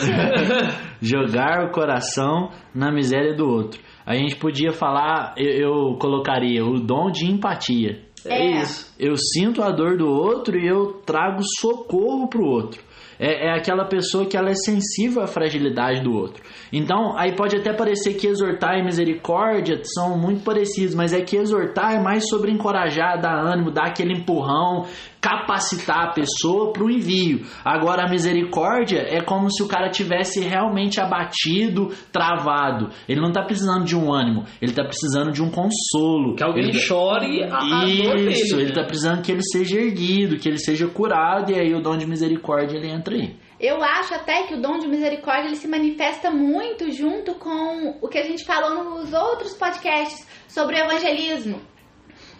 Jogar 1.00 1.64
o 1.66 1.70
coração 1.72 2.50
na 2.74 2.92
miséria 2.92 3.34
do 3.34 3.46
outro. 3.46 3.80
A 4.04 4.14
gente 4.14 4.36
podia 4.36 4.70
falar, 4.72 5.34
eu, 5.38 5.50
eu 5.90 5.98
colocaria 5.98 6.62
o 6.64 6.78
dom 6.78 7.10
de 7.10 7.24
empatia. 7.30 8.02
É 8.26 8.34
É. 8.34 8.60
isso. 8.60 8.94
Eu 8.98 9.14
sinto 9.16 9.62
a 9.62 9.70
dor 9.70 9.96
do 9.96 10.06
outro 10.06 10.58
e 10.58 10.66
eu 10.66 11.00
trago 11.06 11.40
socorro 11.58 12.28
pro 12.28 12.44
outro. 12.44 12.82
É, 13.20 13.48
é 13.48 13.52
aquela 13.52 13.84
pessoa 13.84 14.24
que 14.24 14.36
ela 14.36 14.48
é 14.48 14.54
sensível 14.54 15.22
à 15.22 15.26
fragilidade 15.26 16.02
do 16.02 16.12
outro. 16.12 16.42
Então, 16.72 17.14
aí 17.18 17.36
pode 17.36 17.54
até 17.54 17.70
parecer 17.72 18.14
que 18.14 18.26
exortar 18.26 18.78
e 18.78 18.82
misericórdia 18.82 19.78
são 19.84 20.16
muito 20.16 20.42
parecidos, 20.42 20.94
mas 20.94 21.12
é 21.12 21.20
que 21.20 21.36
exortar 21.36 21.92
é 21.94 22.02
mais 22.02 22.26
sobre 22.30 22.50
encorajar, 22.50 23.20
dar 23.20 23.38
ânimo, 23.38 23.70
dar 23.70 23.88
aquele 23.88 24.14
empurrão, 24.14 24.86
capacitar 25.20 26.08
a 26.08 26.12
pessoa 26.12 26.72
para 26.72 26.82
o 26.84 26.90
envio. 26.90 27.44
Agora, 27.64 28.04
a 28.06 28.10
misericórdia 28.10 29.00
é 29.08 29.20
como 29.20 29.50
se 29.50 29.62
o 29.62 29.68
cara 29.68 29.90
tivesse 29.90 30.40
realmente 30.40 31.00
abatido, 31.00 31.88
travado. 32.10 32.90
Ele 33.08 33.20
não 33.20 33.28
está 33.28 33.42
precisando 33.42 33.84
de 33.84 33.96
um 33.96 34.12
ânimo, 34.12 34.44
ele 34.60 34.72
está 34.72 34.84
precisando 34.84 35.30
de 35.32 35.42
um 35.42 35.50
consolo. 35.50 36.34
Que 36.36 36.42
alguém 36.42 36.64
Ele 36.64 36.72
tá- 36.72 36.78
chore 36.78 37.42
a, 37.44 37.56
a 37.58 37.80
dor 37.84 38.16
dele. 38.16 38.32
isso, 38.32 38.56
ele 38.56 38.68
né? 38.70 38.72
tá 38.74 38.84
precisando 38.84 39.22
que 39.22 39.32
ele 39.32 39.42
seja 39.42 39.78
erguido, 39.78 40.38
que 40.38 40.48
ele 40.48 40.58
seja 40.58 40.86
curado, 40.88 41.52
e 41.52 41.54
aí 41.54 41.74
o 41.74 41.82
dom 41.82 41.96
de 41.96 42.06
misericórdia 42.06 42.76
ele 42.78 42.88
entra 42.90 43.14
aí. 43.14 43.36
Eu 43.58 43.82
acho 43.82 44.14
até 44.14 44.44
que 44.44 44.54
o 44.54 44.60
dom 44.62 44.78
de 44.78 44.88
misericórdia 44.88 45.48
ele 45.48 45.56
se 45.56 45.68
manifesta 45.68 46.30
muito 46.30 46.90
junto 46.90 47.34
com 47.34 47.98
o 48.00 48.08
que 48.08 48.16
a 48.16 48.22
gente 48.24 48.42
falou 48.44 48.82
nos 48.98 49.12
outros 49.12 49.54
podcasts 49.54 50.26
sobre 50.48 50.76
o 50.76 50.78
evangelismo. 50.84 51.60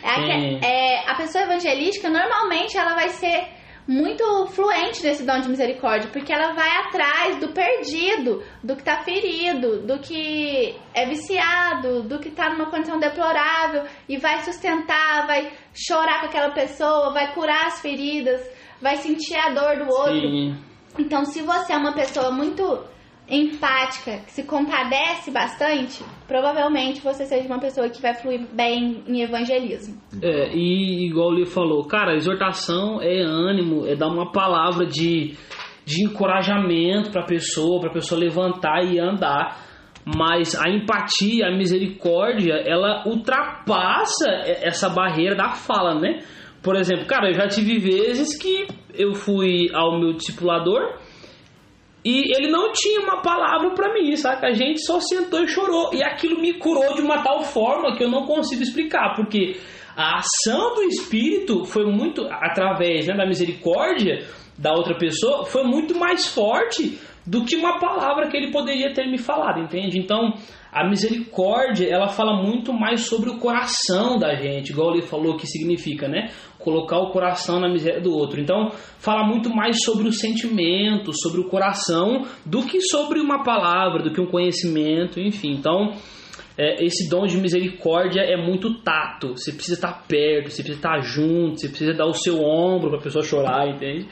É 0.03 0.09
a, 0.09 0.69
é, 0.69 1.11
a 1.11 1.15
pessoa 1.15 1.45
evangelística 1.45 2.09
normalmente 2.09 2.77
ela 2.77 2.95
vai 2.95 3.09
ser 3.11 3.49
muito 3.87 4.47
fluente 4.47 5.03
nesse 5.03 5.25
dom 5.25 5.41
de 5.41 5.49
misericórdia, 5.49 6.11
porque 6.13 6.33
ela 6.33 6.53
vai 6.53 6.71
atrás 6.77 7.41
do 7.41 7.49
perdido, 7.49 8.43
do 8.63 8.77
que 8.77 8.85
tá 8.85 9.03
ferido, 9.03 9.81
do 9.81 9.99
que 9.99 10.77
é 10.95 11.07
viciado, 11.07 12.03
do 12.05 12.21
que 12.21 12.31
tá 12.31 12.51
numa 12.51 12.71
condição 12.71 13.01
deplorável 13.01 13.85
e 14.09 14.17
vai 14.17 14.41
sustentar, 14.43 15.27
vai 15.27 15.51
chorar 15.75 16.21
com 16.21 16.27
aquela 16.27 16.51
pessoa, 16.51 17.13
vai 17.13 17.35
curar 17.35 17.67
as 17.67 17.81
feridas, 17.81 18.41
vai 18.81 18.97
sentir 18.97 19.37
a 19.37 19.51
dor 19.51 19.85
do 19.85 19.91
outro. 19.91 20.21
Sim. 20.21 20.57
Então, 20.99 21.25
se 21.25 21.43
você 21.43 21.73
é 21.73 21.77
uma 21.77 21.93
pessoa 21.93 22.31
muito 22.31 22.63
empática, 23.31 24.19
que 24.25 24.33
se 24.33 24.43
compadece 24.43 25.31
bastante, 25.31 26.03
provavelmente 26.27 27.01
você 27.01 27.25
seja 27.25 27.47
uma 27.47 27.61
pessoa 27.61 27.89
que 27.89 28.03
vai 28.03 28.15
fluir 28.15 28.47
bem 28.53 29.05
em 29.07 29.23
evangelismo. 29.23 30.01
É, 30.21 30.51
e 30.55 31.07
igual 31.07 31.29
o 31.29 31.31
Lee 31.31 31.47
falou, 31.47 31.87
cara, 31.87 32.17
exortação 32.17 33.01
é 33.01 33.21
ânimo, 33.21 33.87
é 33.87 33.95
dar 33.95 34.09
uma 34.09 34.33
palavra 34.33 34.85
de, 34.85 35.35
de 35.85 36.05
encorajamento 36.05 37.11
pra 37.11 37.25
pessoa, 37.25 37.81
pra 37.81 37.91
pessoa 37.91 38.21
levantar 38.21 38.85
e 38.85 38.99
andar. 38.99 39.71
Mas 40.05 40.59
a 40.59 40.69
empatia, 40.69 41.47
a 41.47 41.57
misericórdia, 41.57 42.55
ela 42.67 43.07
ultrapassa 43.07 44.29
essa 44.63 44.89
barreira 44.89 45.37
da 45.37 45.51
fala, 45.51 45.95
né? 45.95 46.21
Por 46.63 46.75
exemplo, 46.75 47.07
cara, 47.07 47.29
eu 47.29 47.35
já 47.35 47.47
tive 47.47 47.79
vezes 47.79 48.37
que 48.37 48.67
eu 48.95 49.15
fui 49.15 49.69
ao 49.73 50.01
meu 50.01 50.15
discipulador 50.15 50.99
e 52.05 52.35
ele 52.35 52.51
não 52.51 52.73
tinha 52.73 53.01
uma 53.01 53.21
palavra 53.21 53.71
pra 53.75 53.93
mim, 53.93 54.17
saca? 54.17 54.47
A 54.47 54.53
gente 54.53 54.85
só 54.85 54.99
sentou 55.01 55.43
e 55.43 55.49
chorou. 55.49 55.91
E 55.93 56.03
aquilo 56.03 56.41
me 56.41 56.55
curou 56.55 56.95
de 56.95 57.03
uma 57.03 57.23
tal 57.23 57.45
forma 57.45 57.95
que 57.97 58.03
eu 58.03 58.11
não 58.11 58.27
consigo 58.27 58.63
explicar, 58.63 59.15
porque 59.15 59.59
a 59.97 60.19
ação 60.19 60.75
do 60.75 60.83
Espírito 60.83 61.65
foi 61.65 61.85
muito, 61.85 62.27
através 62.31 63.07
né, 63.07 63.15
da 63.15 63.27
misericórdia 63.27 64.25
da 64.57 64.73
outra 64.73 64.97
pessoa, 64.97 65.45
foi 65.45 65.65
muito 65.65 65.99
mais 65.99 66.27
forte 66.27 66.99
do 67.27 67.45
que 67.45 67.57
uma 67.57 67.79
palavra 67.79 68.29
que 68.29 68.37
ele 68.37 68.51
poderia 68.51 68.93
ter 68.93 69.07
me 69.07 69.19
falado, 69.19 69.61
entende? 69.61 69.99
Então, 69.99 70.35
a 70.73 70.89
misericórdia, 70.89 71.89
ela 71.89 72.09
fala 72.09 72.43
muito 72.43 72.73
mais 72.73 73.03
sobre 73.03 73.29
o 73.29 73.39
coração 73.39 74.19
da 74.19 74.35
gente, 74.35 74.71
igual 74.71 74.95
ele 74.95 75.03
falou 75.03 75.37
que 75.37 75.47
significa, 75.47 76.07
né? 76.07 76.31
Colocar 76.59 76.99
o 76.99 77.11
coração 77.11 77.59
na 77.59 77.69
miséria 77.69 78.01
do 78.01 78.13
outro. 78.13 78.41
Então, 78.41 78.71
fala 78.99 79.27
muito 79.27 79.51
mais 79.51 79.83
sobre 79.83 80.07
o 80.07 80.13
sentimento, 80.13 81.13
sobre 81.13 81.41
o 81.41 81.49
coração, 81.49 82.25
do 82.47 82.63
que 82.63 82.81
sobre 82.81 83.19
uma 83.19 83.43
palavra, 83.43 84.03
do 84.03 84.13
que 84.13 84.21
um 84.21 84.27
conhecimento, 84.27 85.19
enfim. 85.19 85.53
Então, 85.53 85.93
é, 86.57 86.85
esse 86.85 87.09
dom 87.09 87.27
de 87.27 87.37
misericórdia 87.37 88.21
é 88.21 88.37
muito 88.37 88.75
tato. 88.83 89.37
Você 89.37 89.53
precisa 89.53 89.77
estar 89.77 90.05
perto, 90.07 90.51
você 90.51 90.63
precisa 90.63 90.79
estar 90.79 91.01
junto, 91.01 91.59
você 91.59 91.69
precisa 91.69 91.95
dar 91.95 92.07
o 92.07 92.15
seu 92.15 92.41
ombro 92.45 92.91
para 92.91 92.99
a 92.99 93.03
pessoa 93.03 93.25
chorar, 93.25 93.67
entende? 93.67 94.07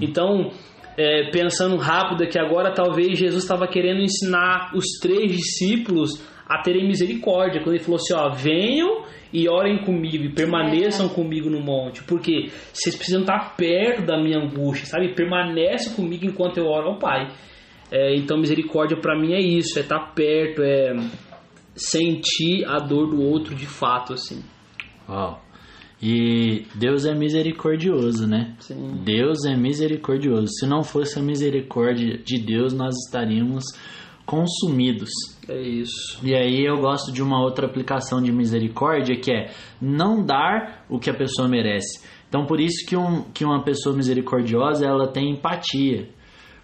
Então, 0.00 0.50
é, 0.98 1.30
pensando 1.30 1.76
rápido 1.76 2.24
aqui 2.24 2.36
agora, 2.36 2.74
talvez 2.74 3.16
Jesus 3.16 3.44
estava 3.44 3.68
querendo 3.68 4.00
ensinar 4.00 4.72
os 4.74 4.84
três 5.00 5.30
discípulos 5.30 6.20
a 6.44 6.60
terem 6.60 6.88
misericórdia. 6.88 7.62
Quando 7.62 7.76
ele 7.76 7.84
falou 7.84 8.00
assim: 8.00 8.14
ó, 8.14 8.28
venham 8.30 9.04
e 9.32 9.48
orem 9.48 9.84
comigo 9.84 10.24
e 10.24 10.34
permaneçam 10.34 11.08
comigo 11.08 11.48
no 11.48 11.60
monte. 11.60 12.02
Porque 12.02 12.50
vocês 12.72 12.96
precisam 12.96 13.20
estar 13.20 13.54
perto 13.56 14.04
da 14.04 14.20
minha 14.20 14.38
angústia, 14.38 14.86
sabe? 14.86 15.14
Permanece 15.14 15.94
comigo 15.94 16.26
enquanto 16.26 16.58
eu 16.58 16.66
oro 16.66 16.88
ao 16.88 16.98
Pai. 16.98 17.28
É, 17.92 18.16
então, 18.16 18.36
misericórdia 18.36 18.96
para 19.00 19.16
mim 19.16 19.34
é 19.34 19.40
isso: 19.40 19.78
é 19.78 19.82
estar 19.82 20.12
perto, 20.14 20.62
é 20.64 20.96
sentir 21.76 22.64
a 22.66 22.80
dor 22.80 23.08
do 23.08 23.22
outro 23.22 23.54
de 23.54 23.66
fato, 23.66 24.14
assim. 24.14 24.42
Uau. 25.08 25.47
E 26.00 26.64
Deus 26.74 27.04
é 27.04 27.14
misericordioso, 27.14 28.26
né? 28.26 28.54
Sim. 28.60 29.00
Deus 29.04 29.44
é 29.44 29.56
misericordioso. 29.56 30.46
Se 30.58 30.66
não 30.66 30.84
fosse 30.84 31.18
a 31.18 31.22
misericórdia 31.22 32.18
de 32.18 32.40
Deus, 32.40 32.72
nós 32.72 32.94
estaríamos 33.06 33.64
consumidos. 34.24 35.10
É 35.48 35.60
isso. 35.60 36.20
E 36.22 36.34
aí 36.34 36.64
eu 36.64 36.76
gosto 36.76 37.10
de 37.10 37.22
uma 37.22 37.42
outra 37.42 37.66
aplicação 37.66 38.22
de 38.22 38.30
misericórdia 38.30 39.18
que 39.18 39.32
é 39.32 39.50
não 39.80 40.22
dar 40.22 40.84
o 40.88 40.98
que 40.98 41.08
a 41.10 41.14
pessoa 41.14 41.48
merece. 41.48 42.06
Então 42.28 42.44
por 42.44 42.60
isso 42.60 42.86
que, 42.86 42.94
um, 42.94 43.22
que 43.32 43.44
uma 43.44 43.64
pessoa 43.64 43.96
misericordiosa 43.96 44.86
ela 44.86 45.08
tem 45.08 45.30
empatia, 45.30 46.10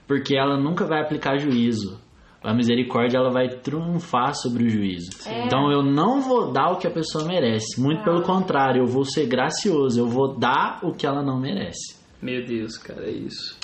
porque 0.07 0.37
ela 0.37 0.61
nunca 0.61 0.85
vai 0.87 1.01
aplicar 1.01 1.39
juízo. 1.39 1.99
A 2.45 2.53
misericórdia 2.53 3.17
ela 3.17 3.31
vai 3.31 3.49
triunfar 3.49 4.35
sobre 4.35 4.65
o 4.65 4.69
juízo. 4.69 5.11
Então 5.47 5.73
eu 5.73 5.83
não 5.83 6.21
vou 6.21 6.53
dar 6.53 6.73
o 6.73 6.77
que 6.77 6.87
a 6.87 6.91
pessoa 6.91 7.25
merece, 7.25 7.81
muito 7.81 8.05
pelo 8.05 8.23
contrário, 8.23 8.83
eu 8.83 8.87
vou 8.87 9.05
ser 9.05 9.27
gracioso, 9.27 9.99
eu 9.99 10.07
vou 10.07 10.37
dar 10.39 10.81
o 10.83 10.93
que 10.93 11.07
ela 11.07 11.23
não 11.23 11.41
merece. 11.41 11.99
Meu 12.21 12.45
Deus, 12.45 12.77
cara, 12.77 13.07
é 13.07 13.13
isso. 13.13 13.59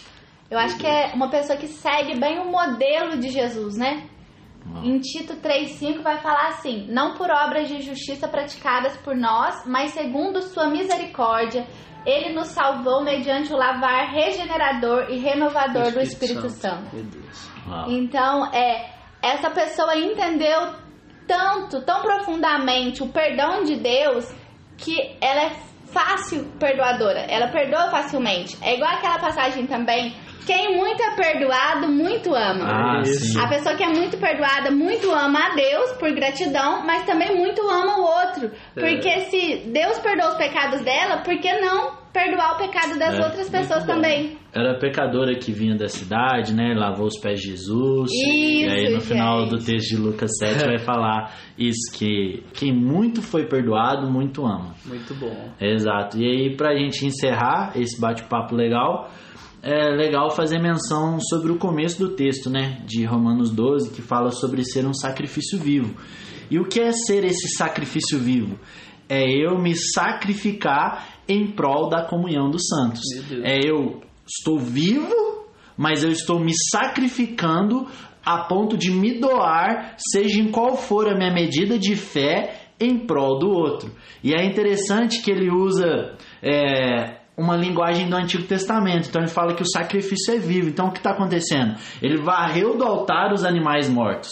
Eu 0.50 0.58
acho 0.58 0.78
que 0.78 0.86
é 0.86 1.12
uma 1.14 1.28
pessoa 1.28 1.58
que 1.58 1.68
segue 1.68 2.18
bem 2.18 2.40
o 2.40 2.50
modelo 2.50 3.18
de 3.18 3.28
Jesus, 3.28 3.76
né? 3.76 4.08
Em 4.82 4.98
Tito 4.98 5.34
3,5 5.34 6.02
vai 6.02 6.18
falar 6.18 6.48
assim: 6.48 6.86
Não 6.90 7.14
por 7.14 7.30
obras 7.30 7.68
de 7.68 7.80
justiça 7.82 8.28
praticadas 8.28 8.96
por 8.98 9.16
nós, 9.16 9.64
mas 9.66 9.92
segundo 9.92 10.42
sua 10.42 10.68
misericórdia, 10.68 11.66
ele 12.06 12.32
nos 12.32 12.48
salvou 12.48 13.02
mediante 13.02 13.52
o 13.52 13.56
lavar 13.56 14.10
regenerador 14.10 15.06
e 15.10 15.18
renovador 15.18 15.92
do 15.92 16.00
Espírito 16.00 16.48
Santo. 16.48 16.94
Meu 16.94 17.04
Deus. 17.04 17.50
Uau. 17.68 17.90
Então, 17.90 18.46
é, 18.52 18.90
essa 19.22 19.50
pessoa 19.50 19.96
entendeu 19.96 20.74
tanto, 21.26 21.82
tão 21.82 22.02
profundamente 22.02 23.02
o 23.02 23.08
perdão 23.08 23.62
de 23.62 23.76
Deus 23.76 24.32
que 24.76 25.16
ela 25.20 25.42
é 25.42 25.50
fácil 25.92 26.44
perdoadora. 26.58 27.20
Ela 27.20 27.48
perdoa 27.48 27.90
facilmente. 27.90 28.56
É 28.62 28.74
igual 28.74 28.90
aquela 28.90 29.18
passagem 29.18 29.66
também. 29.66 30.14
Quem 30.46 30.76
muito 30.76 31.02
é 31.02 31.14
perdoado, 31.14 31.88
muito 31.88 32.34
ama. 32.34 32.64
Ah, 32.64 33.00
Isso. 33.02 33.38
A 33.38 33.48
pessoa 33.48 33.74
que 33.76 33.82
é 33.82 33.88
muito 33.88 34.16
perdoada, 34.18 34.70
muito 34.70 35.10
ama 35.10 35.38
a 35.38 35.54
Deus 35.54 35.92
por 35.98 36.10
gratidão, 36.12 36.84
mas 36.84 37.04
também 37.04 37.36
muito 37.36 37.60
ama 37.62 37.98
o 37.98 38.02
outro. 38.02 38.50
Porque 38.74 39.20
se 39.30 39.68
Deus 39.70 39.98
perdoa 39.98 40.30
os 40.30 40.36
pecados 40.36 40.80
dela, 40.82 41.18
por 41.18 41.38
que 41.38 41.52
não 41.60 41.98
perdoar 42.12 42.54
o 42.54 42.58
pecado 42.58 42.98
das 42.98 43.14
É, 43.18 43.24
outras 43.24 43.48
pessoas 43.48 43.84
também? 43.84 44.36
Era 44.52 44.72
a 44.72 44.78
pecadora 44.80 45.32
que 45.38 45.52
vinha 45.52 45.76
da 45.76 45.86
cidade, 45.86 46.52
né? 46.52 46.74
Lavou 46.74 47.06
os 47.06 47.16
pés 47.20 47.38
de 47.40 47.50
Jesus. 47.50 48.10
e 48.10 48.62
Isso, 48.64 48.70
aí 48.74 48.94
no 48.94 49.00
final 49.00 49.40
gente. 49.42 49.50
do 49.50 49.58
texto 49.64 49.90
de 49.90 49.96
Lucas 49.96 50.30
7 50.40 50.64
vai 50.66 50.78
falar 50.78 51.32
isso, 51.56 51.96
que 51.96 52.42
quem 52.54 52.72
muito 52.74 53.22
foi 53.22 53.46
perdoado, 53.46 54.10
muito 54.10 54.44
ama. 54.44 54.74
Muito 54.84 55.14
bom. 55.14 55.50
Exato. 55.60 56.18
E 56.18 56.24
aí, 56.26 56.56
pra 56.56 56.74
gente 56.74 57.06
encerrar 57.06 57.72
esse 57.76 58.00
bate-papo 58.00 58.56
legal, 58.56 59.08
é 59.62 59.90
legal 59.90 60.30
fazer 60.30 60.58
menção 60.58 61.18
sobre 61.20 61.52
o 61.52 61.58
começo 61.58 61.98
do 61.98 62.14
texto, 62.14 62.48
né? 62.48 62.82
De 62.86 63.04
Romanos 63.04 63.50
12, 63.50 63.90
que 63.90 64.00
fala 64.00 64.30
sobre 64.30 64.64
ser 64.64 64.86
um 64.86 64.94
sacrifício 64.94 65.58
vivo. 65.58 65.94
E 66.50 66.58
o 66.58 66.64
que 66.64 66.80
é 66.80 66.92
ser 66.92 67.24
esse 67.24 67.56
sacrifício 67.56 68.18
vivo? 68.18 68.58
É 69.08 69.22
eu 69.22 69.58
me 69.58 69.74
sacrificar 69.74 71.08
em 71.28 71.46
prol 71.52 71.88
da 71.88 72.06
comunhão 72.06 72.50
dos 72.50 72.66
santos. 72.68 73.02
É 73.42 73.58
eu 73.68 74.00
estou 74.26 74.58
vivo, 74.58 75.46
mas 75.76 76.02
eu 76.02 76.10
estou 76.10 76.40
me 76.40 76.52
sacrificando 76.70 77.86
a 78.24 78.44
ponto 78.44 78.76
de 78.76 78.90
me 78.90 79.18
doar, 79.18 79.96
seja 79.96 80.40
em 80.40 80.50
qual 80.50 80.76
for 80.76 81.08
a 81.08 81.16
minha 81.16 81.32
medida 81.32 81.78
de 81.78 81.96
fé, 81.96 82.70
em 82.78 82.98
prol 82.98 83.38
do 83.38 83.50
outro. 83.50 83.92
E 84.24 84.32
é 84.32 84.44
interessante 84.44 85.22
que 85.22 85.30
ele 85.30 85.50
usa 85.50 86.16
é, 86.42 87.19
uma 87.40 87.56
linguagem 87.56 88.08
do 88.08 88.16
Antigo 88.16 88.44
Testamento. 88.44 89.08
Então 89.08 89.22
ele 89.22 89.30
fala 89.30 89.54
que 89.54 89.62
o 89.62 89.66
sacrifício 89.66 90.34
é 90.34 90.38
vivo. 90.38 90.68
Então 90.68 90.88
o 90.88 90.92
que 90.92 90.98
está 90.98 91.12
acontecendo? 91.12 91.74
Ele 92.02 92.22
varreu 92.22 92.76
do 92.76 92.84
altar 92.84 93.32
os 93.32 93.44
animais 93.44 93.88
mortos. 93.88 94.30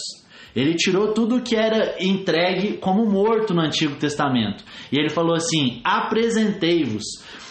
Ele 0.55 0.75
tirou 0.75 1.13
tudo 1.13 1.41
que 1.41 1.55
era 1.55 1.95
entregue 1.99 2.77
como 2.77 3.05
morto 3.05 3.53
no 3.53 3.61
Antigo 3.61 3.95
Testamento. 3.95 4.63
E 4.91 4.99
ele 4.99 5.09
falou 5.09 5.35
assim: 5.35 5.81
apresentei-vos. 5.83 7.03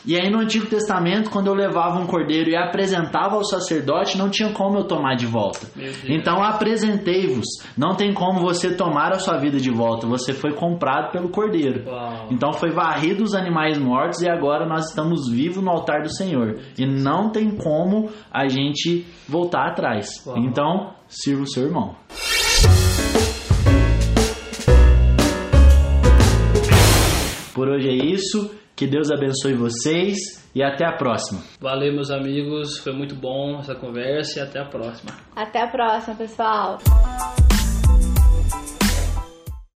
E 0.08 0.16
aí 0.16 0.30
no 0.30 0.38
Antigo 0.38 0.64
Testamento, 0.64 1.28
quando 1.28 1.48
eu 1.48 1.54
levava 1.54 1.98
um 1.98 2.06
cordeiro 2.06 2.48
e 2.48 2.56
apresentava 2.56 3.34
ao 3.34 3.44
sacerdote, 3.44 4.16
não 4.16 4.30
tinha 4.30 4.50
como 4.54 4.78
eu 4.78 4.84
tomar 4.84 5.16
de 5.16 5.26
volta. 5.26 5.66
Então 6.08 6.42
apresentei-vos. 6.42 7.44
Não 7.76 7.94
tem 7.94 8.14
como 8.14 8.40
você 8.40 8.74
tomar 8.74 9.12
a 9.12 9.18
sua 9.18 9.36
vida 9.36 9.58
de 9.58 9.70
volta. 9.70 10.06
Você 10.06 10.32
foi 10.32 10.54
comprado 10.54 11.12
pelo 11.12 11.28
cordeiro. 11.28 11.86
Uau. 11.86 12.28
Então 12.30 12.54
foi 12.54 12.70
varrido 12.70 13.22
os 13.22 13.34
animais 13.34 13.76
mortos 13.76 14.22
e 14.22 14.30
agora 14.30 14.66
nós 14.66 14.88
estamos 14.88 15.28
vivos 15.28 15.62
no 15.62 15.70
altar 15.70 16.00
do 16.00 16.10
Senhor. 16.10 16.58
E 16.78 16.86
não 16.86 17.28
tem 17.28 17.50
como 17.50 18.08
a 18.32 18.48
gente 18.48 19.04
voltar 19.28 19.68
atrás. 19.68 20.26
Uau. 20.26 20.38
Então, 20.38 20.94
sirva 21.06 21.42
o 21.42 21.46
seu 21.46 21.64
irmão. 21.64 21.94
Por 27.54 27.68
hoje 27.68 27.90
é 27.90 27.94
isso. 27.94 28.56
Que 28.78 28.86
Deus 28.86 29.10
abençoe 29.10 29.54
vocês 29.54 30.48
e 30.54 30.62
até 30.62 30.86
a 30.86 30.92
próxima. 30.92 31.40
Valeu, 31.60 31.92
meus 31.92 32.12
amigos. 32.12 32.78
Foi 32.78 32.92
muito 32.92 33.12
bom 33.12 33.58
essa 33.58 33.74
conversa 33.74 34.38
e 34.38 34.42
até 34.42 34.60
a 34.60 34.66
próxima. 34.66 35.10
Até 35.34 35.62
a 35.62 35.66
próxima, 35.66 36.14
pessoal. 36.14 36.78